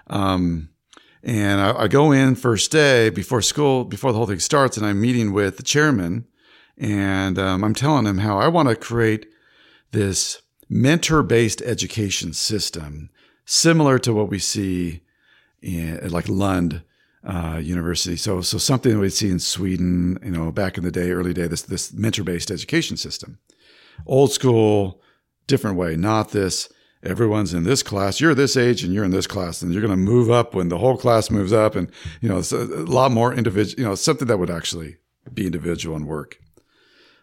[0.08, 0.70] Um,
[1.22, 4.86] and I, I, go in first day before school, before the whole thing starts, and
[4.86, 6.26] I'm meeting with the chairman,
[6.78, 9.28] and um, I'm telling him how I want to create
[9.92, 13.10] this mentor-based education system,
[13.46, 15.02] similar to what we see
[15.68, 16.82] in like Lund
[17.24, 18.16] uh, University.
[18.16, 21.48] So, so something we'd see in Sweden, you know, back in the day, early day,
[21.48, 23.40] this this mentor-based education system,
[24.06, 25.02] old school,
[25.46, 26.70] different way, not this
[27.04, 28.20] everyone's in this class.
[28.20, 30.70] You're this age and you're in this class, and you're going to move up when
[30.70, 31.76] the whole class moves up.
[31.76, 31.92] And,
[32.22, 34.98] you know, it's a, a lot more individual, you know, something that would actually
[35.34, 36.40] be individual and work.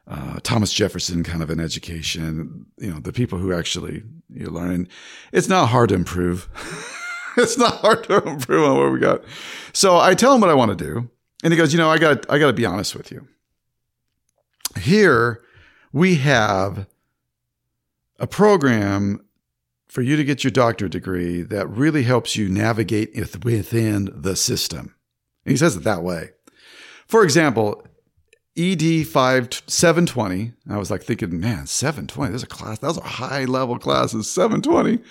[0.07, 4.86] Uh, Thomas Jefferson kind of an education, you know, the people who actually you learn.
[5.32, 6.49] It's not hard to improve.
[7.39, 9.22] it's not hard to improve on what we got.
[9.72, 11.11] So I tell him what I want to do.
[11.43, 13.26] And he goes, you know, I got, I got to be honest with you.
[14.78, 15.43] Here
[15.93, 16.87] we have
[18.18, 19.24] a program
[19.89, 23.14] for you to get your doctorate degree that really helps you navigate
[23.45, 24.95] within the system.
[25.45, 26.30] And he says it that way.
[27.07, 27.87] For example,
[28.57, 30.53] ED 5 720.
[30.68, 32.30] I was like thinking, man, 720.
[32.30, 32.78] There's a class.
[32.78, 34.30] Those are high level classes.
[34.30, 35.03] 720.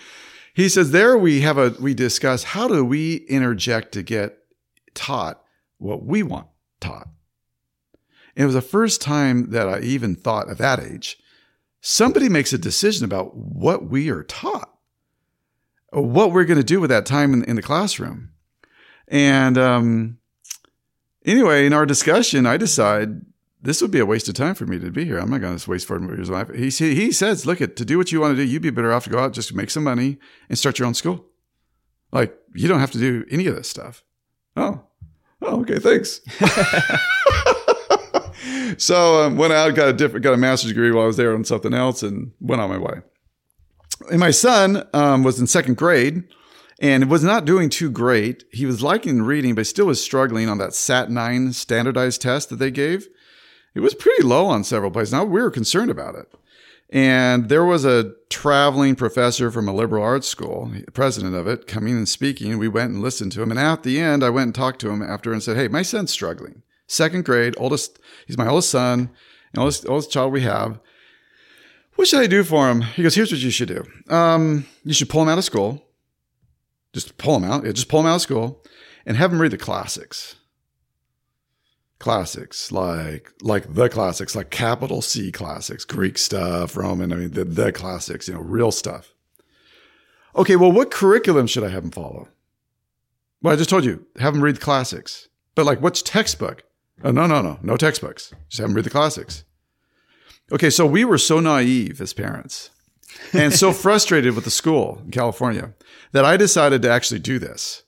[0.54, 4.38] He says there we have a we discuss how do we interject to get
[4.93, 5.41] taught
[5.78, 6.47] what we want
[6.80, 7.10] taught.
[8.36, 11.18] It was the first time that I even thought at that age,
[11.82, 14.74] somebody makes a decision about what we are taught
[16.01, 18.32] what we're going to do with that time in, in the classroom.
[19.08, 20.18] And um,
[21.26, 23.22] anyway, in our discussion, I decide
[23.64, 25.18] this would be a waste of time for me to be here.
[25.18, 26.53] I'm not going to waste four years of life.
[26.53, 28.93] He, he says, look, at to do what you want to do, you'd be better
[28.93, 30.18] off to go out, just make some money
[30.49, 31.26] and start your own school.
[32.11, 34.03] Like, you don't have to do any of this stuff.
[34.55, 34.82] Oh,
[35.41, 36.22] oh okay, thanks.
[38.78, 41.34] so um, went out, got a different, got a master's degree while I was there
[41.34, 43.01] on something else, and went on my way
[44.09, 46.24] and my son um, was in second grade
[46.80, 48.43] and was not doing too great.
[48.51, 52.57] He was liking reading, but still was struggling on that SAT 9 standardized test that
[52.57, 53.07] they gave.
[53.76, 55.13] It was pretty low on several places.
[55.13, 56.32] Now we were concerned about it.
[56.89, 61.97] And there was a traveling professor from a liberal arts school, president of it, coming
[61.97, 62.59] and speaking.
[62.59, 63.49] We went and listened to him.
[63.49, 65.82] And at the end, I went and talked to him after and said, Hey, my
[65.82, 66.61] son's struggling.
[66.86, 67.97] Second grade, oldest,
[68.28, 69.09] he's my oldest son,
[69.53, 70.80] and oldest, oldest child we have.
[71.95, 72.82] What should I do for him?
[72.82, 74.13] He goes, Here's what you should do.
[74.13, 75.84] Um, you should pull him out of school.
[76.93, 77.65] Just pull him out.
[77.65, 78.63] Yeah, just pull him out of school
[79.03, 80.36] and have him read the classics.
[82.04, 87.14] Classics like like the classics, like capital C classics, Greek stuff, Roman.
[87.14, 89.14] I mean the the classics, you know, real stuff.
[90.36, 92.28] Okay, well, what curriculum should I have him follow?
[93.41, 95.30] Well, I just told you, have him read the classics.
[95.56, 96.64] But like, which textbook?
[97.06, 98.34] Oh, no, no, no, no textbooks.
[98.49, 99.45] Just have him read the classics.
[100.51, 102.70] Okay, so we were so naive as parents
[103.32, 105.74] and so frustrated with the school in California
[106.12, 107.84] that I decided to actually do this.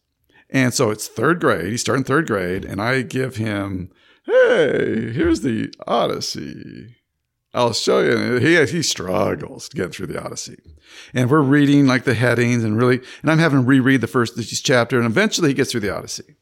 [0.49, 1.72] And so it's third grade.
[1.72, 3.91] He's starting third grade, and I give him,
[4.26, 6.95] hey, here's the Odyssey.
[7.53, 8.37] I'll show you.
[8.37, 10.58] He, he struggles to get through the Odyssey.
[11.13, 14.37] And we're reading like the headings and really, and I'm having him reread the first
[14.63, 16.36] chapter, and eventually he gets through the Odyssey.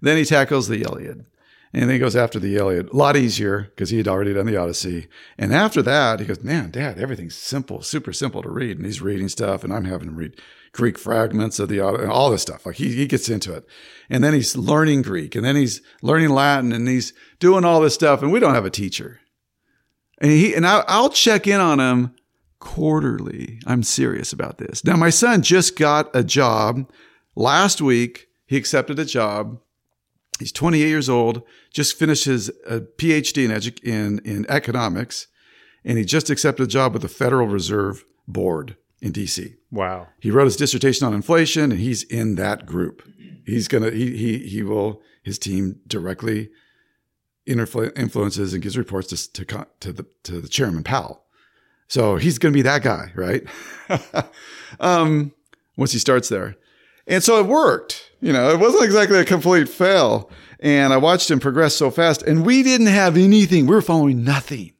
[0.00, 1.24] Then he tackles the Iliad.
[1.72, 2.88] And then he goes after the Iliad.
[2.88, 5.06] A lot easier because he had already done the Odyssey.
[5.38, 8.76] And after that, he goes, Man, Dad, everything's simple, super simple to read.
[8.76, 10.40] And he's reading stuff, and I'm having him read
[10.72, 12.66] Greek fragments of the Odyssey, all this stuff.
[12.66, 13.66] Like he, he gets into it.
[14.08, 17.94] And then he's learning Greek, and then he's learning Latin, and he's doing all this
[17.94, 18.20] stuff.
[18.20, 19.20] And we don't have a teacher.
[20.20, 22.14] And he and I, I'll check in on him
[22.58, 23.60] quarterly.
[23.64, 24.84] I'm serious about this.
[24.84, 26.90] Now, my son just got a job
[27.36, 28.26] last week.
[28.46, 29.60] He accepted a job
[30.40, 31.42] He's 28 years old,
[31.72, 35.26] just finished his uh, PhD in, edu- in, in economics,
[35.84, 39.54] and he just accepted a job with the Federal Reserve Board in DC.
[39.70, 40.08] Wow.
[40.18, 43.02] He wrote his dissertation on inflation, and he's in that group.
[43.44, 46.50] He's gonna he he he will his team directly
[47.46, 51.24] interflu- influences and gives reports to to to the to the chairman Powell.
[51.88, 53.44] So he's gonna be that guy, right?
[54.80, 55.32] um,
[55.76, 56.56] once he starts there,
[57.06, 58.09] and so it worked.
[58.20, 60.30] You know, it wasn't exactly a complete fail.
[60.60, 62.22] And I watched him progress so fast.
[62.22, 63.66] And we didn't have anything.
[63.66, 64.74] We were following nothing.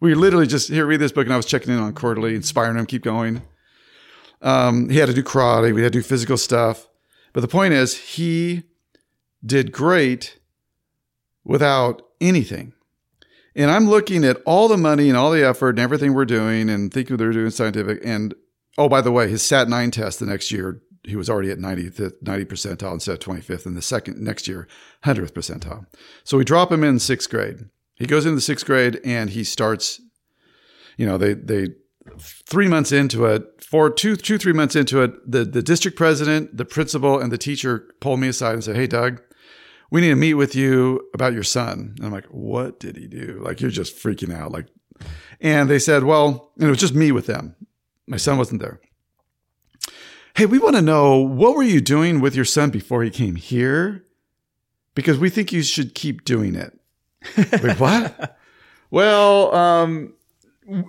[0.00, 2.78] We literally just here read this book, and I was checking in on quarterly, inspiring
[2.78, 3.42] him keep going.
[4.40, 6.86] Um, he had to do karate, we had to do physical stuff,
[7.32, 8.62] but the point is, he
[9.44, 10.38] did great
[11.42, 12.74] without anything.
[13.56, 16.70] And I'm looking at all the money and all the effort and everything we're doing,
[16.70, 18.00] and thinking they're doing scientific.
[18.04, 18.34] And
[18.76, 21.58] oh, by the way, his SAT nine test the next year he was already at
[21.58, 23.66] 90, 90 percentile instead of 25th.
[23.66, 24.68] And the second next year,
[25.04, 25.86] 100th percentile.
[26.24, 27.66] So we drop him in sixth grade.
[27.96, 30.00] He goes into the sixth grade and he starts,
[30.96, 31.68] you know, they, they,
[32.20, 36.56] three months into it, four, two, two, three months into it, the, the district president,
[36.56, 39.20] the principal, and the teacher pulled me aside and said, Hey, Doug,
[39.90, 41.94] we need to meet with you about your son.
[41.96, 43.40] And I'm like, what did he do?
[43.42, 44.52] Like, you're just freaking out.
[44.52, 44.66] Like,
[45.40, 47.56] and they said, well, and it was just me with them.
[48.06, 48.80] My son wasn't there.
[50.38, 53.34] Hey, we want to know what were you doing with your son before he came
[53.34, 54.04] here?
[54.94, 56.78] Because we think you should keep doing it.
[57.60, 58.38] Wait, what?
[58.88, 60.14] well, um,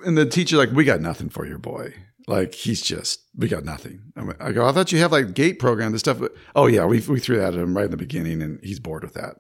[0.06, 1.96] and the teacher like, we got nothing for your boy.
[2.28, 4.14] Like he's just, we got nothing.
[4.40, 6.20] I go, I thought you have like GATE program, this stuff.
[6.20, 8.80] But, oh yeah, we we threw that at him right in the beginning, and he's
[8.80, 9.38] bored with that.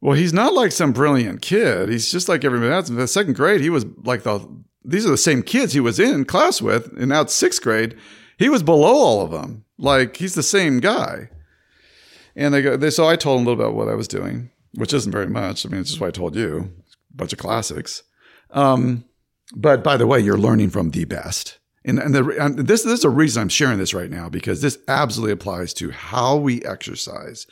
[0.00, 1.90] Well, he's not like some brilliant kid.
[1.90, 2.88] He's just like everybody else.
[2.88, 4.48] In the second grade, he was like the.
[4.82, 7.98] These are the same kids he was in class with, and now it's sixth grade
[8.42, 9.64] he was below all of them.
[9.78, 11.30] Like he's the same guy.
[12.34, 14.08] And they go, they, so I told him a little bit about what I was
[14.08, 15.64] doing, which isn't very much.
[15.64, 16.72] I mean, it's just what I told you,
[17.12, 18.02] a bunch of classics.
[18.50, 19.04] Um,
[19.54, 21.58] but by the way, you're learning from the best.
[21.84, 24.60] And, and, the, and this, this is a reason I'm sharing this right now because
[24.60, 27.46] this absolutely applies to how we exercise,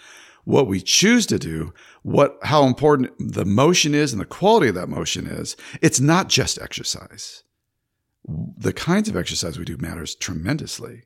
[0.45, 4.77] what we choose to do, what, how important the motion is and the quality of
[4.77, 5.57] that motion is.
[5.83, 7.43] It's not just exercise
[8.57, 11.03] the kinds of exercise we do matters tremendously.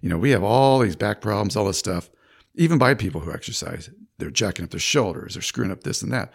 [0.00, 2.10] You know, we have all these back problems, all this stuff.
[2.54, 6.12] Even by people who exercise, they're jacking up their shoulders, they're screwing up this and
[6.12, 6.32] that.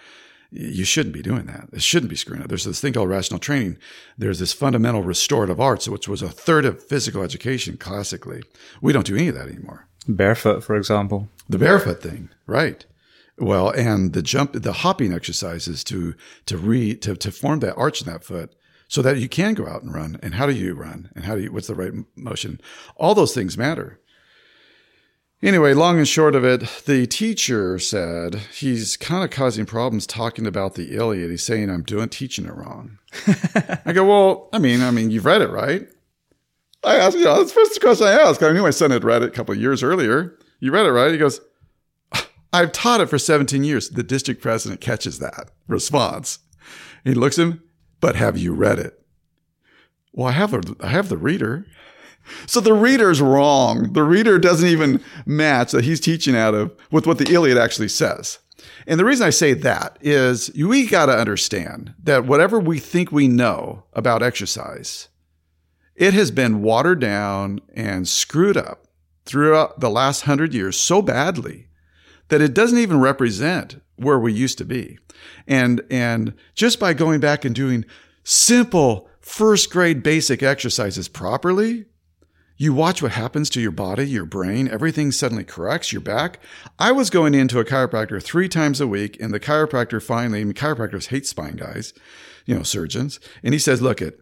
[0.51, 1.69] You shouldn't be doing that.
[1.71, 2.49] It shouldn't be screwing up.
[2.49, 3.77] There's this thing called rational training.
[4.17, 8.41] There's this fundamental restorative arts, which was a third of physical education classically.
[8.81, 9.87] We don't do any of that anymore.
[10.07, 11.29] Barefoot, for example.
[11.47, 12.83] The barefoot thing, right?
[13.37, 16.15] Well, and the jump, the hopping exercises to
[16.47, 18.53] to re to to form that arch in that foot
[18.89, 20.19] so that you can go out and run.
[20.21, 21.11] And how do you run?
[21.15, 22.59] And how do you, what's the right motion?
[22.97, 23.99] All those things matter.
[25.41, 30.45] Anyway, long and short of it, the teacher said he's kind of causing problems talking
[30.45, 31.29] about the Iliad.
[31.29, 32.97] He's saying I'm doing teaching it wrong.
[33.85, 35.87] I go, well, I mean, I mean, you've read it, right?
[36.83, 38.41] I asked, you know, that's the first question I asked.
[38.41, 40.35] I knew my son had read it a couple of years earlier.
[40.59, 41.11] You read it, right?
[41.11, 41.39] He goes,
[42.11, 43.89] ah, I've taught it for 17 years.
[43.89, 46.39] The district president catches that response.
[47.03, 47.63] He looks at him
[47.99, 49.01] but have you read it?
[50.13, 51.65] Well, I have a, I have the reader.
[52.45, 53.93] So the reader's wrong.
[53.93, 57.87] The reader doesn't even match that he's teaching out of with what the Iliad actually
[57.87, 58.39] says.
[58.85, 63.11] And the reason I say that is we got to understand that whatever we think
[63.11, 65.07] we know about exercise,
[65.95, 68.87] it has been watered down and screwed up
[69.25, 71.67] throughout the last hundred years so badly
[72.29, 74.97] that it doesn't even represent where we used to be.
[75.47, 77.85] And, and just by going back and doing
[78.23, 81.85] simple first grade basic exercises properly,
[82.57, 86.39] you watch what happens to your body, your brain, everything suddenly corrects, your back.
[86.77, 90.43] I was going into a chiropractor three times a week, and the chiropractor finally, I
[90.43, 91.93] mean, chiropractors hate spine guys,
[92.45, 93.21] you know, surgeons.
[93.43, 94.19] And he says, look, it,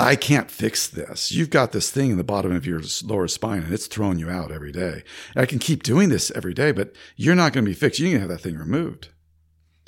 [0.00, 1.30] I can't fix this.
[1.30, 4.30] You've got this thing in the bottom of your lower spine and it's throwing you
[4.30, 5.04] out every day.
[5.36, 8.00] I can keep doing this every day, but you're not going to be fixed.
[8.00, 9.10] You're going to have that thing removed.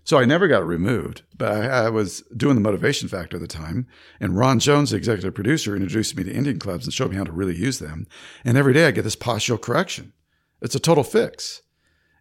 [0.04, 3.48] So I never got removed, but I, I, was doing the motivation factor at the
[3.48, 3.86] time.
[4.20, 7.24] And Ron Jones, the executive producer, introduced me to Indian clubs and showed me how
[7.24, 8.06] to really use them.
[8.44, 10.12] And every day I get this postural correction.
[10.60, 11.62] It's a total fix.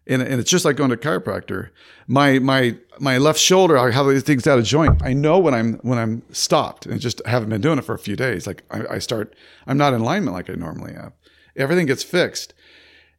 [0.06, 1.70] And, and it's just like going to a chiropractor.
[2.06, 5.02] My, my, my left shoulder, I have these things out of joint.
[5.02, 7.98] I know when I'm, when I'm stopped and just haven't been doing it for a
[7.98, 8.46] few days.
[8.46, 9.34] Like I, I start,
[9.66, 11.12] I'm not in alignment like I normally am.
[11.56, 12.54] Everything gets fixed.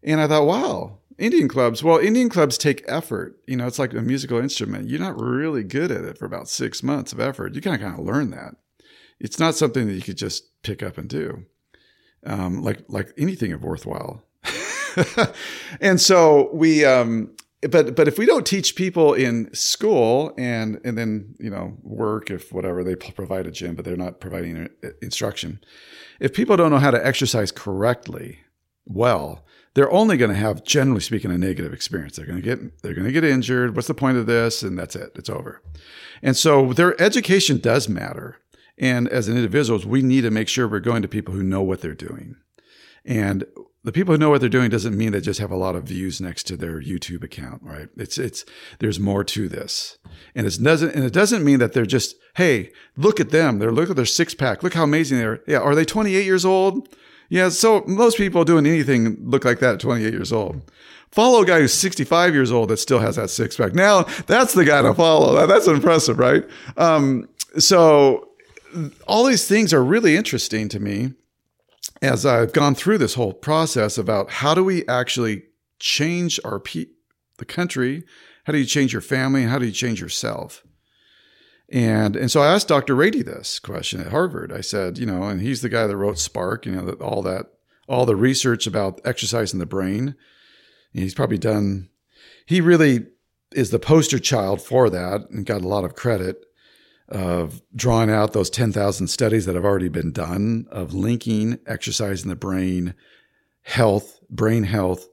[0.04, 3.40] And I thought, wow, Indian clubs, well, Indian clubs take effort.
[3.48, 4.90] You know, it's like a musical instrument.
[4.90, 7.56] You're not really good at it for about six months of effort.
[7.56, 8.56] You kind of kind of learn that.
[9.20, 11.46] It's not something that you could just pick up and do,
[12.26, 14.24] um, like like anything of worthwhile.
[15.82, 20.98] and so we, um, but but if we don't teach people in school and and
[20.98, 24.70] then you know work if whatever they provide a gym, but they're not providing
[25.02, 25.62] instruction.
[26.20, 28.40] If people don't know how to exercise correctly,
[28.86, 29.46] well,
[29.76, 32.16] they're only going to have, generally speaking, a negative experience.
[32.16, 33.76] They're going to get, they're going to get injured.
[33.76, 34.64] What's the point of this?
[34.64, 35.12] And that's it.
[35.16, 35.62] It's over.
[36.24, 38.38] And so their education does matter.
[38.78, 41.62] And as an individuals, we need to make sure we're going to people who know
[41.62, 42.38] what they're doing.
[43.06, 43.46] And
[43.84, 45.84] the people who know what they're doing doesn't mean they just have a lot of
[45.84, 47.88] views next to their YouTube account, right?
[47.96, 48.44] It's it's
[48.80, 50.00] there's more to this,
[50.34, 53.72] and it doesn't and it doesn't mean that they're just hey look at them, they're
[53.72, 55.44] look at their six pack, look how amazing they are.
[55.46, 56.90] Yeah, are they 28 years old?
[57.30, 60.62] Yeah, so most people doing anything look like that at 28 years old.
[61.12, 63.74] Follow a guy who's 65 years old that still has that six pack.
[63.74, 65.48] Now that's the guy to follow.
[65.48, 66.44] That's impressive, right?
[66.78, 68.30] Um, so
[69.08, 71.14] all these things are really interesting to me
[72.02, 75.44] as I've gone through this whole process about how do we actually
[75.80, 76.88] change our pe-
[77.38, 78.04] the country?
[78.46, 79.44] How do you change your family?
[79.44, 80.64] How do you change yourself?
[81.70, 82.96] And and so I asked Dr.
[82.96, 84.52] Ratey this question at Harvard.
[84.52, 87.48] I said, you know, and he's the guy that wrote Spark, you know, all that
[87.88, 90.16] all the research about exercise in the brain.
[90.94, 91.90] And he's probably done
[92.46, 93.08] he really
[93.54, 96.46] is the poster child for that and got a lot of credit
[97.08, 102.30] of drawing out those 10,000 studies that have already been done of linking exercise in
[102.30, 102.96] the brain,
[103.62, 105.08] health, brain health,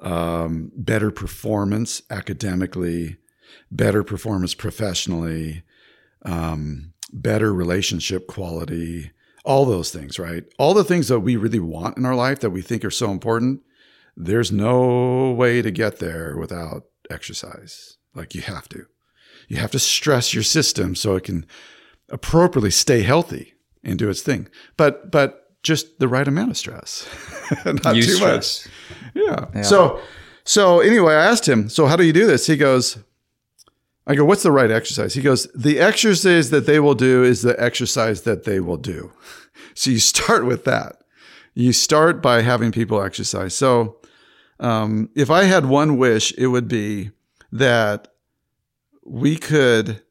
[0.00, 3.18] um, better performance academically,
[3.70, 5.62] better performance professionally,
[6.22, 9.10] um, better relationship quality,
[9.44, 10.44] all those things, right?
[10.58, 13.10] All the things that we really want in our life that we think are so
[13.10, 13.60] important.
[14.16, 17.96] There's no way to get there without exercise.
[18.14, 18.86] Like you have to
[19.48, 21.46] you have to stress your system so it can
[22.10, 23.54] appropriately stay healthy
[23.84, 24.48] and do its thing.
[24.76, 27.08] But but just the right amount of stress,
[27.64, 28.66] not Use too stress.
[28.66, 28.74] much.
[29.14, 29.46] Yeah.
[29.54, 29.62] yeah.
[29.62, 30.00] So
[30.44, 32.46] so anyway, I asked him, so how do you do this?
[32.46, 32.98] He goes,
[34.08, 35.12] I go, what's the right exercise?
[35.12, 39.12] He goes, the exercise that they will do is the exercise that they will do.
[39.74, 41.02] So you start with that.
[41.54, 43.54] You start by having people exercise.
[43.54, 43.98] So
[44.58, 47.10] um, if I had one wish, it would be
[47.52, 48.08] that
[49.04, 50.02] we could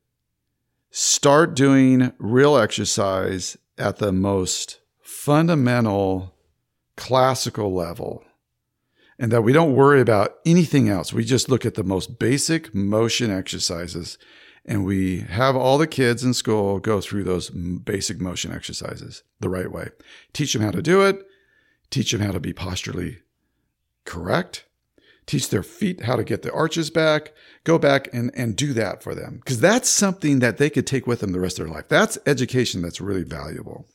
[0.89, 6.33] start doing real exercise at the most fundamental
[6.95, 8.23] classical level
[9.19, 11.11] and that we don't worry about anything else.
[11.11, 14.17] We just look at the most basic motion exercises
[14.67, 19.49] and we have all the kids in school go through those basic motion exercises the
[19.49, 19.89] right way.
[20.33, 21.25] Teach them how to do it,
[21.89, 23.19] teach them how to be posturally
[24.03, 24.65] correct,
[25.25, 27.33] teach their feet how to get the arches back,
[27.63, 29.37] go back and, and do that for them.
[29.37, 31.87] Because that's something that they could take with them the rest of their life.
[31.87, 33.85] That's education that's really valuable.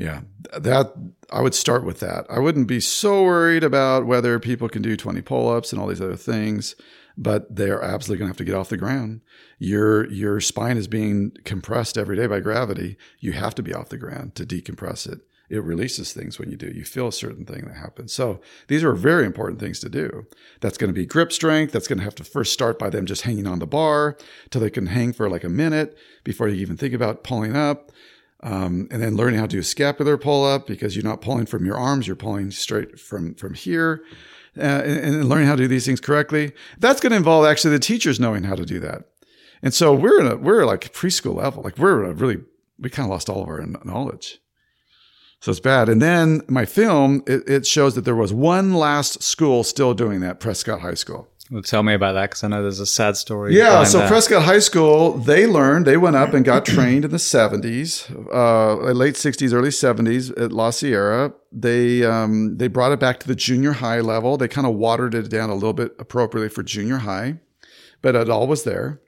[0.00, 0.22] Yeah,
[0.58, 0.94] that
[1.30, 2.24] I would start with that.
[2.30, 6.00] I wouldn't be so worried about whether people can do 20 pull-ups and all these
[6.00, 6.74] other things,
[7.18, 9.20] but they're absolutely going to have to get off the ground.
[9.58, 12.96] Your your spine is being compressed every day by gravity.
[13.18, 15.20] You have to be off the ground to decompress it
[15.50, 16.68] it releases things when you do.
[16.68, 18.12] You feel a certain thing that happens.
[18.12, 20.26] So these are very important things to do.
[20.60, 21.72] That's going to be grip strength.
[21.72, 24.16] That's going to have to first start by them just hanging on the bar
[24.48, 27.90] till they can hang for like a minute before you even think about pulling up.
[28.42, 31.66] Um, and then learning how to do scapular pull up because you're not pulling from
[31.66, 34.02] your arms, you're pulling straight from from here.
[34.58, 36.52] Uh, and, and learning how to do these things correctly.
[36.78, 39.04] That's going to involve actually the teachers knowing how to do that.
[39.62, 41.62] And so we're in a we're like preschool level.
[41.62, 42.38] Like we're really
[42.78, 44.40] we kind of lost all of our knowledge.
[45.40, 45.88] So it's bad.
[45.88, 50.20] And then my film, it, it, shows that there was one last school still doing
[50.20, 51.29] that, Prescott High School.
[51.50, 53.56] Well, tell me about that because I know there's a sad story.
[53.56, 54.08] Yeah, so that.
[54.08, 58.92] Prescott High School, they learned, they went up and got trained in the 70s, uh,
[58.92, 61.32] late 60s, early 70s at La Sierra.
[61.50, 64.36] They um, they brought it back to the junior high level.
[64.36, 67.40] They kind of watered it down a little bit appropriately for junior high,
[68.00, 69.00] but it all was there.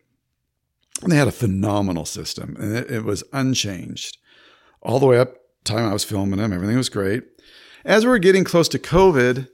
[1.03, 4.19] And they had a phenomenal system, and it, it was unchanged
[4.83, 7.25] all the way up time I was filming them, everything was great.
[7.85, 9.49] As we were getting close to COVID,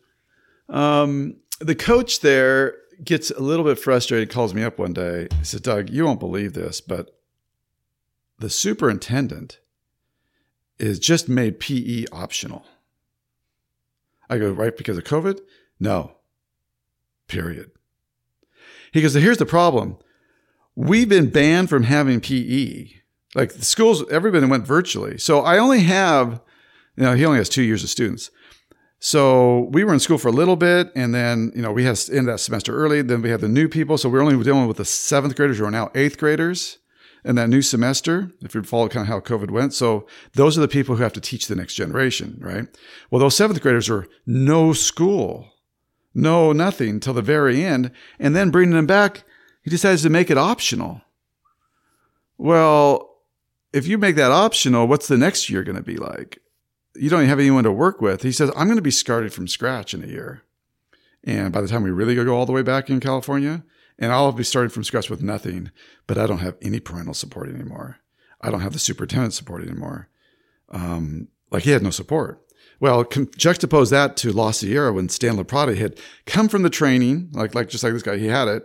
[0.69, 2.75] um, the coach there
[3.05, 5.29] gets a little bit frustrated, calls me up one day.
[5.39, 7.19] He said, Doug, you won't believe this, but
[8.39, 9.59] the superintendent
[10.79, 12.65] is just made PE optional.
[14.31, 15.41] I go, right because of COVID?
[15.81, 16.13] No.
[17.27, 17.71] Period.
[18.93, 19.99] He goes, here's the problem.
[20.75, 22.99] We've been banned from having PE
[23.35, 25.19] like the schools, everybody went virtually.
[25.19, 26.41] So I only have,
[26.97, 28.31] you know, he only has two years of students.
[29.01, 31.97] So we were in school for a little bit, and then you know we had
[31.97, 33.03] to end that semester early.
[33.03, 35.59] Then we had the new people, so we are only dealing with the seventh graders
[35.59, 36.79] who are now eighth graders
[37.25, 38.33] in that new semester.
[38.41, 41.13] If you follow kind of how COVID went, so those are the people who have
[41.13, 42.67] to teach the next generation, right?
[43.11, 45.53] Well, those seventh graders are no school,
[46.13, 49.23] no nothing till the very end, and then bringing them back,
[49.63, 51.03] he decides to make it optional.
[52.37, 53.17] Well,
[53.73, 56.41] if you make that optional, what's the next year going to be like?
[56.95, 58.23] You don't have anyone to work with.
[58.23, 60.43] He says, I'm going to be started from scratch in a year.
[61.25, 63.65] And by the time we really go all the way back in California,
[63.99, 65.71] and I'll be starting from scratch with nothing,
[66.07, 67.99] but I don't have any parental support anymore.
[68.41, 70.09] I don't have the superintendent support anymore.
[70.71, 72.43] Um, like he had no support.
[72.81, 77.31] Well, com- juxtapose that to La Sierra when Stan LeProtti had come from the training,
[77.33, 78.65] like like just like this guy, he had it,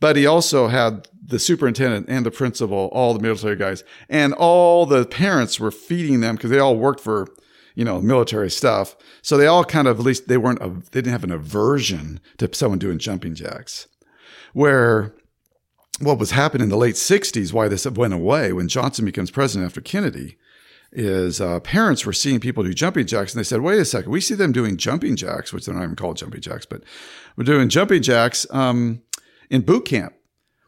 [0.00, 4.84] but he also had the superintendent and the principal, all the military guys, and all
[4.84, 7.28] the parents were feeding them because they all worked for
[7.74, 8.96] you know military stuff.
[9.22, 10.60] So they all kind of at least they weren't
[10.92, 13.88] they didn't have an aversion to someone doing jumping jacks,
[14.52, 15.14] where
[16.00, 19.66] what was happening in the late 60s, why this went away when Johnson becomes president
[19.66, 20.36] after Kennedy,
[20.90, 24.10] is uh, parents were seeing people do jumping jacks and they said, wait a second,
[24.10, 26.82] we see them doing jumping jacks, which they're not even called jumping jacks, but
[27.36, 29.02] we're doing jumping jacks um,
[29.48, 30.14] in boot camp.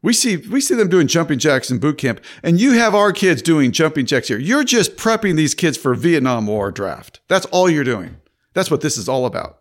[0.04, 3.10] We see we see them doing jumping jacks in boot camp, and you have our
[3.10, 4.38] kids doing jumping jacks here.
[4.38, 7.20] You're just prepping these kids for Vietnam War draft.
[7.26, 8.18] That's all you're doing.
[8.52, 9.60] That's what this is all about,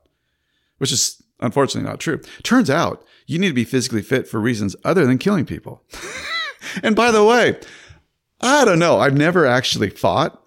[0.79, 2.19] which is unfortunately not true.
[2.43, 5.81] Turns out you need to be physically fit for reasons other than killing people.
[6.83, 7.57] and by the way,
[8.41, 8.99] I don't know.
[8.99, 10.41] I've never actually fought.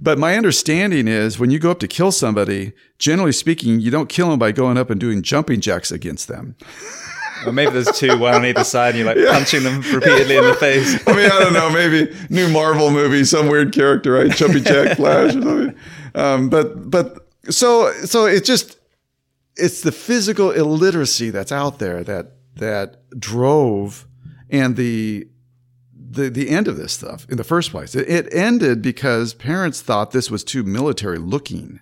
[0.00, 4.08] But my understanding is when you go up to kill somebody, generally speaking, you don't
[4.08, 6.56] kill them by going up and doing jumping jacks against them.
[7.44, 9.32] Or maybe there's two, one on either side, and you're like yeah.
[9.32, 10.40] punching them repeatedly yeah.
[10.40, 10.94] in the face.
[11.06, 11.70] I mean, I don't know.
[11.70, 14.32] Maybe new Marvel movie, some weird character, right?
[14.32, 15.74] Chubby jack Flash or something.
[16.14, 18.78] Um, but but so so it just
[19.56, 24.06] it's the physical illiteracy that's out there that that drove
[24.50, 25.28] and the
[25.92, 27.94] the the end of this stuff in the first place.
[27.94, 31.80] It, it ended because parents thought this was too military looking.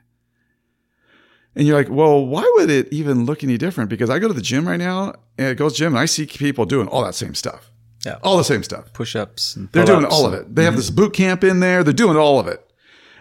[1.56, 3.90] And you're like, well, why would it even look any different?
[3.90, 6.26] Because I go to the gym right now, and it goes gym, and I see
[6.26, 7.70] people doing all that same stuff.
[8.04, 8.92] Yeah, all the same stuff.
[8.92, 9.56] Push-ups.
[9.72, 10.54] They're doing all of it.
[10.54, 10.64] They mm-hmm.
[10.66, 11.82] have this boot camp in there.
[11.82, 12.68] They're doing all of it,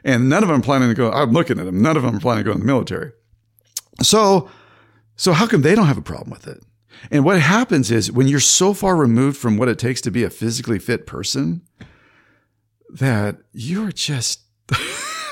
[0.04, 1.12] and none of them planning to go.
[1.12, 1.82] I'm looking at them.
[1.82, 3.12] None of them are planning to go in the military.
[4.02, 4.50] So,
[5.16, 6.64] so how come they don't have a problem with it?
[7.12, 10.24] And what happens is when you're so far removed from what it takes to be
[10.24, 11.62] a physically fit person
[12.90, 14.42] that you're just,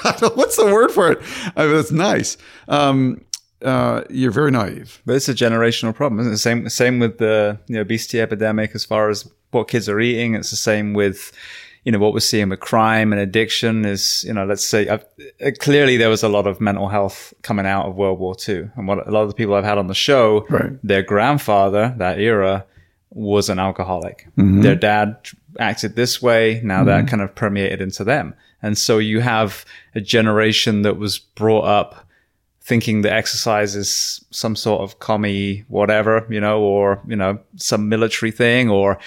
[0.36, 1.22] what's the word for it?
[1.56, 2.38] I mean, it's nice.
[2.68, 3.24] Um,
[3.62, 5.02] uh, you're very naive.
[5.06, 6.20] But it's a generational problem.
[6.20, 6.38] Isn't it?
[6.38, 10.36] Same, same with the you know, obesity epidemic as far as what kids are eating.
[10.36, 11.32] It's the same with
[11.84, 15.06] you know, what we're seeing with crime and addiction is, you know, let's say I've,
[15.44, 18.70] uh, clearly there was a lot of mental health coming out of World War II.
[18.76, 20.74] And what a lot of the people I've had on the show, right.
[20.84, 22.66] their grandfather, that era,
[23.10, 24.28] was an alcoholic.
[24.38, 24.62] Mm-hmm.
[24.62, 25.28] Their dad
[25.60, 26.62] acted this way.
[26.64, 26.88] Now mm-hmm.
[26.88, 28.36] that kind of permeated into them.
[28.62, 29.66] And so you have
[29.96, 32.08] a generation that was brought up
[32.64, 37.90] thinking that exercise is some sort of commie whatever, you know, or, you know, some
[37.90, 39.00] military thing, or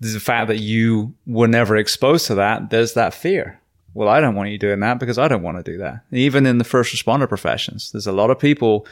[0.00, 3.60] the fact that you were never exposed to that, there's that fear.
[3.94, 6.04] Well, I don't want you doing that because I don't want to do that.
[6.12, 8.86] Even in the first responder professions, there's a lot of people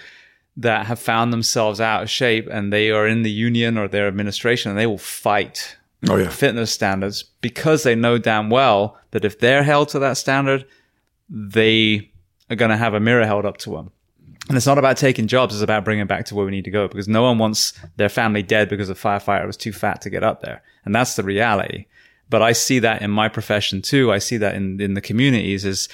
[0.57, 4.09] that have found themselves out of shape and they are in the union or their
[4.09, 5.77] administration and they will fight
[6.09, 6.29] oh, yeah.
[6.29, 10.67] fitness standards because they know damn well that if they're held to that standard,
[11.29, 12.11] they
[12.51, 13.91] are going to have a mirror held up to them.
[14.49, 16.71] And it's not about taking jobs, it's about bringing back to where we need to
[16.71, 20.11] go because no one wants their family dead because a firefighter was too fat to
[20.11, 20.63] get up there.
[20.85, 21.85] And that's the reality.
[22.31, 24.11] But I see that in my profession too.
[24.11, 25.89] I see that in, in the communities is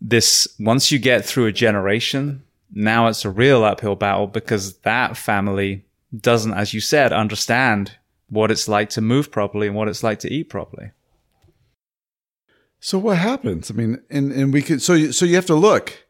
[0.00, 5.16] this, once you get through a generation, now it's a real uphill battle because that
[5.16, 5.84] family
[6.18, 7.92] doesn't, as you said, understand
[8.28, 10.90] what it's like to move properly and what it's like to eat properly.
[12.80, 13.70] So what happens?
[13.70, 16.06] I mean, and, and we could, so, you, so you have to look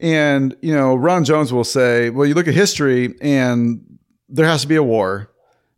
[0.00, 4.62] and, you know, Ron Jones will say, well, you look at history and there has
[4.62, 5.30] to be a war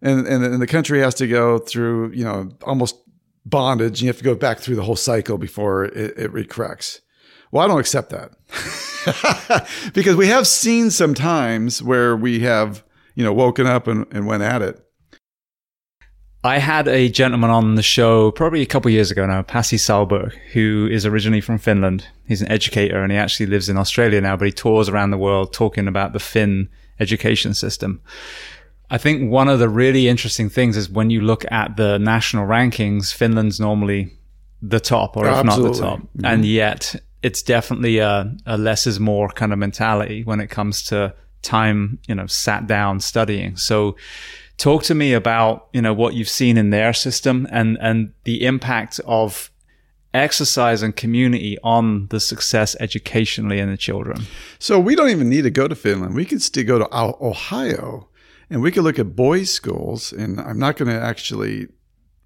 [0.03, 2.97] and, and, and the country has to go through, you know, almost
[3.45, 4.03] bondage.
[4.03, 7.01] You have to go back through the whole cycle before it, it recorrects.
[7.51, 8.33] Well, I don't accept that
[9.95, 12.85] because we have seen some times where we have,
[13.15, 14.85] you know, woken up and, and went at it.
[16.49, 20.33] I had a gentleman on the show probably a couple years ago now, Pasi Sahlberg,
[20.55, 22.07] who is originally from Finland.
[22.27, 25.19] He's an educator and he actually lives in Australia now, but he tours around the
[25.19, 26.71] world talking about the Finn
[27.01, 28.01] education system.
[28.89, 32.47] I think one of the really interesting things is when you look at the national
[32.47, 34.17] rankings, Finland's normally
[34.63, 35.99] the top, or if not the top.
[35.99, 36.25] Mm-hmm.
[36.25, 40.83] And yet it's definitely a, a less is more kind of mentality when it comes
[40.85, 43.59] to time, you know, sat down studying.
[43.59, 43.97] So
[44.59, 48.45] Talk to me about, you know, what you've seen in their system and, and the
[48.45, 49.51] impact of
[50.13, 54.23] exercise and community on the success educationally in the children.
[54.59, 56.15] So we don't even need to go to Finland.
[56.15, 58.09] We could still go to Ohio
[58.51, 60.13] and we could look at boys' schools.
[60.13, 61.69] And I'm not going to actually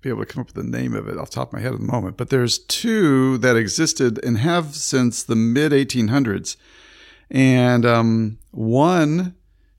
[0.01, 1.61] be able to come up with the name of it off the top of my
[1.61, 6.57] head at the moment, but there's two that existed and have since the mid 1800s.
[7.31, 9.37] And um, one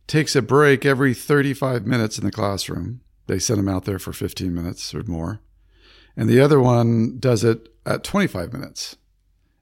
[0.07, 3.01] takes a break every 35 minutes in the classroom.
[3.27, 5.39] They send them out there for 15 minutes or more.
[6.15, 8.97] And the other one does it at 25 minutes.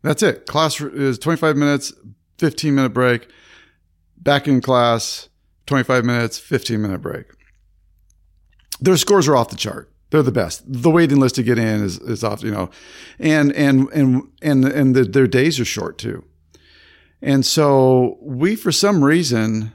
[0.02, 0.48] That's it.
[0.48, 1.94] Class is 25 minutes,
[2.40, 3.30] 15 minute break,
[4.18, 5.30] back in class,
[5.68, 7.26] 25 minutes, 15 minute break.
[8.80, 9.92] Their scores are off the chart.
[10.10, 10.64] They're the best.
[10.66, 12.70] The waiting list to get in is, is off, you know,
[13.18, 16.26] and, and, and, and, and the, their days are short too.
[17.22, 19.72] And so we, for some reason,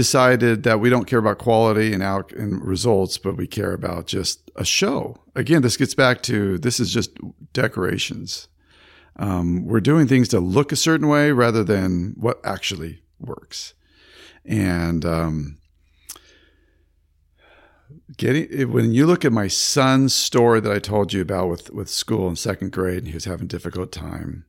[0.00, 4.06] decided that we don't care about quality and out and results, but we care about
[4.06, 5.18] just a show.
[5.36, 7.10] Again, this gets back to this is just
[7.52, 8.48] decorations.
[9.16, 13.74] Um, we're doing things to look a certain way rather than what actually works.
[14.46, 15.58] And um,
[18.16, 21.90] getting when you look at my son's story that I told you about with with
[21.90, 24.46] school in second grade, and he was having a difficult time.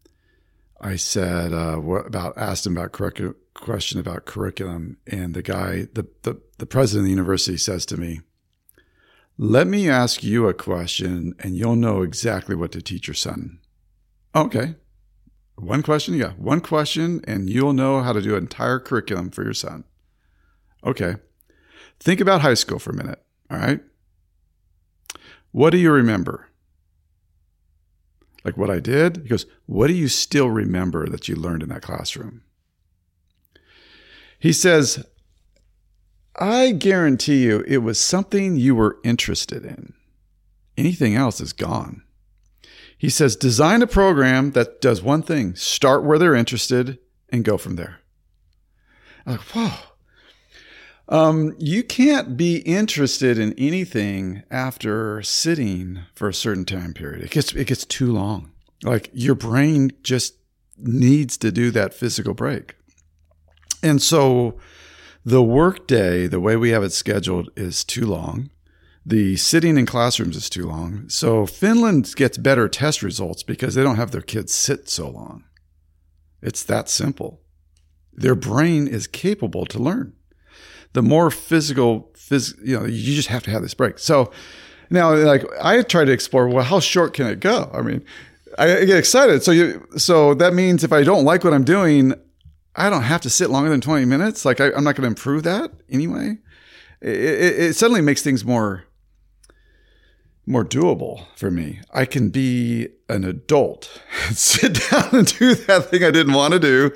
[0.79, 5.88] I said, uh, what about asked him about curriculum, question about curriculum, and the guy,
[5.93, 8.21] the, the the president of the university, says to me,
[9.38, 13.59] "Let me ask you a question, and you'll know exactly what to teach your son."
[14.35, 14.75] Okay,
[15.55, 19.43] one question, yeah, one question, and you'll know how to do an entire curriculum for
[19.43, 19.83] your son.
[20.83, 21.15] Okay,
[21.99, 23.23] think about high school for a minute.
[23.49, 23.81] All right,
[25.51, 26.47] what do you remember?
[28.43, 29.17] like what I did.
[29.17, 32.41] He goes, What do you still remember that you learned in that classroom?
[34.41, 35.05] He says,
[36.35, 39.93] I guarantee you it was something you were interested in.
[40.76, 42.01] Anything else is gone.
[42.97, 46.97] He says, design a program that does one thing start where they're interested
[47.30, 47.99] and go from there.
[49.27, 49.72] I'm like, whoa.
[51.07, 57.22] Um, you can't be interested in anything after sitting for a certain time period.
[57.22, 58.51] It gets it gets too long.
[58.84, 60.35] Like your brain just
[60.77, 62.76] needs to do that physical break.
[63.84, 64.60] And so
[65.26, 68.49] the workday, the way we have it scheduled, is too long.
[69.06, 71.10] The sitting in classrooms is too long.
[71.10, 75.43] So Finland gets better test results because they don't have their kids sit so long.
[76.41, 77.41] It's that simple.
[78.14, 80.14] Their brain is capable to learn
[80.93, 83.99] the more physical, phys- you know, you just have to have this break.
[83.99, 84.31] So
[84.89, 87.69] now, like I try to explore, well, how short can it go?
[87.73, 88.03] I mean,
[88.57, 89.43] I get excited.
[89.43, 92.14] So you, so that means if I don't like what I'm doing,
[92.76, 94.45] I don't have to sit longer than 20 minutes.
[94.45, 96.38] Like I, am not going to improve that anyway.
[97.02, 98.85] It, it, it suddenly makes things more
[100.48, 101.80] more doable for me.
[101.93, 106.60] I can be an adult, sit down and do that thing I didn't want to
[106.60, 106.91] do.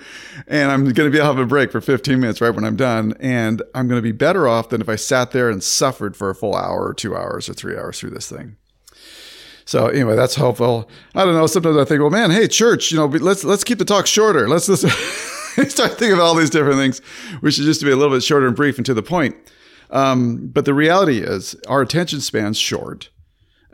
[0.48, 2.66] And I'm going to be able to have a break for 15 minutes right when
[2.66, 3.14] I'm done.
[3.20, 6.30] And I'm going to be better off than if I sat there and suffered for
[6.30, 8.58] a full hour or two hours or three hours through this thing.
[9.64, 10.90] So anyway, that's helpful.
[11.16, 11.48] I don't know.
[11.48, 14.48] Sometimes I think, well, man, hey, church, you know, let's let's keep the talk shorter.
[14.48, 14.86] Let's just
[15.70, 17.02] start thinking of all these different things.
[17.42, 19.36] We should just be a little bit shorter and brief and to the point.
[19.90, 23.10] Um, but the reality is, our attention span's short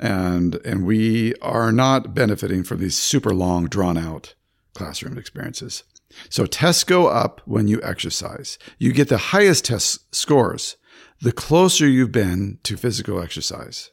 [0.02, 4.34] and and we are not benefiting from these super long drawn out
[4.74, 5.84] classroom experiences
[6.30, 10.76] so tests go up when you exercise you get the highest test scores
[11.22, 13.92] the closer you've been to physical exercise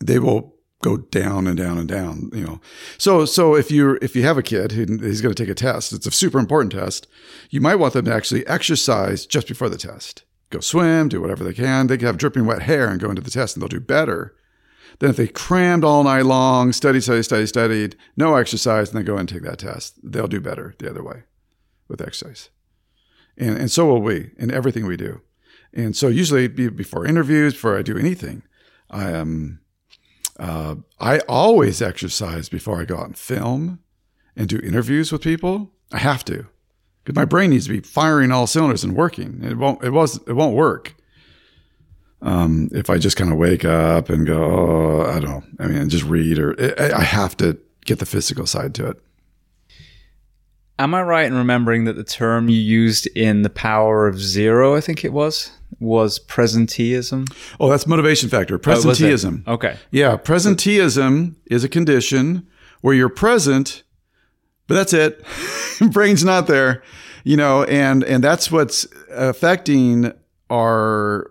[0.00, 2.60] they will go down and down and down you know
[2.98, 5.92] so so if you if you have a kid he's going to take a test
[5.92, 7.06] it's a super important test
[7.50, 11.42] you might want them to actually exercise just before the test go swim do whatever
[11.42, 13.68] they can they can have dripping wet hair and go into the test and they'll
[13.68, 14.36] do better
[14.98, 19.04] than if they crammed all night long, studied, studied, studied, studied, no exercise, and they
[19.04, 21.24] go and take that test, they'll do better the other way
[21.88, 22.50] with exercise.
[23.36, 25.20] And, and so will we in everything we do.
[25.72, 28.42] And so usually before interviews, before I do anything,
[28.90, 29.60] I am,
[30.38, 33.80] uh, I always exercise before I go out and film
[34.36, 35.72] and do interviews with people.
[35.92, 36.46] I have to
[37.02, 39.42] because my brain needs to be firing all cylinders and working.
[39.42, 40.96] It won't, it was, it won't work
[42.22, 45.68] um, if I just kind of wake up and go, oh, I don't know, I
[45.68, 48.96] mean, just read or I have to get the physical side to it.
[50.78, 54.76] Am I right in remembering that the term you used in The Power of Zero,
[54.76, 57.32] I think it was, was presenteeism?
[57.60, 58.54] Oh, that's motivation factor.
[58.56, 59.42] Oh, presenteeism.
[59.46, 59.76] Oh, okay.
[59.90, 60.16] Yeah.
[60.16, 62.46] Presenteeism is a condition
[62.80, 63.82] where you're present,
[64.66, 65.24] but that's it.
[65.92, 66.82] Brain's not there,
[67.24, 70.12] you know, and, and that's what's affecting
[70.50, 71.30] our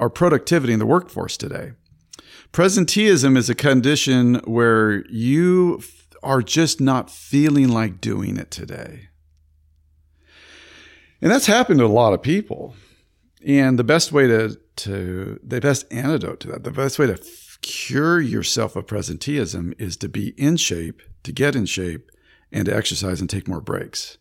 [0.00, 1.72] our productivity in the workforce today.
[2.52, 5.82] Presenteeism is a condition where you
[6.22, 9.08] are just not feeling like doing it today.
[11.20, 12.74] And that's happened to a lot of people.
[13.44, 17.18] And the best way to, to the best antidote to that, the best way to
[17.60, 22.10] cure yourself of presenteeism is to be in shape, to get in shape,
[22.50, 24.18] and to exercise and take more breaks.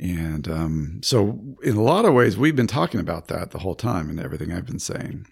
[0.00, 3.74] And um, so, in a lot of ways, we've been talking about that the whole
[3.74, 5.26] time and everything I've been saying.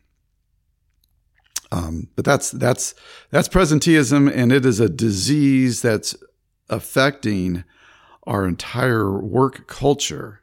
[1.71, 2.95] Um, but that's that's
[3.31, 6.17] that's presenteeism, and it is a disease that's
[6.69, 7.65] affecting
[8.27, 10.43] our entire work culture.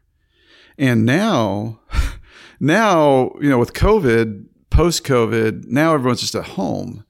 [0.78, 1.82] And now,
[2.60, 7.06] now, you know, with COVID, post COVID, now everyone's just at home.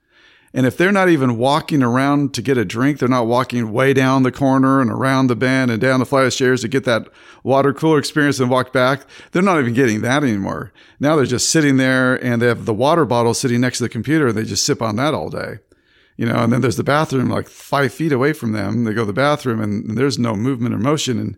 [0.56, 3.92] And if they're not even walking around to get a drink, they're not walking way
[3.92, 6.84] down the corner and around the bend and down the flight of stairs to get
[6.84, 7.08] that
[7.44, 9.02] water cooler experience and walk back.
[9.32, 10.72] They're not even getting that anymore.
[11.00, 13.90] Now they're just sitting there and they have the water bottle sitting next to the
[13.90, 15.58] computer and they just sip on that all day.
[16.18, 18.84] You know, and then there's the bathroom like five feet away from them.
[18.84, 21.18] They go to the bathroom and, and there's no movement or motion.
[21.18, 21.36] And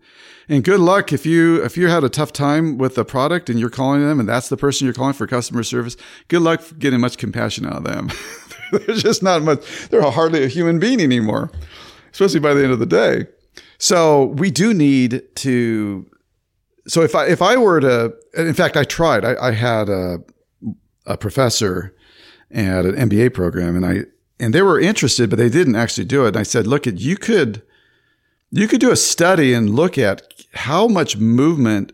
[0.48, 3.60] and good luck if you if you had a tough time with the product and
[3.60, 5.98] you're calling them and that's the person you're calling for customer service.
[6.28, 8.10] Good luck getting much compassion out of them.
[8.72, 9.90] There's just not much.
[9.90, 11.52] They're hardly a human being anymore,
[12.12, 13.28] especially by the end of the day.
[13.78, 16.10] So we do need to.
[16.88, 19.26] So if I if I were to, in fact, I tried.
[19.26, 20.20] I, I had a
[21.06, 21.96] a professor
[22.52, 24.06] at an MBA program, and I
[24.40, 26.30] and they were interested, but they didn't actually do it.
[26.30, 27.62] And I said, look, at you could
[28.52, 30.22] you could do a study and look at
[30.54, 31.92] how much movement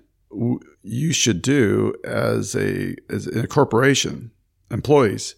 [0.84, 4.32] you should do as a as a corporation
[4.69, 5.36] employees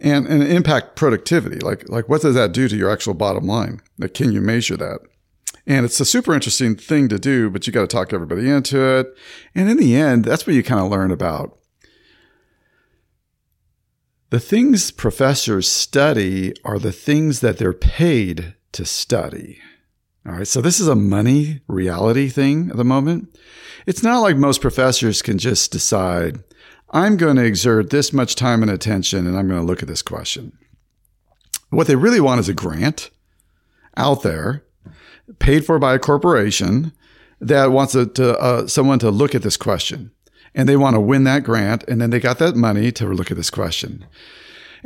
[0.00, 1.58] and and impact productivity.
[1.58, 3.80] Like like what does that do to your actual bottom line?
[3.98, 5.00] Like can you measure that?
[5.66, 8.80] And it's a super interesting thing to do, but you got to talk everybody into
[8.80, 9.08] it.
[9.52, 11.58] And in the end, that's what you kind of learn about.
[14.30, 19.58] The things professors study are the things that they're paid to study.
[20.26, 20.48] All right.
[20.48, 23.38] So this is a money reality thing at the moment.
[23.86, 26.42] It's not like most professors can just decide,
[26.90, 29.88] I'm going to exert this much time and attention and I'm going to look at
[29.88, 30.52] this question.
[31.70, 33.10] What they really want is a grant
[33.96, 34.64] out there
[35.38, 36.92] paid for by a corporation
[37.40, 40.10] that wants a, to, uh, someone to look at this question.
[40.54, 41.84] And they want to win that grant.
[41.86, 44.06] And then they got that money to look at this question.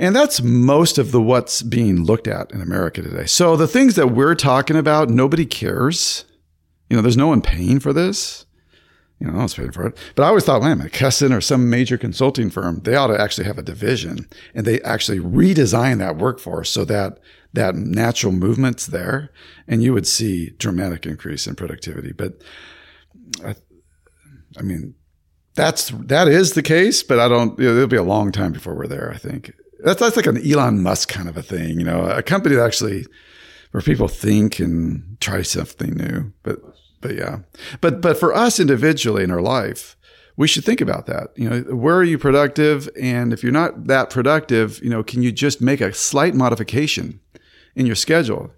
[0.01, 3.27] And that's most of the what's being looked at in America today.
[3.27, 6.25] So the things that we're talking about, nobody cares.
[6.89, 8.47] You know, there's no one paying for this
[9.21, 9.99] you know, I was paying for it.
[10.15, 13.45] But I always thought, man, McKinsey or some major consulting firm, they ought to actually
[13.45, 17.19] have a division and they actually redesign that workforce so that
[17.53, 19.31] that natural movement's there
[19.69, 22.13] and you would see dramatic increase in productivity.
[22.13, 22.41] But
[23.45, 23.57] I,
[24.57, 24.95] I mean,
[25.55, 28.53] that's, that is the case, but I don't, you know, it'll be a long time
[28.53, 29.53] before we're there, I think.
[29.85, 32.65] That's, that's like an Elon Musk kind of a thing, you know, a company that
[32.65, 33.07] actually,
[33.73, 36.33] where people think and try something new.
[36.43, 36.59] But
[37.01, 37.39] but yeah,
[37.81, 39.97] but but for us individually in our life,
[40.37, 41.29] we should think about that.
[41.37, 42.89] You know, where are you productive?
[43.01, 47.21] And if you're not that productive, you know, can you just make a slight modification
[47.75, 48.51] in your schedule?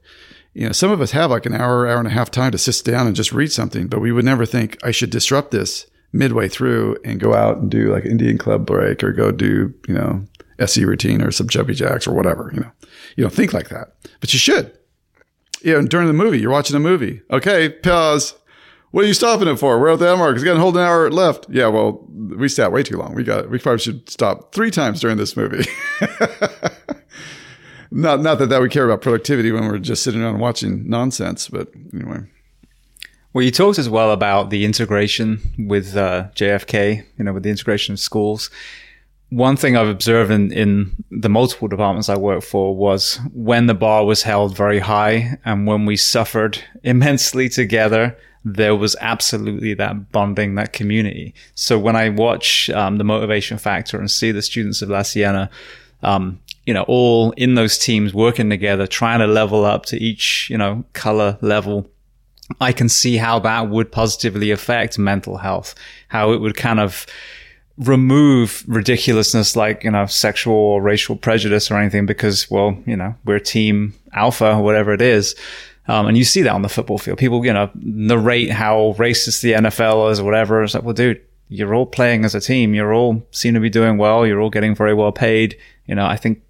[0.54, 2.58] You know, some of us have like an hour, hour and a half time to
[2.58, 5.86] sit down and just read something, but we would never think I should disrupt this
[6.12, 9.94] midway through and go out and do like Indian club break or go do, you
[9.94, 10.24] know,
[10.62, 12.70] SE routine or some jumpy jacks or whatever, you know.
[13.16, 14.76] You don't think like that, but you should
[15.62, 17.22] you know, during the movie, you're watching a movie.
[17.30, 18.34] Okay, pause.
[18.90, 19.80] What are you stopping it for?
[19.80, 20.34] We're at the mark.
[20.34, 21.46] It's got a whole hour left.
[21.48, 23.14] Yeah, well, we sat way too long.
[23.14, 23.48] We got.
[23.48, 25.64] We probably should stop three times during this movie.
[27.90, 31.48] not not that that we care about productivity when we're just sitting around watching nonsense,
[31.48, 32.18] but anyway.
[33.32, 37.06] Well, you talked as well about the integration with uh, JFK.
[37.16, 38.50] You know, with the integration of schools
[39.32, 43.74] one thing I've observed in, in the multiple departments I work for was when the
[43.74, 50.12] bar was held very high and when we suffered immensely together, there was absolutely that
[50.12, 51.32] bonding, that community.
[51.54, 55.48] So when I watch um, the motivation factor and see the students of La Siena,
[56.02, 60.48] um, you know, all in those teams working together, trying to level up to each,
[60.50, 61.88] you know, color level.
[62.60, 65.74] I can see how that would positively affect mental health,
[66.08, 67.06] how it would kind of,
[67.86, 73.14] remove ridiculousness like, you know, sexual or racial prejudice or anything because, well, you know,
[73.24, 75.34] we're team alpha or whatever it is.
[75.88, 77.18] Um, and you see that on the football field.
[77.18, 80.62] People, you know, narrate how racist the NFL is or whatever.
[80.62, 82.74] It's like, well, dude, you're all playing as a team.
[82.74, 84.26] You're all seem to be doing well.
[84.26, 85.58] You're all getting very well paid.
[85.86, 86.40] You know, I think,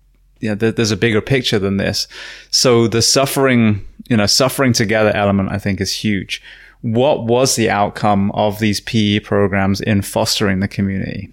[0.40, 2.06] you know, th- there's a bigger picture than this.
[2.50, 6.42] So the suffering, you know, suffering together element, I think is huge
[6.82, 11.32] what was the outcome of these PE programs in fostering the community?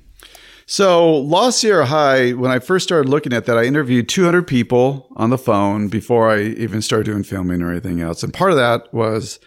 [0.66, 5.08] So, La Sierra High, when I first started looking at that, I interviewed 200 people
[5.16, 8.22] on the phone before I even started doing filming or anything else.
[8.22, 9.40] And part of that was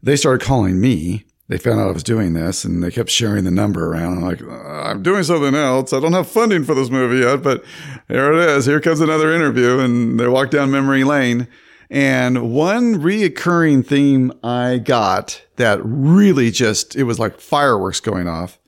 [0.00, 1.24] they started calling me.
[1.48, 4.18] They found out I was doing this and they kept sharing the number around.
[4.18, 5.92] I'm like, uh, I'm doing something else.
[5.92, 7.64] I don't have funding for this movie yet, but
[8.06, 8.66] here it is.
[8.66, 9.80] Here comes another interview.
[9.80, 11.48] And they walk down memory lane.
[11.90, 18.58] And one reoccurring theme I got that really just, it was like fireworks going off.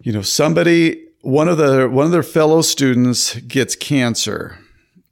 [0.00, 4.58] You know, somebody, one of the, one of their fellow students gets cancer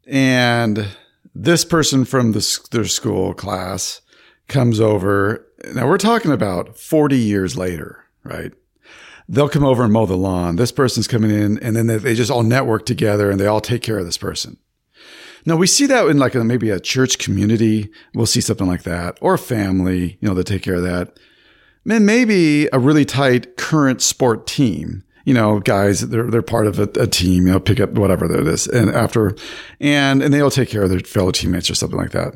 [0.06, 0.88] and
[1.34, 4.00] this person from the, their school class
[4.48, 5.46] comes over.
[5.74, 8.52] Now we're talking about 40 years later, right?
[9.28, 10.56] They'll come over and mow the lawn.
[10.56, 13.60] This person's coming in and then they, they just all network together and they all
[13.60, 14.58] take care of this person.
[15.44, 17.90] Now we see that in like a, maybe a church community.
[18.14, 21.18] We'll see something like that or a family, you know, they take care of that.
[21.88, 26.78] And maybe a really tight current sport team you know, guys, they're, they're part of
[26.78, 28.66] a, a, team, you know, pick up whatever it is.
[28.66, 29.36] And after,
[29.80, 32.34] and, and they'll take care of their fellow teammates or something like that.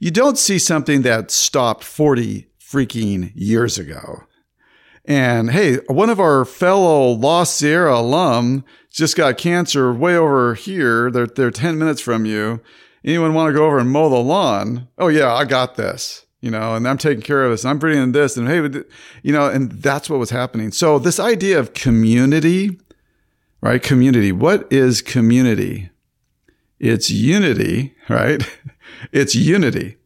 [0.00, 4.24] You don't see something that stopped 40 freaking years ago.
[5.04, 11.10] And hey, one of our fellow La Sierra alum just got cancer way over here.
[11.10, 12.60] They're, they're 10 minutes from you.
[13.04, 14.88] Anyone want to go over and mow the lawn?
[14.96, 17.78] Oh yeah, I got this you know, and I'm taking care of this and I'm
[17.78, 18.82] bringing this and hey,
[19.22, 20.72] you know, and that's what was happening.
[20.72, 22.78] So this idea of community,
[23.62, 23.82] right?
[23.82, 24.30] Community.
[24.30, 25.88] What is community?
[26.78, 28.46] It's unity, right?
[29.12, 29.96] it's unity.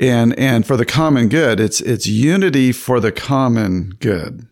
[0.00, 4.48] And, and for the common good, it's, it's unity for the common good.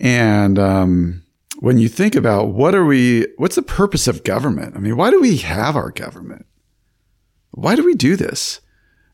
[0.00, 1.22] And, um,
[1.60, 4.76] when you think about what are we, what's the purpose of government?
[4.76, 6.46] I mean, why do we have our government?
[7.50, 8.60] Why do we do this?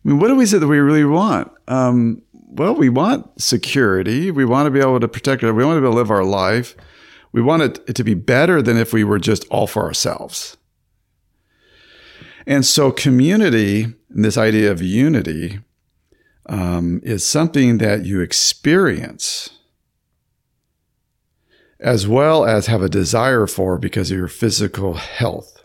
[0.04, 1.50] I mean, what do we say that we really want?
[1.66, 4.30] Um, well, we want security.
[4.30, 5.52] We want to be able to protect it.
[5.52, 6.76] We want to be able to live our life.
[7.32, 10.56] We want it to be better than if we were just all for ourselves.
[12.46, 15.58] And so, community, and this idea of unity,
[16.46, 19.50] um, is something that you experience
[21.80, 25.64] as well as have a desire for because of your physical health,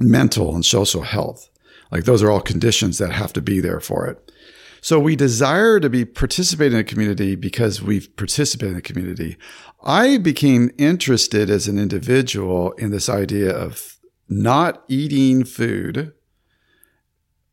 [0.00, 1.50] mental and social health.
[1.90, 4.32] Like those are all conditions that have to be there for it.
[4.80, 9.36] So we desire to be participating in a community because we've participated in a community.
[9.82, 13.98] I became interested as an individual in this idea of
[14.28, 16.12] not eating food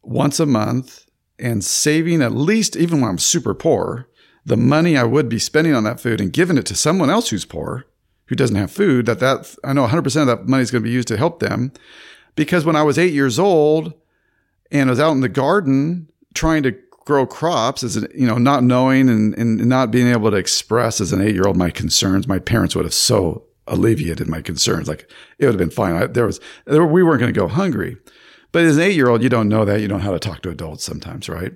[0.08, 1.06] once a month
[1.40, 4.08] and saving at least, even when I'm super poor,
[4.46, 7.30] the money I would be spending on that food and giving it to someone else
[7.30, 7.86] who's poor,
[8.28, 10.88] who doesn't have food, that that I know 100% of that money is going to
[10.88, 11.72] be used to help them.
[12.36, 13.94] Because when I was eight years old,
[14.72, 16.76] and I was out in the garden trying to
[17.06, 21.00] grow crops as a, you know, not knowing and, and not being able to express
[21.00, 22.28] as an eight year old my concerns.
[22.28, 24.88] My parents would have so alleviated my concerns.
[24.88, 25.10] Like
[25.40, 25.96] it would have been fine.
[25.96, 27.98] I, there was, there, we weren't going to go hungry.
[28.56, 29.82] But as an eight year old, you don't know that.
[29.82, 31.52] You don't know how to talk to adults sometimes, right?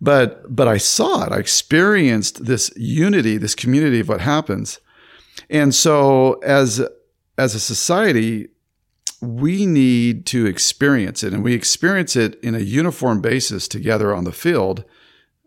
[0.00, 1.30] But, but I saw it.
[1.30, 4.80] I experienced this unity, this community of what happens.
[5.48, 6.84] And so as,
[7.38, 8.48] as a society,
[9.20, 14.24] we need to experience it and we experience it in a uniform basis together on
[14.24, 14.84] the field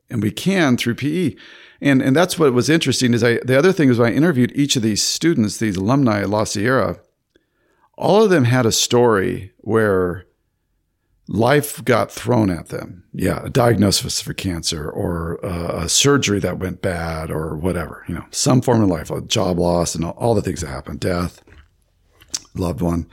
[0.10, 1.36] and we can through PE.
[1.82, 4.78] And, and that's what was interesting is I, the other thing is I interviewed each
[4.78, 7.02] of these students, these alumni at La Sierra,
[7.98, 10.25] all of them had a story where
[11.28, 13.04] life got thrown at them.
[13.14, 13.44] Yeah.
[13.44, 18.26] A diagnosis for cancer or a, a surgery that went bad or whatever, you know,
[18.32, 21.44] some form of life, a job loss and all, the things that happen, death,
[22.54, 23.08] loved one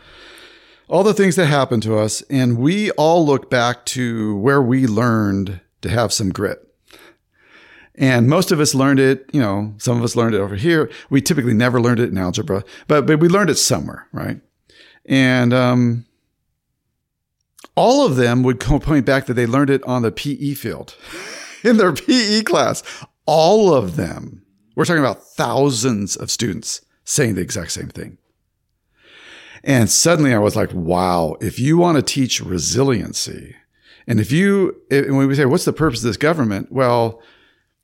[0.93, 2.21] all the things that happened to us.
[2.29, 6.69] And we all look back to where we learned to have some grit.
[7.95, 10.91] And most of us learned it, you know, some of us learned it over here.
[11.09, 14.41] We typically never learned it in algebra, but, but we learned it somewhere, right?
[15.07, 16.05] And, um,
[17.75, 20.97] all of them would point back that they learned it on the PE field
[21.65, 22.83] in their PE class.
[23.27, 24.43] All of them.
[24.75, 28.19] We're talking about thousands of students saying the exact same thing.
[29.65, 33.55] And suddenly I was like, wow, if you want to teach resiliency,
[34.07, 36.73] and if you, and when we say, what's the purpose of this government?
[36.73, 37.23] Well,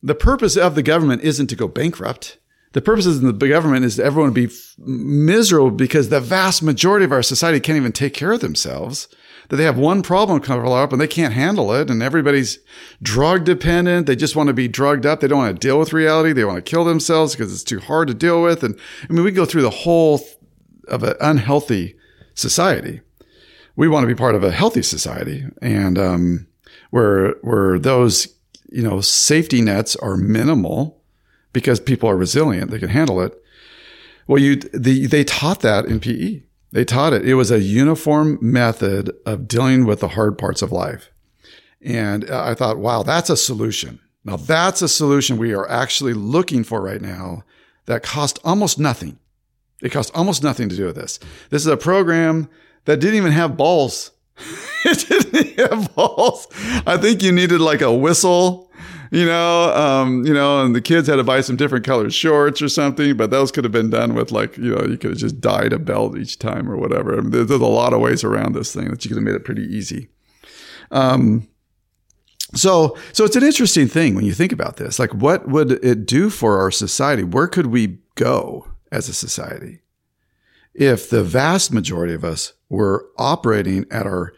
[0.03, 2.39] the purpose of the government isn't to go bankrupt.
[2.73, 7.13] The purpose of the government is that everyone be miserable because the vast majority of
[7.13, 9.09] our society can't even take care of themselves.
[9.49, 11.91] That they have one problem come up and they can't handle it.
[11.91, 12.59] And everybody's
[13.03, 14.07] drug dependent.
[14.07, 15.21] They just want to be drugged up.
[15.21, 16.33] They don't want to deal with reality.
[16.33, 18.63] They want to kill themselves because it's too hard to deal with.
[18.63, 20.21] And I mean, we go through the whole
[20.89, 21.97] of an unhealthy
[22.35, 23.01] society.
[23.77, 26.49] We want to be part of a healthy society, and um,
[26.91, 28.27] where where those
[28.71, 31.01] you know safety nets are minimal
[31.53, 33.41] because people are resilient, they can handle it.
[34.27, 36.43] Well, you the, they taught that in PE.
[36.71, 37.27] They taught it.
[37.27, 41.11] It was a uniform method of dealing with the hard parts of life.
[41.81, 44.01] And I thought, wow, that's a solution.
[44.25, 47.45] Now that's a solution we are actually looking for right now
[47.87, 49.19] that cost almost nothing.
[49.81, 51.19] It cost almost nothing to do with this.
[51.51, 52.51] This is a program
[52.85, 54.11] that didn't even have balls.
[54.85, 56.49] it didn't have balls.
[56.87, 58.68] I think you needed like a whistle,
[59.11, 62.61] you know, um, you know, and the kids had to buy some different colored shorts
[62.61, 65.19] or something, but those could have been done with like, you know, you could have
[65.19, 67.17] just dyed a belt each time or whatever.
[67.17, 69.25] I mean, there's, there's, a lot of ways around this thing that you could have
[69.25, 70.09] made it pretty easy.
[70.91, 71.49] Um,
[72.55, 74.99] So, so it's an interesting thing when you think about this.
[74.99, 77.23] Like, what would it do for our society?
[77.23, 79.81] Where could we go as a society
[80.73, 84.33] if the vast majority of us were operating at our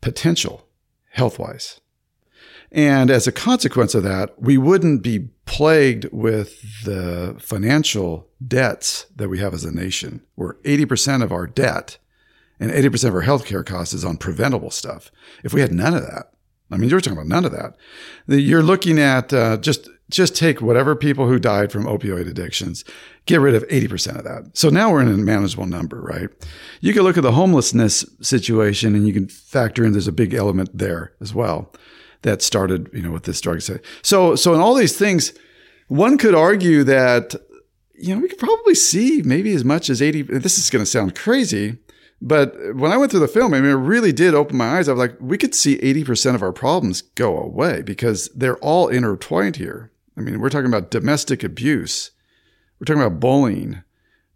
[0.00, 0.66] potential
[1.10, 1.80] health wise?
[2.70, 9.28] And as a consequence of that, we wouldn't be plagued with the financial debts that
[9.28, 11.98] we have as a nation, where 80% of our debt
[12.60, 15.10] and 80% of our healthcare costs is on preventable stuff.
[15.42, 16.32] If we had none of that,
[16.70, 17.76] I mean, you're talking about none of that.
[18.26, 22.82] You're looking at uh, just just take whatever people who died from opioid addictions,
[23.26, 24.56] get rid of 80% of that.
[24.56, 26.30] So now we're in a manageable number, right?
[26.80, 30.32] You can look at the homelessness situation and you can factor in there's a big
[30.32, 31.74] element there as well
[32.22, 33.62] that started, you know, with this drug.
[34.02, 35.32] So, so in all these things,
[35.88, 37.34] one could argue that,
[37.94, 40.90] you know, we could probably see maybe as much as 80, this is going to
[40.90, 41.78] sound crazy,
[42.20, 44.88] but when I went through the film, I mean, it really did open my eyes.
[44.88, 48.88] I was like, we could see 80% of our problems go away because they're all
[48.88, 49.92] intertwined here.
[50.16, 52.10] I mean, we're talking about domestic abuse.
[52.78, 53.82] We're talking about bullying.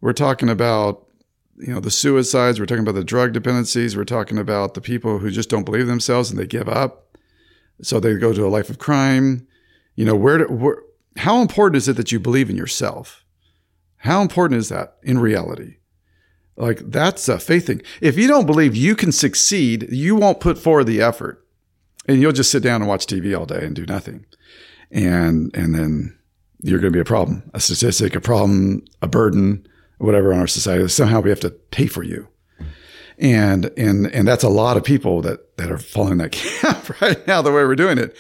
[0.01, 1.09] We're talking about,
[1.57, 2.61] you know, the suicides.
[2.61, 3.97] We're talking about the drug dependencies.
[3.97, 7.02] We're talking about the people who just don't believe themselves and they give up.
[7.81, 9.47] So they go to a life of crime.
[9.95, 10.83] You know, where, where
[11.17, 13.25] how important is it that you believe in yourself?
[13.99, 15.77] How important is that in reality?
[16.57, 17.83] Like that's a faith thing.
[18.01, 21.47] If you don't believe you can succeed, you won't put forward the effort
[22.07, 24.27] and you'll just sit down and watch TV all day and do nothing.
[24.91, 26.19] And, and then
[26.63, 29.67] you're going to be a problem, a statistic, a problem, a burden,
[29.99, 30.87] whatever on our society.
[30.89, 32.29] Somehow we have to pay for you.
[33.19, 37.27] And, and, and that's a lot of people that, that are following that camp right
[37.27, 38.17] now, the way we're doing it.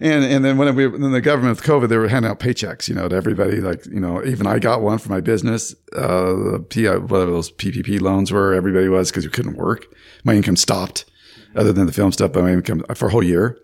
[0.00, 2.88] And and then when we in the government with COVID, they were handing out paychecks,
[2.88, 3.60] you know, to everybody.
[3.60, 5.74] Like you know, even I got one for my business.
[5.94, 9.86] Uh, the P, whatever those PPP loans were, everybody was because we couldn't work.
[10.24, 11.06] My income stopped,
[11.54, 12.32] other than the film stuff.
[12.32, 13.58] But my income for a whole year.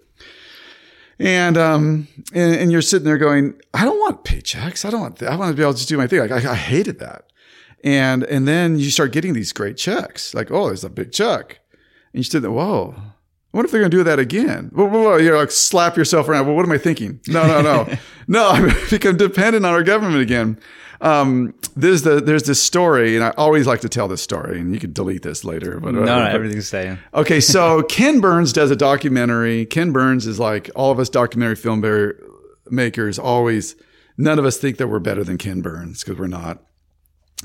[1.19, 4.85] And um and, and you're sitting there going, I don't want paychecks.
[4.87, 5.23] I don't want.
[5.23, 6.21] I want to be able to do my thing.
[6.21, 7.27] Like I, I hated that.
[7.85, 10.33] And and then you start getting these great checks.
[10.33, 11.59] Like oh, there's a big check.
[12.15, 12.95] And you stood there, whoa,
[13.53, 14.71] what if they're going to do that again?
[14.77, 16.47] You're like slap yourself around.
[16.47, 17.21] Well, what am I thinking?
[17.29, 17.97] No, no, no,
[18.27, 18.49] no.
[18.49, 20.59] I become dependent on our government again.
[21.03, 24.73] Um, there's the there's this story, and I always like to tell this story, and
[24.73, 25.81] you can delete this later.
[25.81, 26.99] But no, no, everything's staying.
[27.13, 29.67] Okay, so Ken Burns does a documentary.
[29.67, 31.83] Ken Burns is like all of us documentary film
[32.71, 33.19] makers.
[33.19, 33.75] Always,
[34.17, 36.63] none of us think that we're better than Ken Burns because we're not.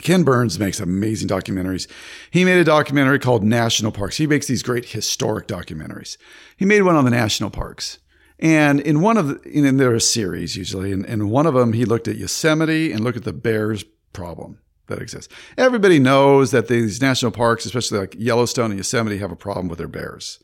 [0.01, 1.87] Ken Burns makes amazing documentaries.
[2.29, 4.17] He made a documentary called National Parks.
[4.17, 6.17] He makes these great historic documentaries.
[6.55, 7.99] He made one on the national parks.
[8.39, 11.73] And in one of the, and there are series usually, and in one of them,
[11.73, 13.83] he looked at Yosemite and looked at the bears
[14.13, 15.33] problem that exists.
[15.57, 19.79] Everybody knows that these national parks, especially like Yellowstone and Yosemite, have a problem with
[19.79, 20.39] their bears.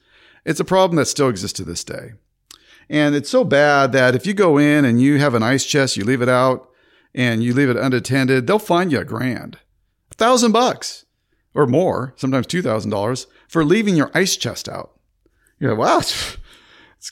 [0.45, 2.13] It's a problem that still exists to this day.
[2.89, 5.95] And it's so bad that if you go in and you have an ice chest,
[5.95, 6.69] you leave it out,
[7.15, 9.57] and you leave it unattended, they'll fine you a grand,
[10.11, 11.05] a thousand bucks
[11.53, 14.99] or more, sometimes two thousand dollars for leaving your ice chest out.
[15.59, 16.37] You're like, wow, it's,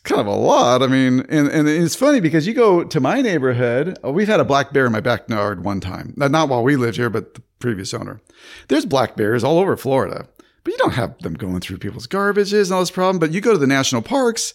[0.03, 0.81] kind of a lot.
[0.81, 3.99] I mean, and, and it's funny because you go to my neighborhood.
[4.03, 6.13] Oh, we've had a black bear in my backyard one time.
[6.17, 8.21] Not while we lived here, but the previous owner.
[8.67, 10.27] There's black bears all over Florida,
[10.63, 13.19] but you don't have them going through people's garbages and all this problem.
[13.19, 14.53] But you go to the national parks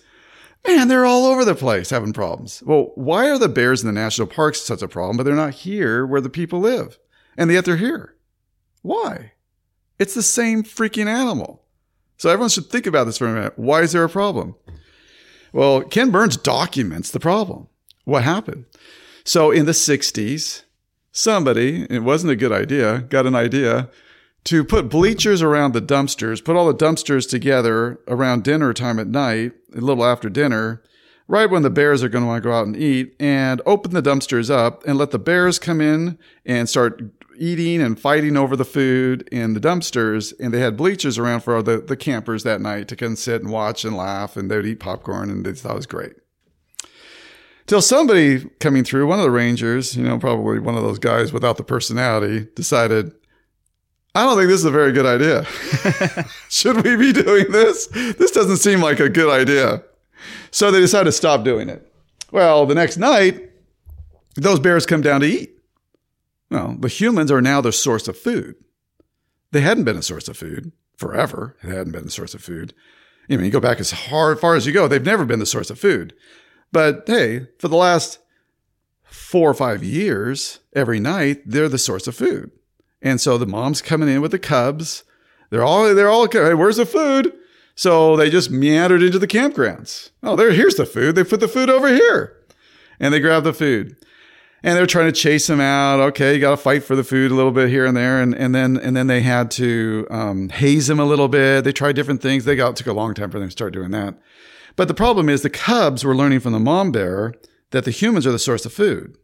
[0.66, 2.62] man, they're all over the place having problems.
[2.64, 5.54] Well, why are the bears in the national parks such a problem, but they're not
[5.54, 6.98] here where the people live?
[7.36, 8.14] And yet they're here.
[8.82, 9.32] Why?
[9.98, 11.62] It's the same freaking animal.
[12.18, 13.54] So everyone should think about this for a minute.
[13.56, 14.54] Why is there a problem?
[15.52, 17.68] Well, Ken Burns documents the problem.
[18.04, 18.66] What happened?
[19.24, 20.62] So in the 60s,
[21.12, 23.90] somebody, it wasn't a good idea, got an idea
[24.46, 29.08] to put bleachers around the dumpsters, put all the dumpsters together around dinner time at
[29.08, 30.82] night, a little after dinner,
[31.26, 33.92] right when the bears are going to want to go out and eat, and open
[33.92, 37.02] the dumpsters up and let the bears come in and start
[37.36, 40.32] eating and fighting over the food in the dumpsters.
[40.38, 43.50] And they had bleachers around for the, the campers that night to come sit and
[43.50, 46.12] watch and laugh, and they would eat popcorn, and they thought it was great.
[47.66, 51.32] Till somebody coming through, one of the rangers, you know, probably one of those guys
[51.32, 53.10] without the personality, decided,
[54.16, 55.44] I don't think this is a very good idea.
[56.48, 57.86] Should we be doing this?
[57.88, 59.82] This doesn't seem like a good idea.
[60.50, 61.92] So they decide to stop doing it.
[62.32, 63.50] Well, the next night,
[64.34, 65.58] those bears come down to eat.
[66.50, 68.54] Well, the humans are now the source of food.
[69.52, 71.54] They hadn't been a source of food forever.
[71.62, 72.72] It hadn't been the source of food.
[73.28, 75.44] You mean, you go back as hard, far as you go, they've never been the
[75.46, 76.14] source of food.
[76.72, 78.18] But hey, for the last
[79.04, 82.50] four or five years, every night, they're the source of food.
[83.02, 85.04] And so the mom's coming in with the cubs.
[85.50, 87.32] They're all they're all hey, where's the food?
[87.74, 90.10] So they just meandered into the campgrounds.
[90.22, 91.14] Oh, there, here's the food.
[91.14, 92.36] They put the food over here.
[92.98, 93.96] And they grab the food.
[94.62, 96.00] And they're trying to chase them out.
[96.00, 98.34] Okay, you got to fight for the food a little bit here and there, and
[98.34, 101.62] and then and then they had to um, haze them a little bit.
[101.62, 102.44] They tried different things.
[102.44, 104.18] They got took a long time for them to start doing that.
[104.74, 107.34] But the problem is the cubs were learning from the mom bear
[107.70, 109.16] that the humans are the source of food.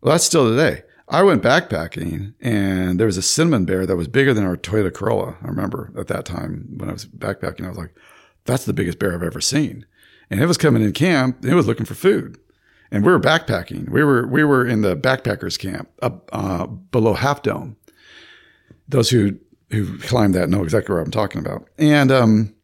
[0.00, 0.82] Well, that's still today.
[1.08, 4.92] I went backpacking and there was a cinnamon bear that was bigger than our Toyota
[4.92, 5.36] Corolla.
[5.42, 7.94] I remember at that time when I was backpacking, I was like,
[8.44, 9.86] that's the biggest bear I've ever seen.
[10.30, 11.44] And it was coming in camp.
[11.44, 12.38] It was looking for food.
[12.90, 13.88] And we were backpacking.
[13.90, 17.76] We were, we were in the backpackers camp up, uh, below Half Dome.
[18.88, 19.38] Those who,
[19.70, 21.68] who climbed that know exactly what I'm talking about.
[21.78, 22.54] And, um,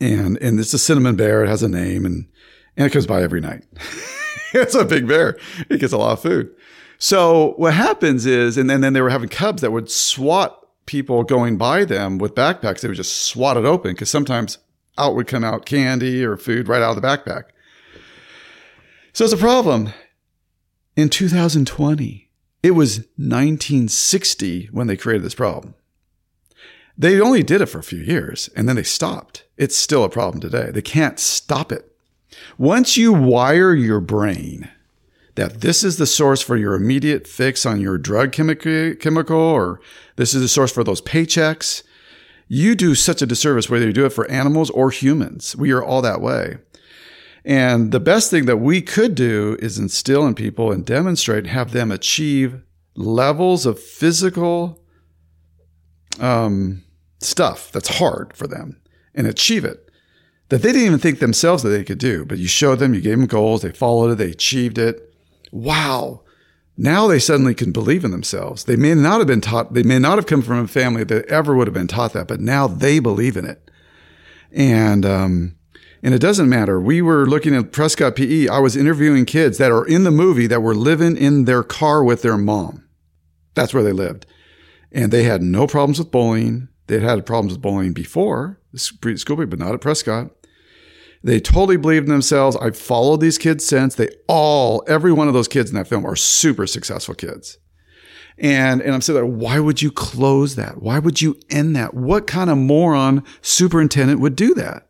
[0.00, 1.44] and, and it's a cinnamon bear.
[1.44, 2.28] It has a name and,
[2.76, 3.64] and it comes by every night.
[4.54, 5.38] it's a big bear.
[5.68, 6.54] It gets a lot of food.
[6.98, 11.22] So what happens is, and then, then they were having cubs that would swat people
[11.22, 12.80] going by them with backpacks.
[12.80, 14.58] They would just swat it open because sometimes
[14.96, 17.44] out would come out candy or food right out of the backpack.
[19.12, 19.92] So it's a problem.
[20.96, 22.30] In 2020,
[22.62, 25.74] it was 1960 when they created this problem.
[26.96, 29.44] They only did it for a few years and then they stopped.
[29.56, 30.70] It's still a problem today.
[30.70, 31.90] They can't stop it.
[32.56, 34.70] Once you wire your brain
[35.34, 39.80] that this is the source for your immediate fix on your drug chemical, chemical or
[40.16, 41.82] this is the source for those paychecks,
[42.46, 45.56] you do such a disservice whether you do it for animals or humans.
[45.56, 46.58] We are all that way.
[47.44, 51.72] And the best thing that we could do is instill in people and demonstrate, have
[51.72, 52.62] them achieve
[52.94, 54.80] levels of physical
[56.20, 56.84] um,
[57.18, 58.80] stuff that's hard for them
[59.14, 59.84] and achieve it
[60.48, 62.24] that they didn't even think themselves that they could do.
[62.24, 65.13] But you showed them, you gave them goals, they followed it, they achieved it.
[65.54, 66.22] Wow.
[66.76, 68.64] Now they suddenly can believe in themselves.
[68.64, 71.26] They may not have been taught, they may not have come from a family that
[71.26, 73.70] ever would have been taught that, but now they believe in it.
[74.50, 75.54] And, um,
[76.02, 76.80] and it doesn't matter.
[76.80, 78.48] We were looking at Prescott PE.
[78.48, 82.02] I was interviewing kids that are in the movie that were living in their car
[82.02, 82.84] with their mom.
[83.54, 84.26] That's where they lived.
[84.90, 86.68] And they had no problems with bullying.
[86.88, 90.32] They'd had problems with bullying before, school, but not at Prescott.
[91.24, 92.54] They totally believed in themselves.
[92.54, 93.94] I've followed these kids since.
[93.94, 97.56] They all, every one of those kids in that film are super successful kids.
[98.36, 100.82] And, and I'm saying, why would you close that?
[100.82, 101.94] Why would you end that?
[101.94, 104.86] What kind of moron superintendent would do that?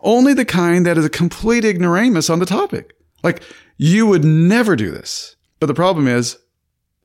[0.00, 2.94] Only the kind that is a complete ignoramus on the topic.
[3.24, 3.42] Like
[3.76, 5.34] you would never do this.
[5.58, 6.38] But the problem is,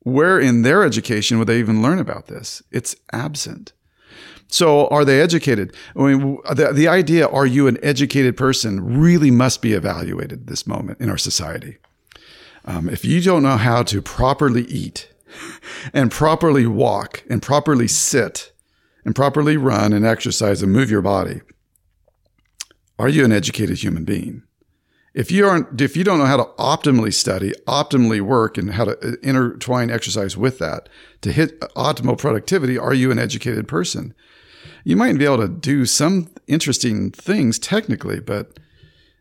[0.04, 2.62] where in their education would they even learn about this?
[2.70, 3.74] It's absent.
[4.52, 5.74] So are they educated?
[5.96, 10.48] I mean, the, the idea, are you an educated person, really must be evaluated at
[10.48, 11.78] this moment in our society.
[12.66, 15.10] Um, if you don't know how to properly eat
[15.94, 18.52] and properly walk and properly sit
[19.06, 21.42] and properly run and exercise and move your body,
[23.00, 24.44] are you an educated human being?
[25.14, 28.86] If you aren't, if you don't know how to optimally study, optimally work, and how
[28.86, 30.88] to uh, intertwine exercise with that
[31.22, 34.14] to hit optimal productivity, are you an educated person?
[34.84, 38.60] You might be able to do some interesting things technically, but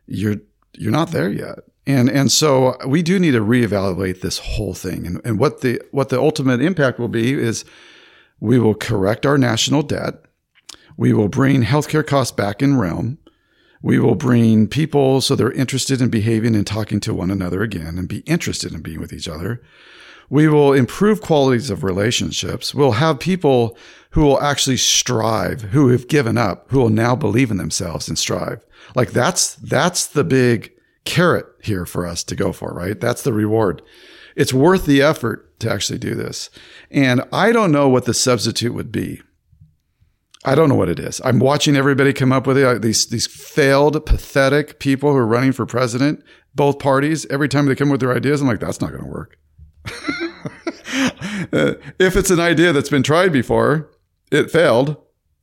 [0.07, 0.37] you're
[0.77, 1.59] you're not there yet.
[1.87, 5.07] And and so we do need to reevaluate this whole thing.
[5.07, 7.65] And, and what the what the ultimate impact will be is
[8.41, 10.15] we will correct our national debt.
[10.97, 13.19] We will bring healthcare costs back in realm.
[13.83, 17.97] We will bring people so they're interested in behaving and talking to one another again
[17.97, 19.63] and be interested in being with each other.
[20.29, 22.75] We will improve qualities of relationships.
[22.75, 23.77] We'll have people
[24.11, 28.19] who will actually strive, who have given up, who will now believe in themselves and
[28.19, 28.65] strive.
[28.95, 30.73] Like that's, that's the big
[31.05, 33.01] carrot here for us to go for, right?
[33.01, 33.83] That's the reward.
[34.37, 36.51] It's worth the effort to actually do this.
[36.91, 39.23] And I don't know what the substitute would be.
[40.45, 41.21] I don't know what it is.
[41.23, 42.83] I'm watching everybody come up with it.
[42.83, 46.25] These, these failed, pathetic people who are running for president,
[46.55, 49.11] both parties, every time they come with their ideas, I'm like, that's not going to
[49.11, 49.39] work.
[51.53, 53.89] Uh, if it's an idea that's been tried before,
[54.31, 54.97] it failed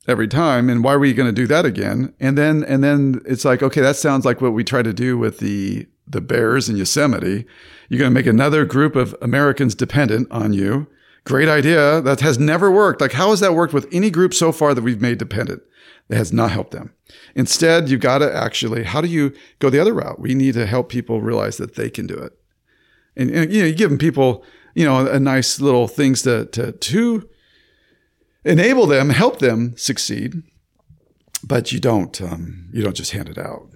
[0.07, 2.13] every time and why were you going to do that again?
[2.19, 5.17] And then and then it's like okay that sounds like what we try to do
[5.17, 7.45] with the the bears in yosemite.
[7.89, 10.87] You're going to make another group of americans dependent on you.
[11.25, 11.99] Great idea.
[11.99, 13.01] That has never worked.
[13.01, 15.61] Like how has that worked with any group so far that we've made dependent?
[16.09, 16.93] It has not helped them.
[17.35, 20.19] Instead you've got to actually how do you go the other route?
[20.19, 22.33] We need to help people realize that they can do it.
[23.17, 26.45] And, and you know you give them people you know a nice little things to
[26.45, 27.29] to to
[28.47, 30.41] enable them, help them succeed,
[31.43, 33.69] but you don't um, you don't just hand it out.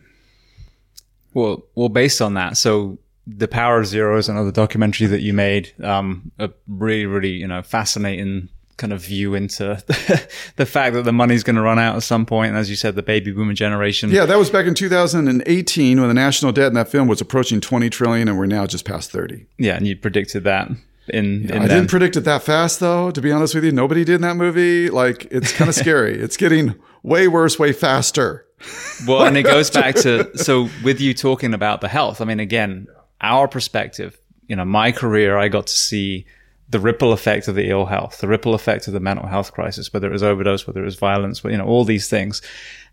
[1.34, 5.34] Well, well, based on that, so the Power of Zero is another documentary that you
[5.34, 5.74] made.
[5.84, 9.82] Um, a really, really, you know, fascinating kind of view into
[10.56, 12.50] the fact that the money's going to run out at some point.
[12.50, 14.10] And as you said, the baby boomer generation.
[14.10, 17.62] Yeah, that was back in 2018 when the national debt in that film was approaching
[17.62, 19.46] 20 trillion, and we're now just past 30.
[19.58, 20.70] Yeah, and you predicted that.
[21.08, 23.12] In, in I didn't predict it that fast, though.
[23.12, 24.90] To be honest with you, nobody did in that movie.
[24.90, 26.20] Like, it's kind of scary.
[26.20, 28.46] It's getting way worse, way faster.
[29.08, 32.22] well, and it goes back to so with you talking about the health.
[32.22, 32.88] I mean, again,
[33.20, 34.18] our perspective.
[34.48, 36.26] You know, my career, I got to see
[36.70, 39.94] the ripple effect of the ill health, the ripple effect of the mental health crisis,
[39.94, 42.42] whether it was overdose, whether it was violence, you know, all these things.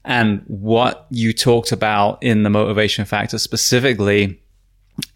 [0.04, 4.40] And what you talked about in the motivation factor specifically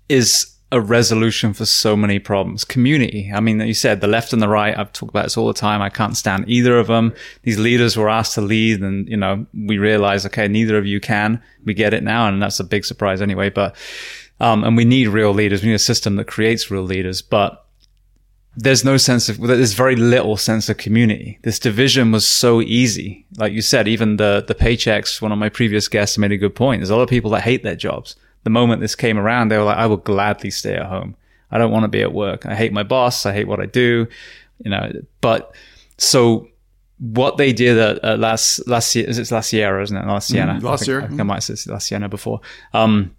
[0.09, 2.65] is a resolution for so many problems.
[2.65, 3.31] Community.
[3.32, 4.77] I mean, you said the left and the right.
[4.77, 5.82] I've talked about this all the time.
[5.82, 7.15] I can't stand either of them.
[7.43, 10.99] These leaders were asked to lead and, you know, we realize, okay, neither of you
[10.99, 11.43] can.
[11.65, 12.27] We get it now.
[12.27, 13.51] And that's a big surprise anyway.
[13.51, 13.77] But,
[14.40, 15.62] um, and we need real leaders.
[15.62, 17.20] We need a system that creates real leaders.
[17.20, 17.62] But
[18.57, 21.39] there's no sense of there's very little sense of community.
[21.43, 23.27] This division was so easy.
[23.36, 26.55] Like you said, even the the paychecks, one of my previous guests made a good
[26.55, 26.81] point.
[26.81, 28.16] There's a lot of people that hate their jobs.
[28.44, 31.16] The moment this came around, they were like, I will gladly stay at home.
[31.51, 32.47] I don't want to be at work.
[32.47, 33.27] I hate my boss.
[33.27, 34.06] I hate what I do.
[34.64, 35.55] You know, but
[35.98, 36.48] so
[36.98, 40.06] what they did at, at last last year is it's La Sierra, isn't it?
[40.06, 40.55] La Sienna.
[40.55, 41.02] Mm, last year.
[41.02, 42.40] I, think I might have said La Sienna before.
[42.73, 43.14] Um,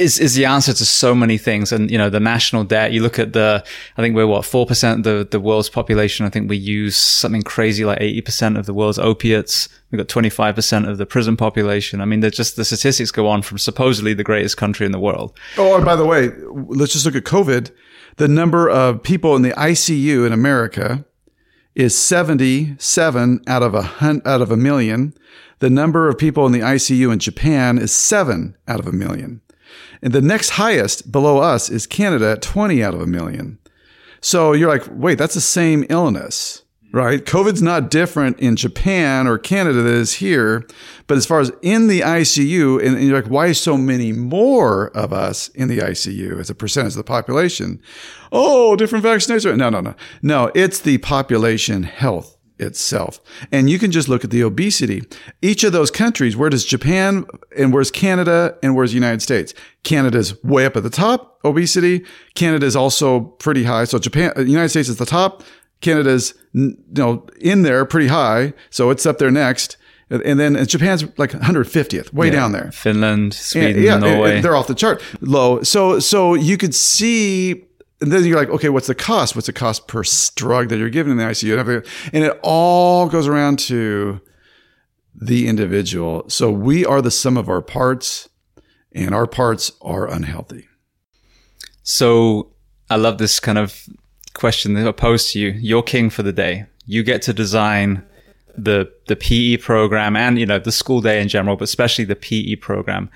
[0.00, 1.72] is is the answer to so many things.
[1.72, 2.92] And you know, the national debt.
[2.92, 3.64] You look at the.
[3.96, 6.26] I think we're what four percent of the the world's population.
[6.26, 9.68] I think we use something crazy like eighty percent of the world's opiates.
[9.90, 12.00] We've got twenty five percent of the prison population.
[12.00, 15.00] I mean, they're just the statistics go on from supposedly the greatest country in the
[15.00, 15.36] world.
[15.58, 17.70] Oh, and by the way, let's just look at COVID.
[18.16, 21.04] The number of people in the ICU in America
[21.74, 25.14] is 77 out of a hun- out of a million.
[25.60, 29.42] The number of people in the ICU in Japan is 7 out of a million.
[30.02, 33.58] And the next highest below us is Canada at 20 out of a million.
[34.20, 37.24] So you're like, wait, that's the same illness, right?
[37.24, 40.66] COVID's not different in Japan or Canada than it is here.
[41.06, 44.90] But as far as in the ICU, and, and you're like, why so many more
[44.96, 47.80] of us in the ICU as a percentage of the population?
[48.30, 49.56] Oh, different vaccinations.
[49.56, 49.94] No, no, no.
[50.22, 53.20] No, it's the population health itself.
[53.50, 55.02] And you can just look at the obesity.
[55.42, 57.26] Each of those countries, where does Japan
[57.56, 59.54] and where's Canada and where's the United States?
[59.82, 62.04] Canada's way up at the top, obesity.
[62.34, 63.84] Canada's also pretty high.
[63.84, 65.42] So Japan, uh, United States is the top.
[65.80, 68.52] Canada's, you know, in there pretty high.
[68.70, 69.76] So it's up there next.
[70.10, 72.32] And then Japan's like 150th, way yeah.
[72.32, 72.72] down there.
[72.72, 74.40] Finland, Sweden, and, yeah, Norway.
[74.40, 75.62] they're off the chart, low.
[75.62, 77.64] So, so you could see
[78.00, 79.34] and then you're like, okay, what's the cost?
[79.34, 80.02] What's the cost per
[80.34, 81.86] drug that you're given in the ICU?
[82.12, 84.20] And it all goes around to
[85.14, 86.28] the individual.
[86.28, 88.28] So we are the sum of our parts,
[88.92, 90.66] and our parts are unhealthy.
[91.82, 92.52] So
[92.88, 93.86] I love this kind of
[94.34, 95.50] question that I pose to you.
[95.50, 96.66] You're king for the day.
[96.86, 98.04] You get to design
[98.56, 102.16] the the PE program and you know the school day in general, but especially the
[102.16, 103.10] PE program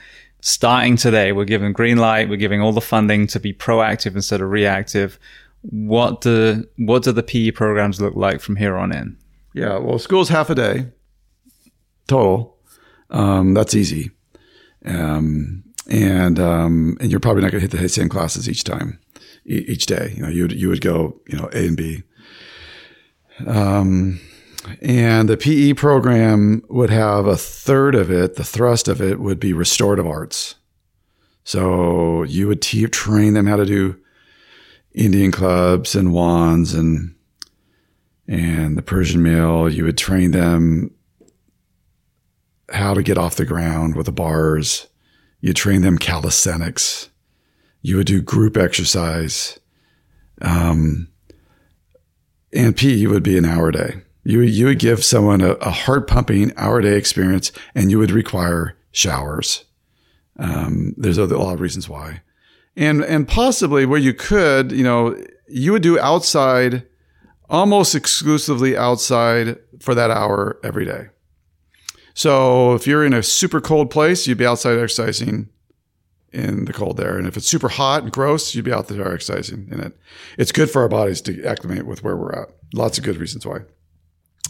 [0.44, 4.42] starting today, we're giving green light, we're giving all the funding to be proactive instead
[4.42, 5.18] of reactive.
[5.62, 9.16] What do what do the PE programs look like from here on in?
[9.54, 10.86] Yeah, well, school's half a day
[12.06, 12.58] total.
[13.08, 14.10] Um, that's easy,
[14.84, 18.98] um, and um, and you're probably not going to hit the same classes each time,
[19.46, 20.12] e- each day.
[20.14, 22.02] You know, you would you would go you know A and B.
[23.46, 24.20] Um,
[24.80, 29.40] and the PE program would have a third of it, the thrust of it would
[29.40, 30.54] be restorative arts.
[31.44, 33.96] So you would te- train them how to do
[34.92, 37.14] Indian clubs and wands and
[38.26, 39.68] and the Persian meel.
[39.68, 40.90] You would train them
[42.72, 44.86] how to get off the ground with the bars.
[45.40, 47.10] You train them calisthenics.
[47.82, 49.58] You would do group exercise.
[50.40, 51.08] Um,
[52.54, 54.03] and PE would be an hour a day.
[54.24, 58.10] You, you would give someone a, a heart pumping hour day experience and you would
[58.10, 59.64] require showers.
[60.38, 62.22] Um, there's a lot of reasons why.
[62.76, 66.86] And, and possibly where you could, you know, you would do outside,
[67.48, 71.08] almost exclusively outside for that hour every day.
[72.14, 75.50] So if you're in a super cold place, you'd be outside exercising
[76.32, 77.16] in the cold there.
[77.16, 79.96] And if it's super hot and gross, you'd be out there exercising in it.
[80.38, 82.48] It's good for our bodies to acclimate with where we're at.
[82.72, 83.60] Lots of good reasons why.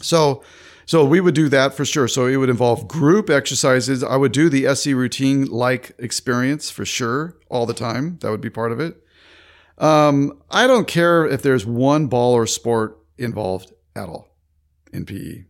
[0.02, 0.42] So,
[0.86, 2.08] so we would do that for sure.
[2.08, 4.02] So it would involve group exercises.
[4.02, 8.18] I would do the SE routine like experience for sure all the time.
[8.20, 9.00] That would be part of it.
[9.78, 14.28] Um, I don't care if there's one ball or sport involved at all
[14.92, 15.44] in PE.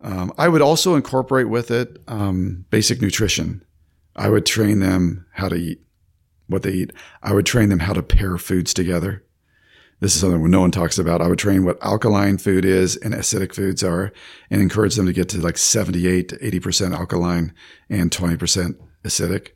[0.00, 3.64] Um, I would also incorporate with it um, basic nutrition.
[4.16, 5.80] I would train them how to eat,
[6.48, 6.92] what they eat.
[7.22, 9.24] I would train them how to pair foods together
[10.00, 11.20] This is something no one talks about.
[11.20, 14.12] I would train what alkaline food is and acidic foods are
[14.50, 17.52] and encourage them to get to like 78 to 80% alkaline
[17.90, 19.48] and 20% acidic.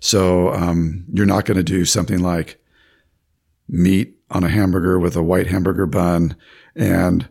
[0.00, 2.60] So, um, you're not going to do something like
[3.68, 6.36] meat on a hamburger with a white hamburger bun
[6.74, 7.28] and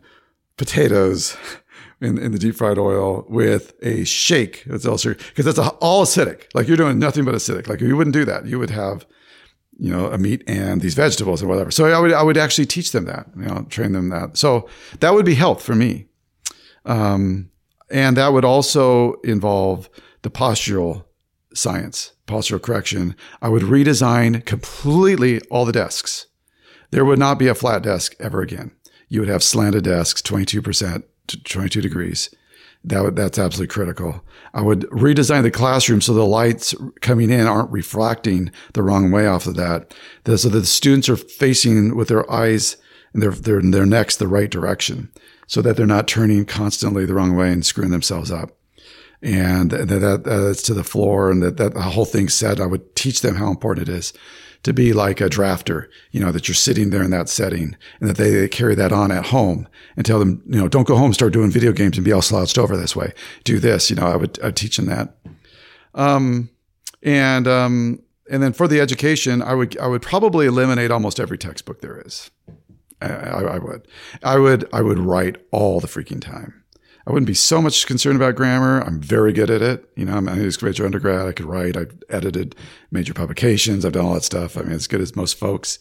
[0.57, 1.37] potatoes
[2.01, 4.63] in, in the deep fried oil with a shake.
[4.67, 6.45] It's also because that's all acidic.
[6.53, 7.67] Like you're doing nothing but acidic.
[7.67, 8.45] Like you wouldn't do that.
[8.45, 9.05] You would have,
[9.77, 11.71] you know, a meat and these vegetables and whatever.
[11.71, 14.37] So I would, I would actually teach them that, you know, train them that.
[14.37, 14.69] So
[14.99, 16.07] that would be health for me.
[16.85, 17.49] Um,
[17.89, 19.89] and that would also involve
[20.21, 21.05] the postural
[21.53, 23.15] science, postural correction.
[23.41, 26.27] I would redesign completely all the desks.
[26.91, 28.71] There would not be a flat desk ever again.
[29.09, 32.33] You would have slanted desks, 22% to 22 degrees.
[32.85, 34.23] That that's absolutely critical.
[34.53, 39.25] I would redesign the classroom so the lights coming in aren't refracting the wrong way
[39.25, 39.93] off of that.
[40.25, 42.77] So that the students are facing with their eyes
[43.13, 45.11] and their, their, their necks the right direction
[45.47, 48.51] so that they're not turning constantly the wrong way and screwing themselves up.
[49.21, 52.65] And that, that that's to the floor and that, that the whole thing said, I
[52.65, 54.13] would teach them how important it is
[54.63, 58.09] to be like a drafter, you know, that you're sitting there in that setting and
[58.09, 59.67] that they, they, carry that on at home
[59.97, 62.21] and tell them, you know, don't go home, start doing video games and be all
[62.21, 63.13] slouched over this way.
[63.43, 65.15] Do this, you know, I would, I'd teach them that.
[65.93, 66.49] Um,
[67.01, 71.37] and, um, and then for the education, I would, I would probably eliminate almost every
[71.37, 72.31] textbook there is.
[73.01, 73.87] I, I, I would,
[74.23, 76.62] I would, I would write all the freaking time.
[77.05, 78.81] I wouldn't be so much concerned about grammar.
[78.81, 79.89] I'm very good at it.
[79.95, 81.27] You know, I'm a major undergrad.
[81.27, 81.75] I could write.
[81.75, 82.55] I've edited
[82.91, 83.83] major publications.
[83.83, 84.57] I've done all that stuff.
[84.57, 85.79] I mean, as good as most folks.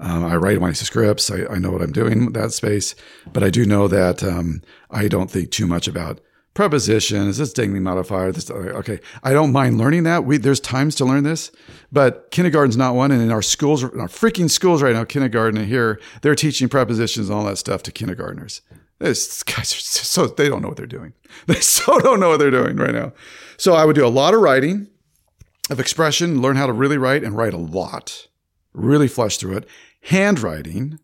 [0.00, 1.30] Um, I write my scripts.
[1.30, 2.94] I, I, know what I'm doing with that space,
[3.32, 4.60] but I do know that um,
[4.90, 6.20] I don't think too much about
[6.52, 7.38] prepositions.
[7.38, 8.32] This dingly modifier.
[8.32, 9.00] This okay.
[9.22, 10.24] I don't mind learning that.
[10.24, 11.52] We there's times to learn this,
[11.92, 13.12] but kindergarten's not one.
[13.12, 17.28] And in our schools, in our freaking schools right now, kindergarten here, they're teaching prepositions
[17.28, 18.62] and all that stuff to kindergartners.
[19.04, 21.12] These guys are so they don't know what they're doing.
[21.46, 23.12] They so don't know what they're doing right now.
[23.56, 24.88] So I would do a lot of writing
[25.68, 28.28] of expression, learn how to really write and write a lot,
[28.72, 29.68] really flush through it.
[30.02, 31.00] Handwriting,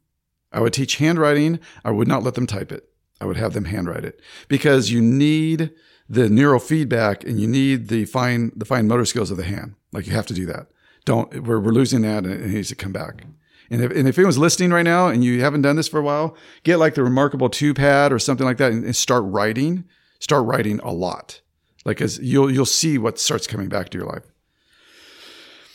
[0.52, 1.58] I would teach handwriting.
[1.84, 2.88] I would not let them type it.
[3.20, 5.70] I would have them handwrite it because you need
[6.08, 9.74] the neurofeedback and you need the fine the fine motor skills of the hand.
[9.92, 10.68] Like you have to do that.
[11.04, 13.24] Don't we're, we're losing that and it needs to come back.
[13.70, 16.02] And if, and if anyone's listening right now and you haven't done this for a
[16.02, 19.84] while, get like the remarkable two pad or something like that and, and start writing.
[20.18, 21.40] Start writing a lot.
[21.84, 24.24] Like as you'll you'll see what starts coming back to your life.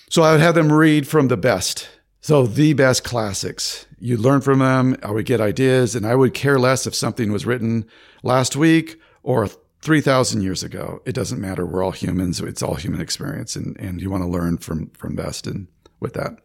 [0.09, 1.89] So I would have them read from the best.
[2.21, 3.85] So the best classics.
[3.99, 4.97] You learn from them.
[5.01, 7.85] I would get ideas and I would care less if something was written
[8.23, 9.47] last week or
[9.81, 11.01] 3,000 years ago.
[11.05, 11.65] It doesn't matter.
[11.65, 12.39] We're all humans.
[12.39, 15.67] It's all human experience and, and you want to learn from, from best and
[15.99, 16.37] with that.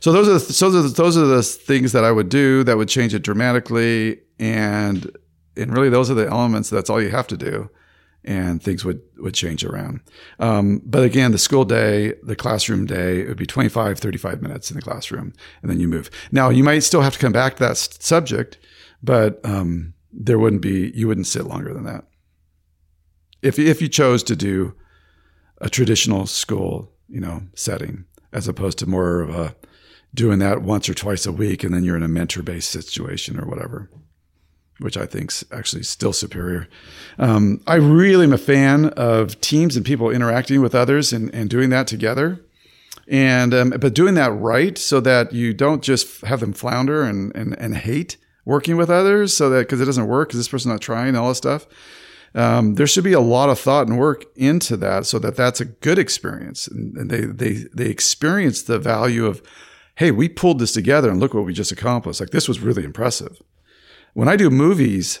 [0.00, 2.64] So those are the, those are the, those are the things that I would do
[2.64, 5.10] that would change it dramatically, and
[5.56, 6.70] and really those are the elements.
[6.70, 7.70] That's all you have to do,
[8.24, 10.00] and things would would change around.
[10.38, 14.70] Um, but again, the school day, the classroom day, it would be 25, 35 minutes
[14.70, 15.32] in the classroom,
[15.62, 16.10] and then you move.
[16.32, 18.58] Now you might still have to come back to that subject,
[19.02, 22.04] but um, there wouldn't be you wouldn't sit longer than that.
[23.42, 24.74] If if you chose to do
[25.60, 29.54] a traditional school, you know, setting as opposed to more of a
[30.14, 33.38] doing that once or twice a week and then you're in a mentor based situation
[33.38, 33.88] or whatever
[34.80, 36.68] which i think's actually still superior.
[37.18, 41.48] Um, i really am a fan of teams and people interacting with others and, and
[41.48, 42.40] doing that together.
[43.06, 47.34] And um, but doing that right so that you don't just have them flounder and,
[47.34, 50.72] and, and hate working with others so that because it doesn't work because this person's
[50.72, 51.66] not trying all this stuff.
[52.34, 55.60] Um, there should be a lot of thought and work into that so that that's
[55.60, 56.68] a good experience.
[56.68, 59.42] And they they they experience the value of
[60.00, 62.84] hey we pulled this together and look what we just accomplished like this was really
[62.84, 63.40] impressive
[64.14, 65.20] when i do movies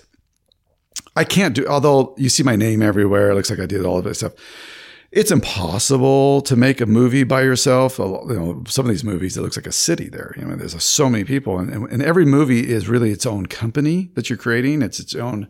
[1.14, 3.98] i can't do although you see my name everywhere it looks like i did all
[3.98, 4.32] of this stuff
[5.12, 7.98] it's impossible to make a movie by yourself.
[7.98, 10.32] You know, some of these movies, it looks like a city there.
[10.38, 14.12] You know, there's so many people, and, and every movie is really its own company
[14.14, 14.82] that you're creating.
[14.82, 15.48] It's its own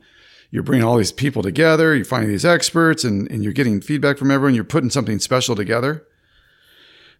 [0.50, 4.18] you're bringing all these people together, you're finding these experts, and, and you're getting feedback
[4.18, 4.54] from everyone.
[4.54, 6.06] You're putting something special together.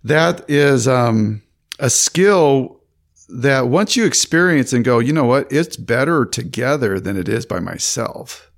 [0.03, 1.43] That is um,
[1.81, 2.81] a skill
[3.28, 7.47] that once you experience and go, you know what, it's better together than it is
[7.47, 8.51] by myself.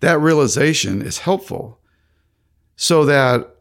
[0.00, 1.80] That realization is helpful
[2.74, 3.56] so that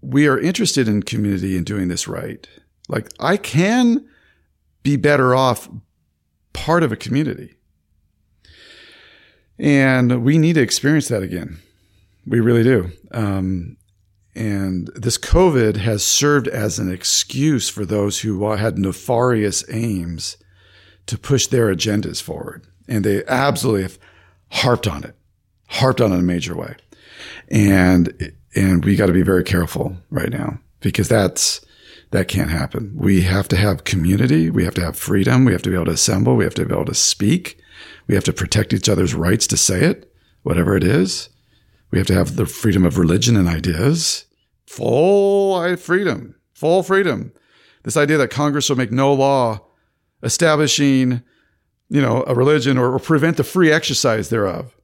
[0.00, 2.46] we are interested in community and doing this right.
[2.88, 4.06] Like I can
[4.82, 5.68] be better off
[6.52, 7.54] part of a community.
[9.58, 11.58] And we need to experience that again.
[12.26, 12.90] We really do.
[13.12, 13.76] Um,
[14.34, 20.36] and this COVID has served as an excuse for those who had nefarious aims
[21.06, 22.66] to push their agendas forward.
[22.88, 23.98] And they absolutely have
[24.50, 25.14] harped on it,
[25.68, 26.76] harped on it in a major way.
[27.48, 31.64] And, and we got to be very careful right now because that's,
[32.10, 32.92] that can't happen.
[32.96, 34.50] We have to have community.
[34.50, 35.44] We have to have freedom.
[35.44, 36.36] We have to be able to assemble.
[36.36, 37.58] We have to be able to speak.
[38.06, 40.12] We have to protect each other's rights to say it,
[40.42, 41.28] whatever it is.
[41.94, 44.24] We have to have the freedom of religion and ideas.
[44.66, 47.32] Full freedom, full freedom.
[47.84, 49.60] This idea that Congress will make no law
[50.20, 51.22] establishing,
[51.88, 54.74] you know, a religion or, or prevent the free exercise thereof,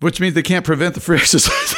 [0.00, 1.76] which means they can't prevent the free exercise.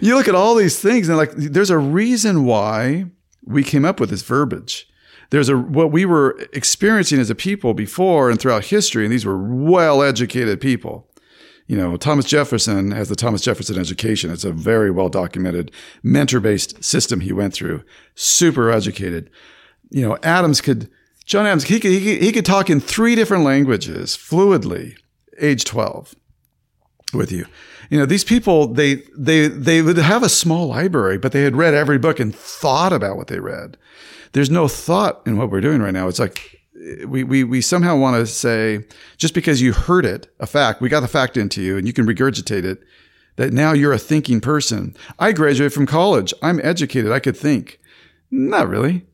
[0.00, 3.04] you look at all these things and like, there's a reason why
[3.44, 4.88] we came up with this verbiage.
[5.28, 9.26] There's a what we were experiencing as a people before and throughout history, and these
[9.26, 11.10] were well-educated people
[11.66, 14.30] you know, Thomas Jefferson has the Thomas Jefferson education.
[14.30, 15.70] It's a very well documented
[16.02, 17.82] mentor based system he went through.
[18.14, 19.30] Super educated.
[19.90, 20.90] You know, Adams could,
[21.24, 24.96] John Adams, he could, he could, he could talk in three different languages fluidly,
[25.40, 26.14] age 12
[27.14, 27.46] with you.
[27.90, 31.56] You know, these people, they, they, they would have a small library, but they had
[31.56, 33.76] read every book and thought about what they read.
[34.32, 36.08] There's no thought in what we're doing right now.
[36.08, 36.63] It's like
[37.06, 38.84] we, we, we somehow want to say,
[39.16, 41.92] just because you heard it, a fact, we got the fact into you and you
[41.92, 42.82] can regurgitate it,
[43.36, 44.94] that now you're a thinking person.
[45.18, 46.32] I graduated from college.
[46.42, 47.10] I'm educated.
[47.10, 47.80] I could think.
[48.30, 49.06] Not really.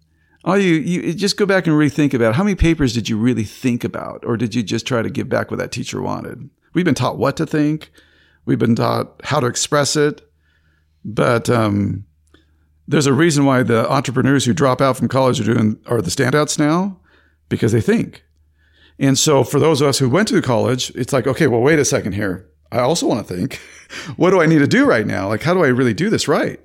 [0.44, 3.44] All you, you just go back and rethink about how many papers did you really
[3.44, 6.48] think about, or did you just try to give back what that teacher wanted?
[6.72, 7.90] We've been taught what to think.
[8.46, 10.22] We've been taught how to express it.
[11.04, 12.04] But, um,
[12.88, 16.10] there's a reason why the entrepreneurs who drop out from college are doing, are the
[16.10, 16.99] standouts now
[17.50, 18.24] because they think.
[18.98, 21.78] And so for those of us who went to college, it's like, okay, well, wait
[21.78, 22.48] a second here.
[22.72, 23.54] I also want to think,
[24.16, 25.28] what do I need to do right now?
[25.28, 26.60] Like, how do I really do this right?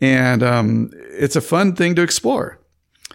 [0.00, 2.60] And um, it's a fun thing to explore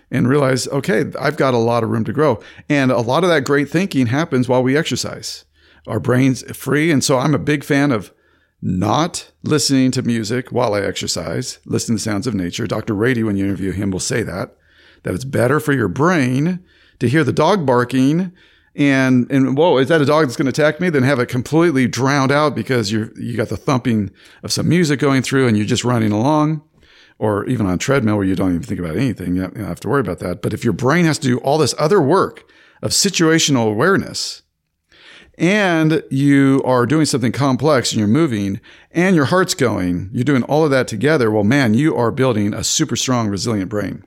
[0.10, 2.40] and realize, okay, I've got a lot of room to grow.
[2.70, 5.46] And a lot of that great thinking happens while we exercise.
[5.86, 6.92] Our brain's free.
[6.92, 8.14] And so I'm a big fan of
[8.62, 12.66] not listening to music while I exercise, listen to sounds of nature.
[12.66, 12.94] Dr.
[12.94, 14.56] Ratey, when you interview him, will say that,
[15.04, 16.64] that it's better for your brain
[17.00, 18.32] to hear the dog barking
[18.78, 20.92] and and whoa, is that a dog that's going to attack me?
[20.92, 24.12] Then have it completely drowned out because you you got the thumping
[24.44, 26.62] of some music going through and you're just running along,
[27.18, 29.36] or even on treadmill where you don't even think about anything.
[29.36, 30.44] You don't have to worry about that.
[30.44, 32.48] But if your brain has to do all this other work
[32.84, 34.44] of situational awareness,
[35.40, 38.62] and you are doing something complex and you're moving,
[38.92, 41.32] and your heart's going, you're doing all of that together.
[41.32, 44.04] Well, man, you are building a super strong, resilient brain,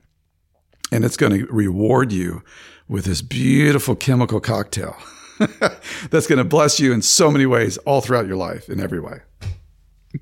[0.93, 2.45] and it's going to reward you
[2.91, 4.97] with this beautiful chemical cocktail
[6.11, 8.99] that's going to bless you in so many ways all throughout your life in every
[8.99, 9.21] way.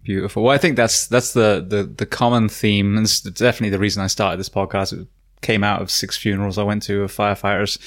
[0.05, 0.43] Beautiful.
[0.43, 4.03] Well, I think that's that's the the, the common theme, and it's definitely the reason
[4.03, 4.93] I started this podcast.
[4.93, 5.09] It
[5.40, 7.78] came out of six funerals I went to of firefighters,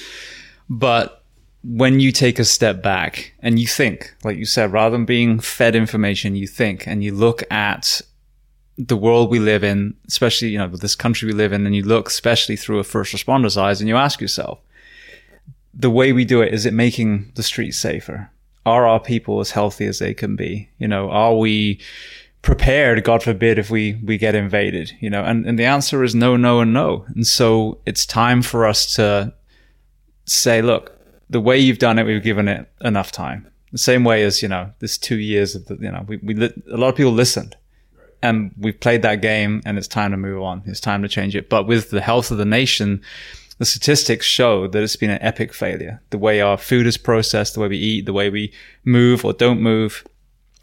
[0.68, 1.22] but
[1.62, 5.38] when you take a step back and you think, like you said, rather than being
[5.38, 8.00] fed information, you think and you look at
[8.76, 11.84] the world we live in, especially, you know, this country we live in, and you
[11.84, 14.58] look especially through a first responder's eyes and you ask yourself,
[15.74, 18.30] the way we do it, is it making the streets safer?
[18.64, 20.70] Are our people as healthy as they can be?
[20.78, 21.80] You know, are we
[22.42, 26.14] prepared, God forbid, if we, we get invaded, you know, and, and the answer is
[26.14, 27.06] no, no, and no.
[27.14, 29.32] And so it's time for us to
[30.26, 30.98] say, look,
[31.30, 33.48] the way you've done it, we've given it enough time.
[33.70, 36.34] The same way as, you know, this two years of the, you know, we, we,
[36.44, 37.56] a lot of people listened
[38.22, 40.62] and we've played that game and it's time to move on.
[40.66, 41.48] It's time to change it.
[41.48, 43.02] But with the health of the nation,
[43.62, 46.02] the statistics show that it's been an epic failure.
[46.10, 48.52] The way our food is processed, the way we eat, the way we
[48.84, 50.04] move or don't move,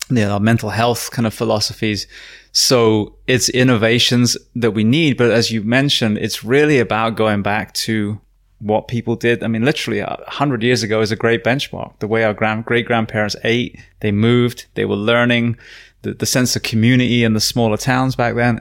[0.09, 2.07] you know, our mental health kind of philosophies.
[2.51, 5.15] So it's innovations that we need.
[5.15, 8.19] But as you mentioned, it's really about going back to
[8.59, 9.45] what people did.
[9.45, 11.97] I mean, literally uh, a hundred years ago is a great benchmark.
[11.99, 15.57] The way our grand, great grandparents ate, they moved, they were learning
[16.01, 18.59] the, the sense of community in the smaller towns back then.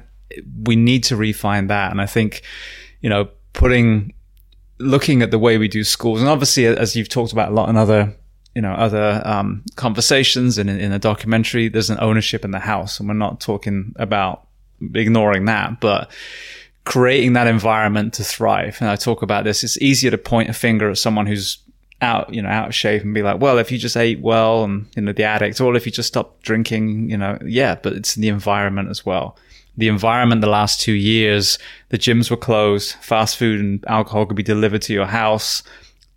[0.62, 1.90] We need to refine that.
[1.90, 2.42] And I think,
[3.00, 4.12] you know, putting
[4.78, 7.68] looking at the way we do schools, and obviously, as you've talked about a lot
[7.68, 8.14] in other,
[8.54, 12.58] you know, other um, conversations and in, in a documentary, there's an ownership in the
[12.58, 14.46] house, and we're not talking about
[14.94, 16.10] ignoring that, but
[16.84, 18.78] creating that environment to thrive.
[18.80, 19.62] And I talk about this.
[19.62, 21.58] It's easier to point a finger at someone who's
[22.00, 24.64] out, you know, out of shape and be like, well, if you just ate well
[24.64, 27.92] and, you know, the addict, or if you just stopped drinking, you know, yeah, but
[27.92, 29.36] it's the environment as well
[29.78, 34.36] the environment the last two years, the gyms were closed, fast food and alcohol could
[34.36, 35.62] be delivered to your house.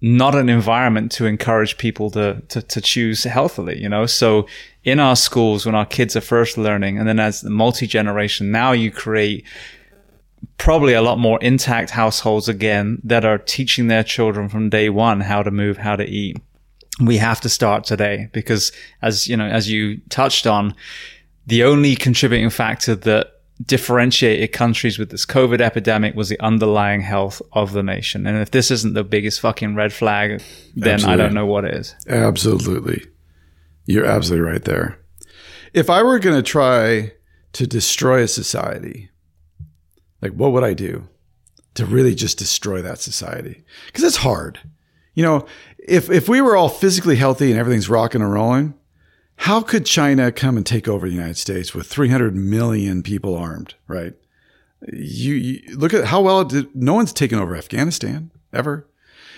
[0.01, 4.07] not an environment to encourage people to, to, to choose healthily, you know?
[4.07, 4.47] So
[4.83, 8.51] in our schools, when our kids are first learning, and then as the multi generation,
[8.51, 9.45] now you create
[10.57, 15.21] probably a lot more intact households again that are teaching their children from day one
[15.21, 16.35] how to move, how to eat.
[16.99, 18.71] We have to start today because
[19.03, 20.73] as, you know, as you touched on,
[21.45, 27.41] the only contributing factor that differentiated countries with this COVID epidemic was the underlying health
[27.53, 28.25] of the nation.
[28.25, 30.41] And if this isn't the biggest fucking red flag,
[30.75, 31.13] then absolutely.
[31.13, 31.95] I don't know what is.
[32.07, 33.05] Absolutely.
[33.85, 34.99] You're absolutely right there.
[35.73, 37.13] If I were going to try
[37.53, 39.09] to destroy a society,
[40.21, 41.07] like what would I do
[41.75, 43.63] to really just destroy that society?
[43.87, 44.59] Because it's hard.
[45.13, 45.45] You know,
[45.77, 48.75] if if we were all physically healthy and everything's rocking and rolling,
[49.41, 53.73] how could China come and take over the United States with 300 million people armed,
[53.87, 54.13] right?
[54.93, 58.87] You, you, look at how well did, no one's taken over Afghanistan ever.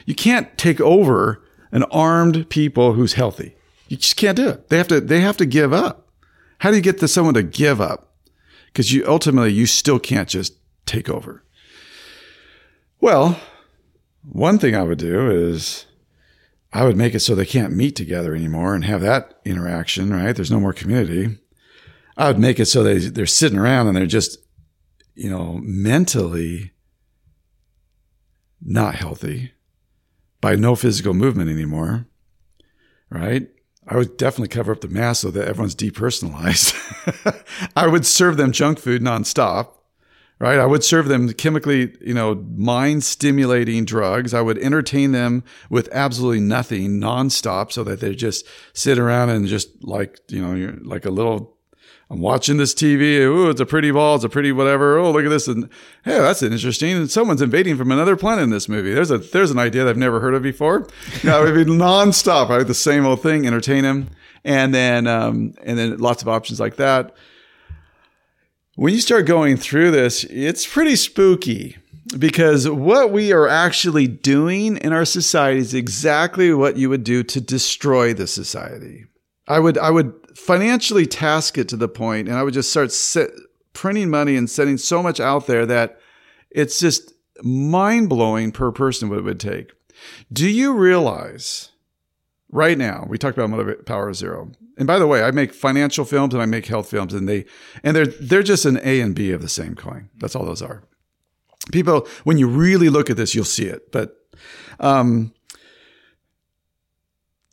[0.05, 3.55] You can't take over an armed people who's healthy.
[3.87, 4.67] You just can't do it.
[4.67, 6.09] They have to, they have to give up.
[6.57, 8.13] How do you get to someone to give up?
[8.65, 10.53] Because you ultimately, you still can't just
[10.85, 11.45] take over.
[12.99, 13.39] Well,
[14.29, 15.85] one thing I would do is
[16.73, 20.35] I would make it so they can't meet together anymore and have that interaction, right?
[20.35, 21.37] There's no more community.
[22.17, 24.39] I would make it so they, they're sitting around and they're just,
[25.13, 26.71] you know, mentally
[28.59, 29.51] not healthy
[30.41, 32.07] by no physical movement anymore,
[33.11, 33.47] right?
[33.87, 36.73] I would definitely cover up the mass so that everyone's depersonalized.
[37.75, 39.73] I would serve them junk food nonstop
[40.43, 40.59] right?
[40.59, 44.33] I would serve them chemically, you know, mind stimulating drugs.
[44.33, 49.47] I would entertain them with absolutely nothing nonstop so that they just sit around and
[49.47, 51.55] just like, you know, like a little,
[52.09, 53.21] I'm watching this TV.
[53.25, 54.15] Oh, it's a pretty ball.
[54.15, 54.97] It's a pretty whatever.
[54.97, 55.47] Oh, look at this.
[55.47, 55.69] And
[56.03, 56.97] hey, that's interesting.
[56.97, 58.93] And someone's invading from another planet in this movie.
[58.93, 60.89] There's a, there's an idea that I've never heard of before.
[61.23, 62.67] You would be nonstop, right?
[62.67, 64.09] The same old thing, entertain them.
[64.43, 67.15] And then, um, and then lots of options like that
[68.75, 71.77] when you start going through this, it's pretty spooky
[72.17, 77.23] because what we are actually doing in our society is exactly what you would do
[77.23, 79.05] to destroy the society.
[79.47, 82.91] I would I would financially task it to the point and I would just start
[83.73, 85.99] printing money and sending so much out there that
[86.49, 89.71] it's just mind-blowing per person what it would take.
[90.31, 91.69] Do you realize
[92.53, 94.51] right now, we talked about Mother Power Zero.
[94.77, 97.45] And by the way, I make financial films and I make health films and they,
[97.83, 100.09] and they're, they're just an A and B of the same coin.
[100.17, 100.83] That's all those are.
[101.71, 103.91] People, when you really look at this, you'll see it.
[103.91, 104.17] But,
[104.79, 105.33] um,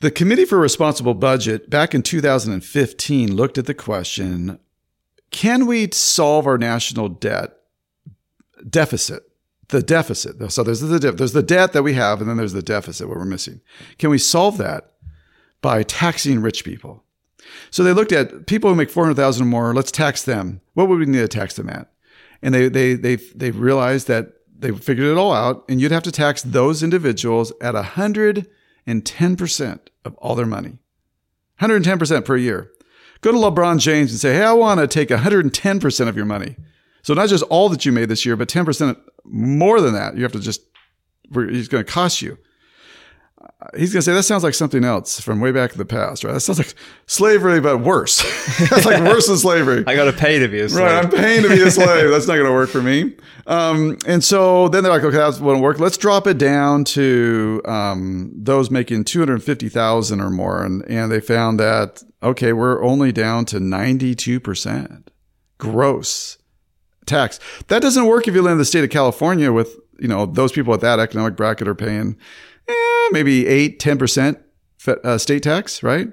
[0.01, 4.59] the Committee for Responsible Budget back in 2015 looked at the question
[5.31, 7.53] can we solve our national debt
[8.69, 9.23] deficit?
[9.69, 10.51] The deficit.
[10.51, 13.17] So there's the, there's the debt that we have, and then there's the deficit what
[13.17, 13.61] we're missing.
[13.99, 14.90] Can we solve that
[15.61, 17.05] by taxing rich people?
[17.71, 20.61] So they looked at people who make 400,000 or more, let's tax them.
[20.75, 21.91] What would we need to tax them at?
[22.43, 26.03] And they, they, they, they realized that they figured it all out and you'd have
[26.05, 30.79] to tax those individuals at 110% of all their money.
[31.61, 32.71] 110% per year.
[33.21, 36.57] Go to LeBron James and say, Hey, I want to take 110% of your money.
[37.03, 40.17] So not just all that you made this year, but 10% more than that.
[40.17, 40.63] You have to just,
[41.35, 42.39] it's going to cost you
[43.77, 46.25] he's going to say that sounds like something else from way back in the past,
[46.25, 46.33] right?
[46.33, 46.75] That sounds like
[47.07, 48.23] slavery, but worse.
[48.71, 49.85] That's like worse than slavery.
[49.87, 50.85] I got to pay to be a slave.
[50.85, 52.11] Right, I'm paying to be a slave.
[52.11, 53.15] That's not going to work for me.
[53.47, 55.79] Um, and so then they're like, okay, that won't work.
[55.79, 60.83] Let's drop it down to um, those making two hundred fifty thousand or more, and
[60.89, 65.11] and they found that okay, we're only down to ninety two percent
[65.59, 66.39] gross
[67.07, 67.41] tax.
[67.69, 70.53] That doesn't work if you live in the state of California with you know those
[70.53, 72.17] people at that economic bracket are paying
[72.71, 74.41] eh, maybe 8, 10%
[74.89, 76.09] uh, state tax, right?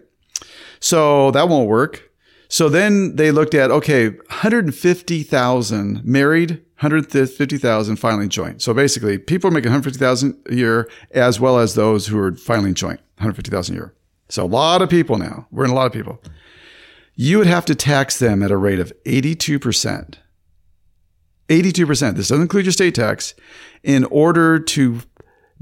[0.80, 2.12] So that won't work.
[2.50, 8.62] So then they looked at, okay, 150,000 married, 150,000 filing joint.
[8.62, 12.74] So basically people are making 150,000 a year as well as those who are filing
[12.74, 13.94] joint, 150,000 a year.
[14.30, 15.48] So a lot of people now.
[15.52, 16.22] We're in a lot of people.
[17.16, 20.16] You would have to tax them at a rate of 82%.
[21.50, 22.16] 82%.
[22.16, 23.34] This doesn't include your state tax
[23.84, 25.02] in order to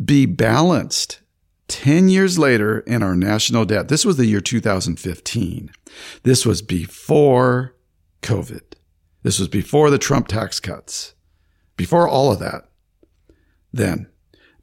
[0.04, 1.22] be balanced
[1.68, 3.88] 10 years later in our national debt.
[3.88, 5.72] This was the year 2015.
[6.24, 7.76] This was before
[8.22, 8.62] COVID.
[9.24, 11.16] This was before the Trump tax cuts,
[11.78, 12.70] before all of that.
[13.74, 14.08] Then,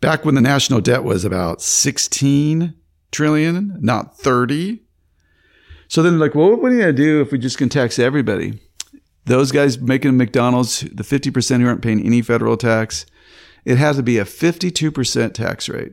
[0.01, 2.75] back when the national debt was about 16
[3.11, 4.83] trillion, not 30.
[5.89, 7.99] So then, like, well, what are we going to do if we just can tax
[7.99, 8.61] everybody?
[9.25, 13.07] Those guys making McDonald's, the 50% who aren't paying any federal tax,
[13.65, 15.93] it has to be a 52% tax rate.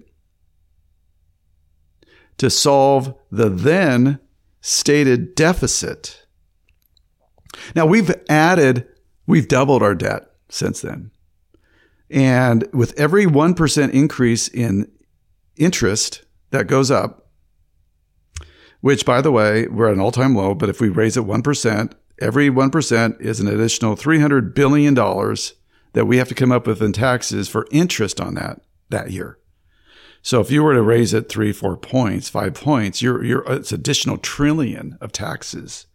[2.40, 4.20] to solve the then
[4.62, 6.26] stated deficit.
[7.76, 8.88] Now we've added,
[9.28, 11.12] we've doubled our debt since then.
[12.10, 14.90] And with every 1% increase in
[15.58, 17.30] interest that goes up,
[18.82, 21.26] which by the way, we're at an all time low, but if we raise it
[21.26, 21.92] 1%,
[22.22, 24.96] every 1% is an additional $300 billion
[25.94, 29.40] that we have to come up with in taxes for interest on that that year.
[30.22, 33.72] So if you were to raise it three, four points, five points, you're, you're, it's
[33.72, 35.86] additional trillion of taxes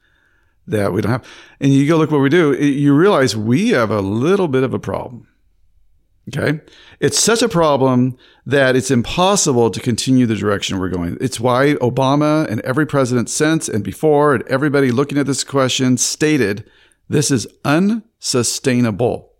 [0.66, 1.26] that we don't have.
[1.60, 4.72] And you go look what we do, you realize we have a little bit of
[4.72, 5.28] a problem.
[6.34, 6.62] Okay.
[7.00, 8.16] It's such a problem
[8.46, 11.18] that it's impossible to continue the direction we're going.
[11.20, 15.98] It's why Obama and every president since and before and everybody looking at this question
[15.98, 16.64] stated
[17.10, 19.33] this is unsustainable.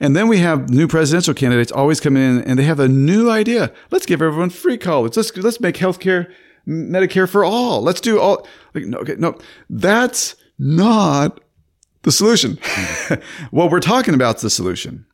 [0.00, 3.30] And then we have new presidential candidates always coming in and they have a new
[3.30, 3.72] idea.
[3.90, 5.16] Let's give everyone free college.
[5.16, 6.32] Let's, let's make healthcare,
[6.66, 7.82] Medicare for all.
[7.82, 8.46] Let's do all.
[8.74, 9.38] Like, no, okay, no,
[9.70, 11.40] that's not
[12.02, 12.58] the solution.
[13.50, 15.06] what we're talking about is the solution.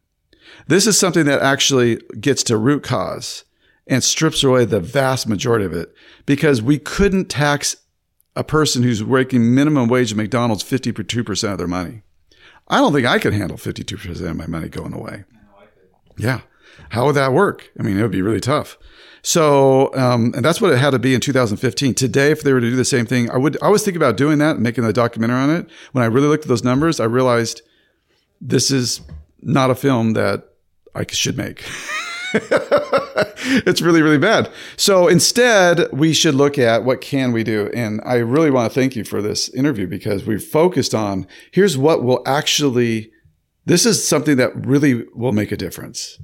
[0.66, 3.44] This is something that actually gets to root cause
[3.86, 5.94] and strips away the vast majority of it
[6.26, 7.76] because we couldn't tax
[8.36, 12.02] a person who's working minimum wage at McDonald's 52% of their money.
[12.68, 15.24] I don't think I could handle 52% of my money going away.
[16.16, 16.40] Yeah.
[16.90, 17.70] How would that work?
[17.78, 18.78] I mean, it would be really tough.
[19.22, 21.94] So, um, and that's what it had to be in 2015.
[21.94, 24.16] Today, if they were to do the same thing, I would, I was thinking about
[24.16, 25.66] doing that and making a documentary on it.
[25.92, 27.62] When I really looked at those numbers, I realized
[28.40, 29.00] this is
[29.40, 30.44] not a film that
[30.94, 31.64] I should make.
[33.66, 34.50] it's really, really bad.
[34.76, 37.70] So instead, we should look at what can we do.
[37.72, 41.78] And I really want to thank you for this interview because we've focused on here's
[41.78, 43.12] what will actually,
[43.66, 46.18] this is something that really will make a difference.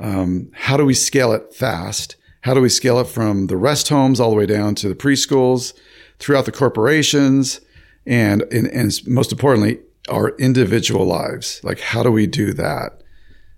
[0.00, 2.16] Um, how do we scale it fast?
[2.40, 4.94] How do we scale it from the rest homes all the way down to the
[4.94, 5.72] preschools,
[6.18, 7.60] throughout the corporations,
[8.06, 9.78] and, and, and most importantly,
[10.08, 11.60] our individual lives?
[11.62, 13.02] Like, how do we do that?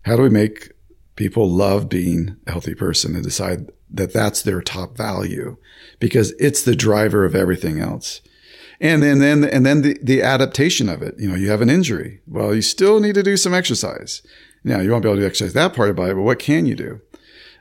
[0.03, 0.73] How do we make
[1.21, 5.59] people love being a healthy person and decide that that's their top value
[5.99, 8.23] because it's the driver of everything else.
[8.81, 11.17] And then, then, and then the, the adaptation of it.
[11.19, 12.23] You know, you have an injury.
[12.27, 14.23] Well, you still need to do some exercise.
[14.65, 16.75] Now, you won't be able to exercise that part about it, but what can you
[16.75, 17.03] do?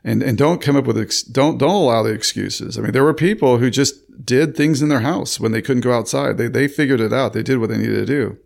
[0.05, 2.77] And, and don't come up with, ex- don't, don't allow the excuses.
[2.77, 5.83] I mean, there were people who just did things in their house when they couldn't
[5.83, 6.37] go outside.
[6.37, 7.33] They, they figured it out.
[7.33, 8.37] They did what they needed to do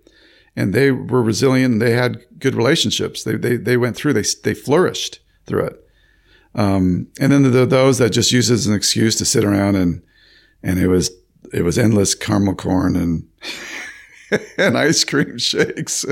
[0.55, 3.23] and they were resilient and they had good relationships.
[3.23, 5.87] They, they, they went through, they, they flourished through it.
[6.55, 9.43] Um, and then there are those that just use it as an excuse to sit
[9.43, 10.03] around and,
[10.61, 11.11] and it was,
[11.51, 13.27] it was endless caramel corn and,
[14.57, 16.05] and ice cream shakes.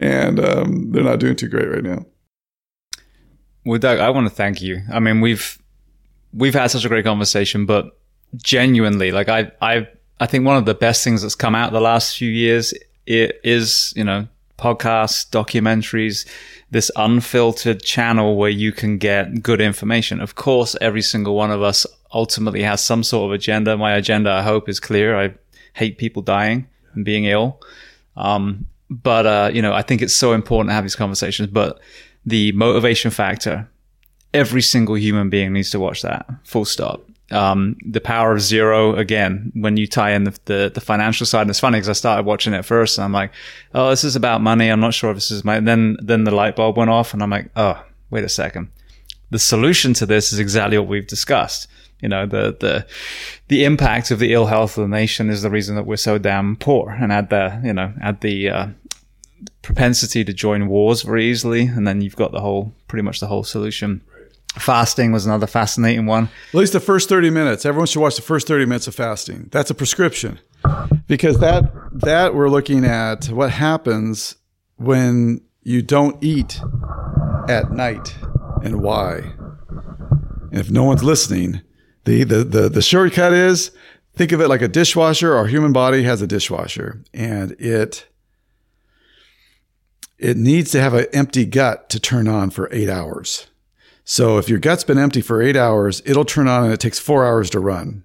[0.00, 2.04] And, um, they're not doing too great right now.
[3.64, 4.82] Well, Doug, I want to thank you.
[4.92, 5.58] I mean, we've,
[6.32, 7.98] we've had such a great conversation, but
[8.36, 9.86] genuinely, like I, I,
[10.18, 12.74] I think one of the best things that's come out the last few years
[13.10, 16.28] it is, you know, podcasts, documentaries,
[16.70, 20.20] this unfiltered channel where you can get good information.
[20.20, 23.76] Of course, every single one of us ultimately has some sort of agenda.
[23.76, 25.18] My agenda, I hope, is clear.
[25.18, 25.34] I
[25.72, 27.60] hate people dying and being ill.
[28.16, 31.48] Um, but, uh, you know, I think it's so important to have these conversations.
[31.48, 31.80] But
[32.24, 33.68] the motivation factor,
[34.32, 38.94] every single human being needs to watch that, full stop um, the power of zero
[38.96, 41.42] again when you tie in the, the, the financial side.
[41.42, 43.32] And it's funny because i started watching it first and i'm like
[43.74, 44.68] oh this is about money.
[44.68, 47.22] I'm not sure if this is my then then the light bulb went off and
[47.22, 48.68] i'm like oh wait a second.
[49.30, 51.68] The solution to this is exactly what we've discussed.
[52.00, 52.86] You know the the
[53.48, 56.18] the impact of the ill health of the nation is the reason that we're so
[56.18, 58.66] damn poor and add the you know add the uh,
[59.62, 61.62] propensity to join wars very easily.
[61.62, 64.02] And then you've got the whole pretty much the whole solution
[64.58, 66.28] Fasting was another fascinating one.
[66.48, 67.64] At least the first 30 minutes.
[67.64, 69.48] Everyone should watch the first 30 minutes of fasting.
[69.52, 70.40] That's a prescription.
[71.06, 74.36] Because that that we're looking at what happens
[74.76, 76.60] when you don't eat
[77.48, 78.16] at night
[78.62, 79.32] and why.
[80.50, 81.62] And if no one's listening,
[82.04, 83.70] the the the, the shortcut is
[84.14, 85.34] think of it like a dishwasher.
[85.34, 88.06] Our human body has a dishwasher and it
[90.18, 93.46] it needs to have an empty gut to turn on for eight hours.
[94.10, 96.98] So if your gut's been empty for eight hours, it'll turn on and it takes
[96.98, 98.02] four hours to run.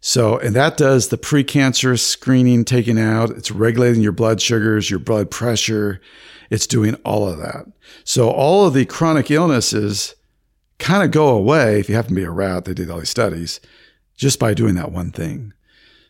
[0.00, 3.30] So, and that does the precancerous screening taking out.
[3.30, 6.00] It's regulating your blood sugars, your blood pressure.
[6.48, 7.66] It's doing all of that.
[8.04, 10.14] So all of the chronic illnesses
[10.78, 12.64] kind of go away if you happen to be a rat.
[12.64, 13.58] They did all these studies
[14.14, 15.54] just by doing that one thing.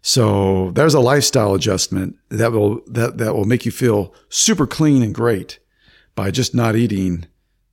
[0.02, 5.02] So there's a lifestyle adjustment that will, that, that will make you feel super clean
[5.02, 5.59] and great
[6.14, 7.24] by just not eating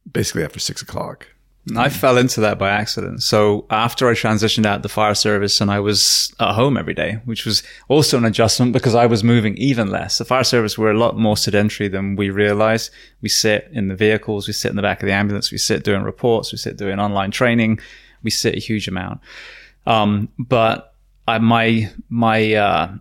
[0.09, 1.27] basically after six o'clock.
[1.75, 3.21] I fell into that by accident.
[3.21, 7.19] So after I transitioned out the fire service and I was at home every day,
[7.25, 10.17] which was also an adjustment because I was moving even less.
[10.17, 12.91] The fire service were a lot more sedentary than we realized.
[13.21, 15.83] We sit in the vehicles, we sit in the back of the ambulance, we sit
[15.83, 17.79] doing reports, we sit doing online training,
[18.23, 19.19] we sit a huge amount.
[19.85, 20.95] Um, but
[21.27, 22.93] I, my, my, uh,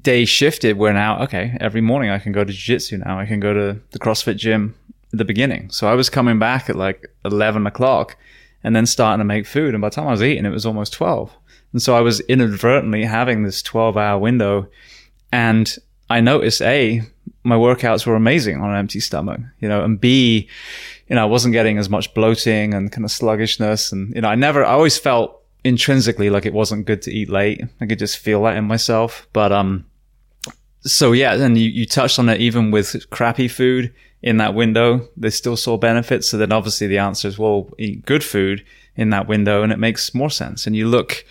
[0.00, 3.18] day shifted where now, okay, every morning I can go to jiu-jitsu now.
[3.18, 4.74] I can go to the CrossFit gym
[5.12, 5.70] the beginning.
[5.70, 8.16] So I was coming back at like 11 o'clock
[8.64, 9.74] and then starting to make food.
[9.74, 11.30] And by the time I was eating, it was almost 12.
[11.72, 14.68] And so I was inadvertently having this 12 hour window.
[15.30, 15.74] And
[16.10, 17.02] I noticed A,
[17.44, 20.48] my workouts were amazing on an empty stomach, you know, and B,
[21.08, 23.92] you know, I wasn't getting as much bloating and kind of sluggishness.
[23.92, 27.30] And, you know, I never, I always felt intrinsically like it wasn't good to eat
[27.30, 27.62] late.
[27.80, 29.26] I could just feel that in myself.
[29.32, 29.86] But, um,
[30.80, 35.08] so yeah, and you, you touched on it even with crappy food in that window,
[35.16, 36.28] they still saw benefits.
[36.28, 39.78] So then obviously the answer is, well, eat good food in that window and it
[39.78, 40.66] makes more sense.
[40.66, 41.24] And you look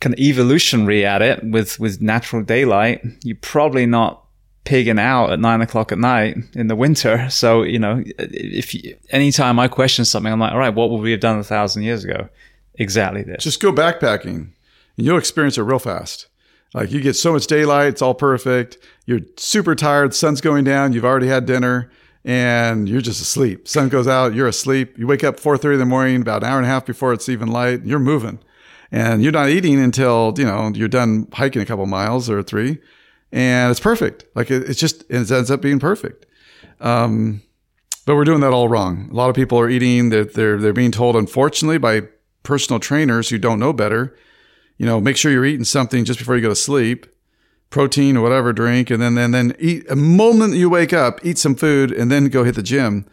[0.00, 4.24] kind of evolutionary at it with, with natural daylight, you're probably not
[4.64, 7.28] pigging out at nine o'clock at night in the winter.
[7.30, 11.00] So, you know, if you, anytime I question something, I'm like, all right, what would
[11.00, 12.28] we have done a thousand years ago?
[12.76, 13.44] Exactly this.
[13.44, 14.34] Just go backpacking
[14.96, 16.28] and you'll experience it real fast.
[16.72, 18.78] Like you get so much daylight, it's all perfect.
[19.04, 21.90] You're super tired, sun's going down, you've already had dinner
[22.24, 23.66] and you're just asleep.
[23.66, 24.98] Sun goes out, you're asleep.
[24.98, 27.28] You wake up 4:30 in the morning, about an hour and a half before it's
[27.28, 27.84] even light.
[27.84, 28.38] You're moving,
[28.90, 32.78] and you're not eating until you know you're done hiking a couple miles or three,
[33.32, 34.24] and it's perfect.
[34.34, 36.26] Like it, it's just it ends up being perfect.
[36.80, 37.42] Um,
[38.06, 39.08] but we're doing that all wrong.
[39.10, 40.10] A lot of people are eating.
[40.10, 42.02] They're they're they're being told, unfortunately, by
[42.44, 44.16] personal trainers who don't know better.
[44.78, 47.06] You know, make sure you're eating something just before you go to sleep
[47.72, 51.38] protein or whatever drink, and then then then eat a moment you wake up, eat
[51.38, 53.06] some food, and then go hit the gym.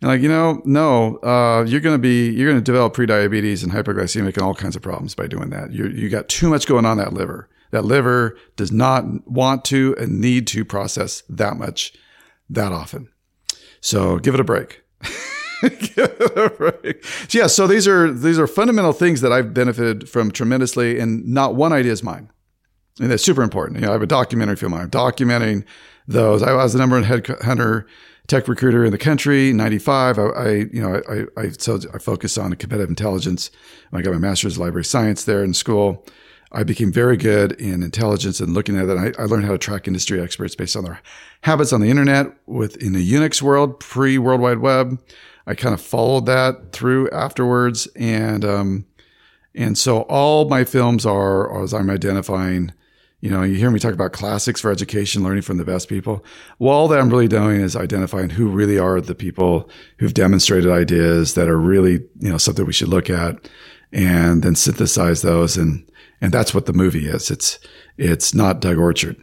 [0.00, 4.34] And like you know, no, uh, you're gonna be you're gonna develop prediabetes and hypoglycemic
[4.34, 5.72] and all kinds of problems by doing that.
[5.72, 7.48] You you got too much going on that liver.
[7.72, 11.92] That liver does not want to and need to process that much
[12.48, 13.08] that often.
[13.80, 14.82] So give it a break.
[15.60, 17.04] break.
[17.04, 21.26] So yeah, so these are these are fundamental things that I've benefited from tremendously, and
[21.26, 22.30] not one idea is mine.
[23.00, 23.80] And that's super important.
[23.80, 24.74] You know, I have a documentary film.
[24.74, 25.64] I'm documenting
[26.06, 26.42] those.
[26.42, 27.86] I was the number one head hunter
[28.26, 30.18] tech recruiter in the country, 95.
[30.18, 33.50] I, I you know, I, I, so I focused on competitive intelligence.
[33.92, 36.06] I got my master's in library science there in school.
[36.52, 38.96] I became very good in intelligence and looking at it.
[38.96, 41.02] I, I learned how to track industry experts based on their
[41.42, 45.00] habits on the internet within the Unix world, pre World Wide Web.
[45.46, 47.88] I kind of followed that through afterwards.
[47.96, 48.86] And, um,
[49.54, 52.72] and so all my films are, as I'm identifying,
[53.24, 56.22] you know, you hear me talk about classics for education, learning from the best people.
[56.58, 60.70] Well, all that I'm really doing is identifying who really are the people who've demonstrated
[60.70, 63.48] ideas that are really, you know, something we should look at
[63.92, 65.56] and then synthesize those.
[65.56, 67.30] And, and that's what the movie is.
[67.30, 67.58] It's,
[67.96, 69.16] it's not Doug Orchard.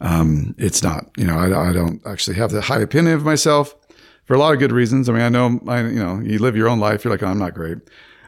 [0.00, 3.76] Um, it's not, you know, I, I don't actually have the high opinion of myself
[4.24, 5.08] for a lot of good reasons.
[5.08, 7.04] I mean, I know, I, you know, you live your own life.
[7.04, 7.78] You're like, oh, I'm not great.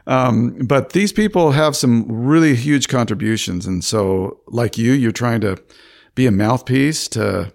[0.09, 3.67] Um, but these people have some really huge contributions.
[3.67, 5.61] And so, like you, you're trying to
[6.15, 7.53] be a mouthpiece to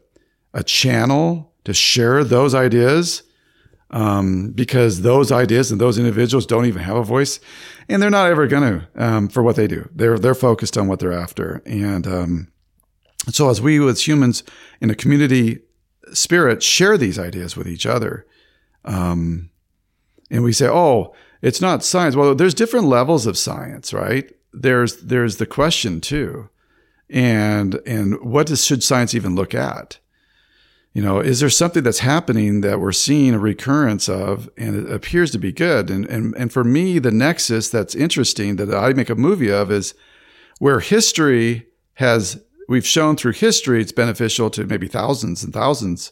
[0.55, 3.25] a channel to share those ideas.
[3.91, 7.39] Um, because those ideas and those individuals don't even have a voice
[7.89, 9.89] and they're not ever going to, um, for what they do.
[9.95, 11.63] They're, they're focused on what they're after.
[11.65, 12.53] And, um,
[13.29, 14.43] so as we as humans
[14.81, 15.61] in a community
[16.13, 18.27] spirit share these ideas with each other,
[18.85, 19.51] um,
[20.31, 22.17] and we say, oh, it's not science.
[22.17, 24.33] Well, there's different levels of science, right?
[24.55, 26.49] There's there's the question too,
[27.11, 29.99] and and what does, should science even look at?
[30.95, 34.91] You know, is there something that's happening that we're seeing a recurrence of, and it
[34.91, 35.91] appears to be good?
[35.91, 39.71] And and and for me, the nexus that's interesting that I make a movie of
[39.71, 39.95] is
[40.61, 46.11] where history has we've shown through history it's beneficial to maybe thousands and thousands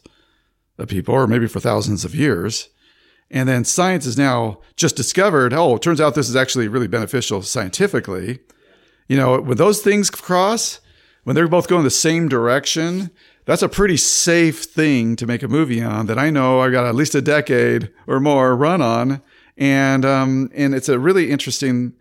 [0.77, 2.69] of people, or maybe for thousands of years.
[3.33, 6.87] And then science has now just discovered, oh, it turns out this is actually really
[6.87, 8.39] beneficial scientifically.
[9.07, 10.79] You know, when those things cross,
[11.23, 13.09] when they're both going the same direction,
[13.45, 16.85] that's a pretty safe thing to make a movie on that I know I got
[16.85, 19.23] at least a decade or more run on.
[19.57, 21.93] And, um, and it's a really interesting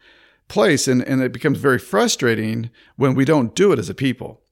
[0.49, 0.87] place.
[0.87, 4.43] And, and it becomes very frustrating when we don't do it as a people.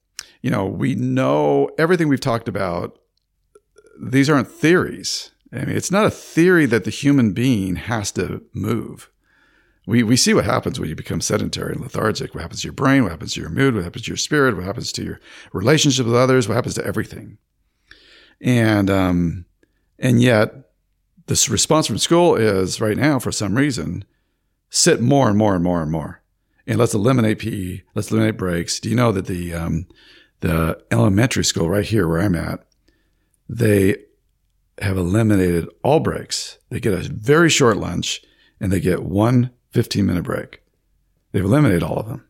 [0.41, 2.97] You know, we know everything we've talked about.
[4.01, 8.43] These aren't theories I mean, it's not a theory that the human being has to
[8.53, 9.09] move.
[9.85, 12.33] We, we see what happens when you become sedentary and lethargic.
[12.33, 13.03] What happens to your brain?
[13.03, 13.75] What happens to your mood?
[13.75, 14.55] What happens to your spirit?
[14.55, 15.19] What happens to your
[15.51, 16.47] relationship with others?
[16.47, 17.37] What happens to everything?
[18.39, 19.45] And, um,
[19.99, 20.71] and yet
[21.27, 24.05] this response from school is right now, for some reason,
[24.69, 26.21] sit more and more and more and more.
[26.67, 27.81] And let's eliminate PE.
[27.95, 28.79] Let's eliminate breaks.
[28.79, 29.87] Do you know that the um,
[30.41, 32.65] the elementary school right here where I'm at,
[33.49, 33.97] they
[34.81, 36.57] have eliminated all breaks.
[36.69, 38.21] They get a very short lunch
[38.59, 40.61] and they get one 15 minute break.
[41.31, 42.27] They've eliminated all of them.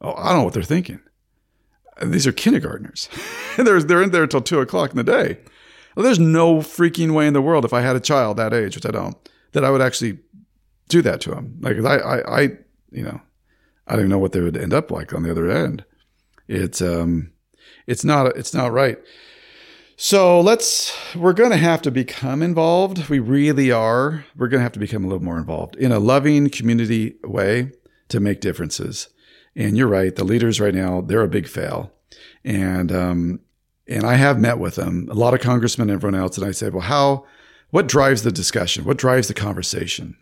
[0.00, 1.00] Oh, I don't know what they're thinking.
[2.02, 3.08] These are kindergartners.
[3.56, 5.38] they're, they're in there until two o'clock in the day.
[5.94, 8.74] Well, there's no freaking way in the world if I had a child that age,
[8.74, 9.16] which I don't,
[9.52, 10.18] that I would actually
[10.88, 11.58] do that to them.
[11.60, 12.42] Like I, I, I
[12.90, 13.20] you know,
[13.86, 15.84] I don't know what they would end up like on the other end.
[16.48, 17.32] It's, um,
[17.86, 18.98] it's not, it's not right.
[20.04, 23.08] So let's, we're going to have to become involved.
[23.08, 24.24] We really are.
[24.36, 27.70] We're going to have to become a little more involved in a loving community way
[28.08, 29.10] to make differences.
[29.54, 30.12] And you're right.
[30.12, 31.92] The leaders right now, they're a big fail.
[32.42, 33.40] And, um,
[33.86, 36.36] and I have met with them, a lot of congressmen and everyone else.
[36.36, 37.24] And I said, well, how,
[37.70, 38.84] what drives the discussion?
[38.84, 40.16] What drives the conversation?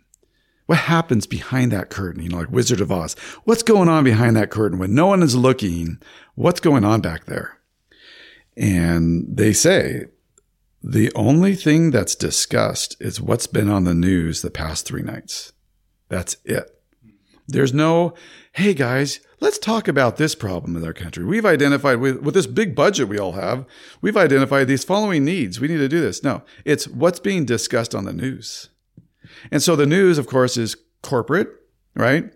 [0.67, 2.21] What happens behind that curtain?
[2.21, 3.15] You know, like Wizard of Oz.
[3.45, 5.97] What's going on behind that curtain when no one is looking?
[6.35, 7.57] What's going on back there?
[8.57, 10.05] And they say
[10.83, 15.53] the only thing that's discussed is what's been on the news the past three nights.
[16.09, 16.81] That's it.
[17.47, 18.13] There's no,
[18.53, 21.25] hey guys, let's talk about this problem in our country.
[21.25, 23.65] We've identified with, with this big budget we all have,
[24.01, 25.59] we've identified these following needs.
[25.59, 26.23] We need to do this.
[26.23, 28.69] No, it's what's being discussed on the news.
[29.51, 31.49] And so the news, of course, is corporate,
[31.95, 32.31] right?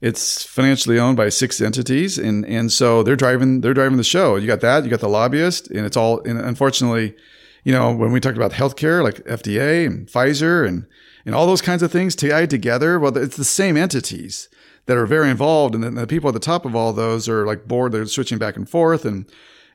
[0.00, 4.36] It's financially owned by six entities, and and so they're driving they're driving the show.
[4.36, 6.20] You got that, you got the lobbyist, and it's all.
[6.20, 7.16] And unfortunately,
[7.64, 10.86] you know, when we talked about healthcare, like FDA and Pfizer and
[11.26, 14.48] and all those kinds of things tied together, well, it's the same entities
[14.86, 17.44] that are very involved, and then the people at the top of all those are
[17.44, 17.92] like bored.
[17.92, 19.28] They're switching back and forth, and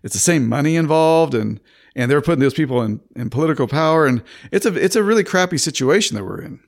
[0.03, 1.59] it's the same money involved, and
[1.95, 5.25] and they're putting those people in in political power, and it's a it's a really
[5.25, 6.61] crappy situation that we're in.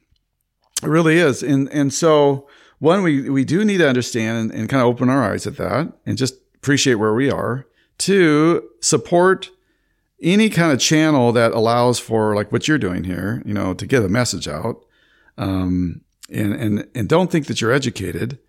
[0.83, 4.69] It really is, and and so one, we, we do need to understand and, and
[4.69, 7.65] kind of open our eyes at that and just appreciate where we are.
[7.97, 9.49] Two, support
[10.21, 13.85] any kind of channel that allows for like what you're doing here, you know, to
[13.85, 14.83] get a message out.
[15.37, 18.39] Um, and, and, and don't think that you're educated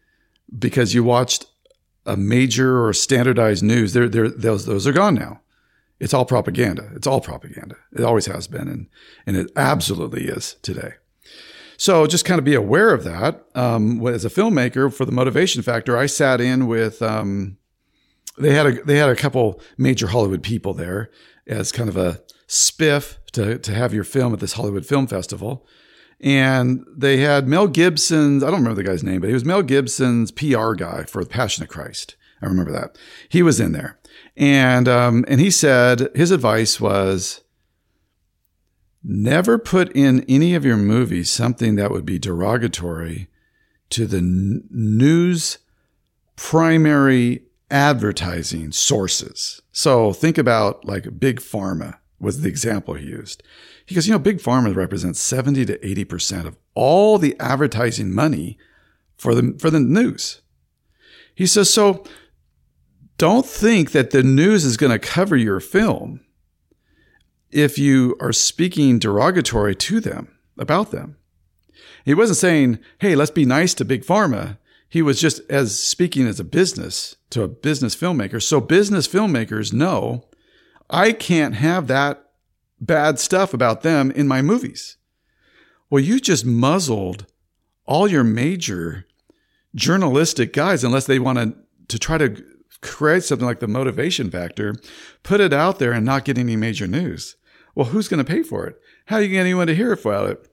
[0.58, 1.46] because you watched
[2.06, 3.92] a major or standardized news.
[3.92, 5.40] They're, they're, those, those are gone now.
[5.98, 6.90] It's all propaganda.
[6.94, 7.76] It's all propaganda.
[7.92, 8.68] It always has been.
[8.68, 8.86] And,
[9.26, 10.94] and it absolutely is today.
[11.76, 13.44] So just kind of be aware of that.
[13.54, 17.02] Um, as a filmmaker, for the motivation factor, I sat in with.
[17.02, 17.58] Um,
[18.38, 21.10] they had a they had a couple major Hollywood people there
[21.46, 25.66] as kind of a spiff to to have your film at this Hollywood Film Festival,
[26.20, 29.62] and they had Mel Gibson's I don't remember the guy's name, but he was Mel
[29.62, 32.16] Gibson's PR guy for the Passion of Christ.
[32.42, 32.98] I remember that
[33.28, 33.98] he was in there,
[34.36, 37.42] and um, and he said his advice was
[39.08, 43.28] Never put in any of your movies something that would be derogatory
[43.90, 45.58] to the n- news
[46.34, 49.62] primary advertising sources.
[49.70, 53.44] So think about like Big Pharma was the example he used.
[53.86, 58.58] He goes, you know, Big Pharma represents 70 to 80% of all the advertising money
[59.16, 60.40] for the, for the news.
[61.32, 62.02] He says, so
[63.18, 66.25] don't think that the news is going to cover your film
[67.56, 70.28] if you are speaking derogatory to them
[70.58, 71.16] about them.
[72.04, 74.58] He wasn't saying, hey, let's be nice to Big Pharma.
[74.90, 78.42] He was just as speaking as a business to a business filmmaker.
[78.42, 80.28] So business filmmakers know
[80.90, 82.28] I can't have that
[82.78, 84.98] bad stuff about them in my movies.
[85.88, 87.24] Well, you just muzzled
[87.86, 89.06] all your major
[89.74, 91.54] journalistic guys unless they want to
[91.88, 92.44] to try to
[92.82, 94.74] create something like the motivation factor,
[95.22, 97.35] put it out there and not get any major news.
[97.76, 98.80] Well, who's going to pay for it?
[99.04, 100.48] How are you get anyone to hear about it?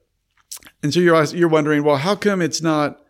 [0.82, 3.00] And so you're you're wondering, well, how come it's not?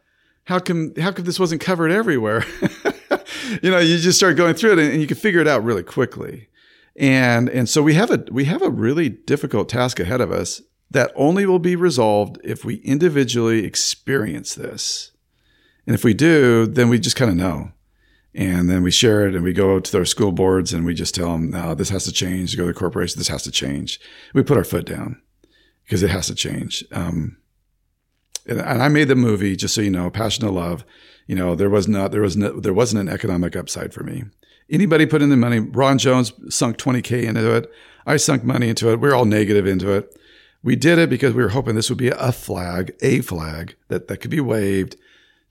[0.44, 2.46] How come how come this wasn't covered everywhere?
[3.62, 5.64] you know, you just start going through it and, and you can figure it out
[5.64, 6.48] really quickly.
[6.96, 10.62] And and so we have a we have a really difficult task ahead of us
[10.92, 15.10] that only will be resolved if we individually experience this.
[15.88, 17.72] And if we do, then we just kind of know
[18.34, 21.14] and then we share it and we go to their school boards and we just
[21.14, 22.56] tell them, no, this has to change.
[22.56, 24.00] Go to the corporation, this has to change.
[24.32, 25.20] We put our foot down
[25.84, 26.84] because it has to change.
[26.90, 27.36] Um,
[28.46, 30.84] and, and, I made the movie, just so you know, Passion of Love.
[31.26, 34.24] You know, there was not, there was no, there wasn't an economic upside for me.
[34.68, 37.70] Anybody put in the money, Ron Jones sunk 20K into it.
[38.04, 38.96] I sunk money into it.
[38.96, 40.18] We we're all negative into it.
[40.62, 44.08] We did it because we were hoping this would be a flag, a flag that,
[44.08, 44.96] that could be waved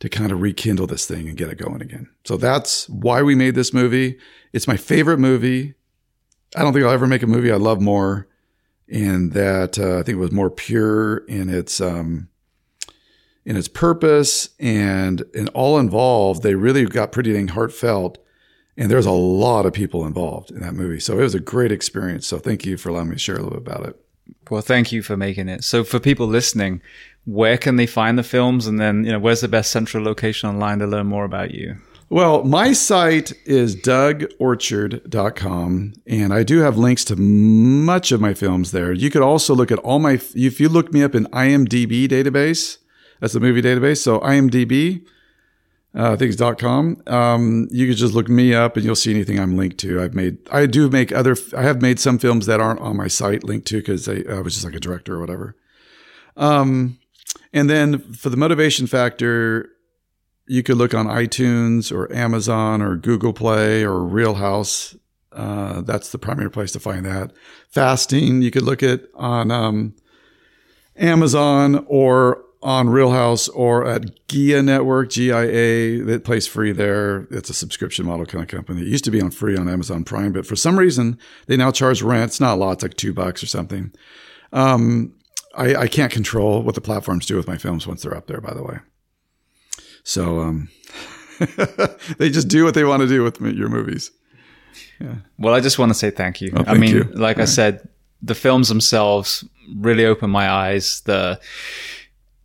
[0.04, 2.10] to kind of rekindle this thing and get it going again.
[2.26, 4.20] So that's why we made this movie.
[4.52, 5.76] It's my favorite movie.
[6.58, 8.28] I don't think I'll ever make a movie I love more.
[8.92, 12.28] And that uh, I think it was more pure in its um,
[13.46, 16.44] in its purpose and in all involved.
[16.44, 18.18] They really got pretty dang heartfelt.
[18.76, 21.00] And there's a lot of people involved in that movie.
[21.00, 22.28] So it was a great experience.
[22.28, 24.04] So thank you for allowing me to share a little bit about it.
[24.50, 25.64] Well, thank you for making it.
[25.64, 26.82] So for people listening,
[27.26, 28.68] where can they find the films?
[28.68, 31.78] And then, you know, where's the best central location online to learn more about you?
[32.10, 38.72] Well, my site is dougorchard.com, and I do have links to much of my films
[38.72, 38.94] there.
[38.94, 42.78] You could also look at all my, if you look me up in IMDb database,
[43.20, 44.04] that's the movie database.
[44.04, 45.08] So IMDb,
[45.96, 47.02] uh, it's .com.
[47.08, 50.00] Um, you could just look me up and you'll see anything I'm linked to.
[50.02, 53.08] I've made, I do make other, I have made some films that aren't on my
[53.08, 55.56] site linked to because I, I was just like a director or whatever.
[56.38, 57.00] Um,
[57.52, 59.70] and then for the motivation factor,
[60.48, 64.96] you could look on iTunes or Amazon or Google Play or Real House.
[65.32, 67.32] Uh, that's the primary place to find that.
[67.70, 69.96] Fasting, you could look at on um,
[70.96, 76.04] Amazon or on Real House or at Gaia Network, GIA.
[76.04, 77.28] That plays free there.
[77.30, 78.82] It's a subscription model kind of company.
[78.82, 81.72] It used to be on free on Amazon Prime, but for some reason they now
[81.72, 82.32] charge rent.
[82.32, 82.74] It's not a lot.
[82.74, 83.92] It's like two bucks or something.
[84.52, 85.14] Um,
[85.56, 88.42] I, I can't control what the platforms do with my films once they're up there,
[88.42, 88.80] by the way.
[90.04, 90.70] So um,
[92.18, 94.12] they just do what they want to do with your movies.
[95.00, 95.16] Yeah.
[95.38, 96.52] Well, I just want to say thank you.
[96.56, 97.04] Oh, I mean, you.
[97.14, 97.50] like All I right.
[97.50, 97.88] said,
[98.22, 99.44] the films themselves
[99.76, 101.02] really opened my eyes.
[101.02, 101.40] The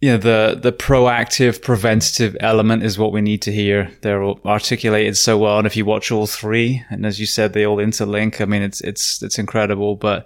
[0.00, 5.16] you know the the proactive preventative element is what we need to hear they're articulated
[5.16, 8.40] so well and if you watch all three and as you said they all interlink
[8.40, 10.24] i mean it's it's it's incredible but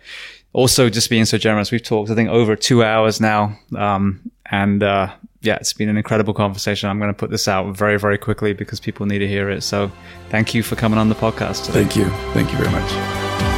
[0.52, 3.56] also just being so generous we've talked i think over two hours now.
[3.76, 6.88] Um, and uh, yeah it's been an incredible conversation.
[6.90, 9.62] I'm going to put this out very very quickly because people need to hear it.
[9.62, 9.90] So
[10.28, 11.84] thank you for coming on the podcast today.
[11.84, 12.04] thank you.
[12.34, 13.51] Thank you very much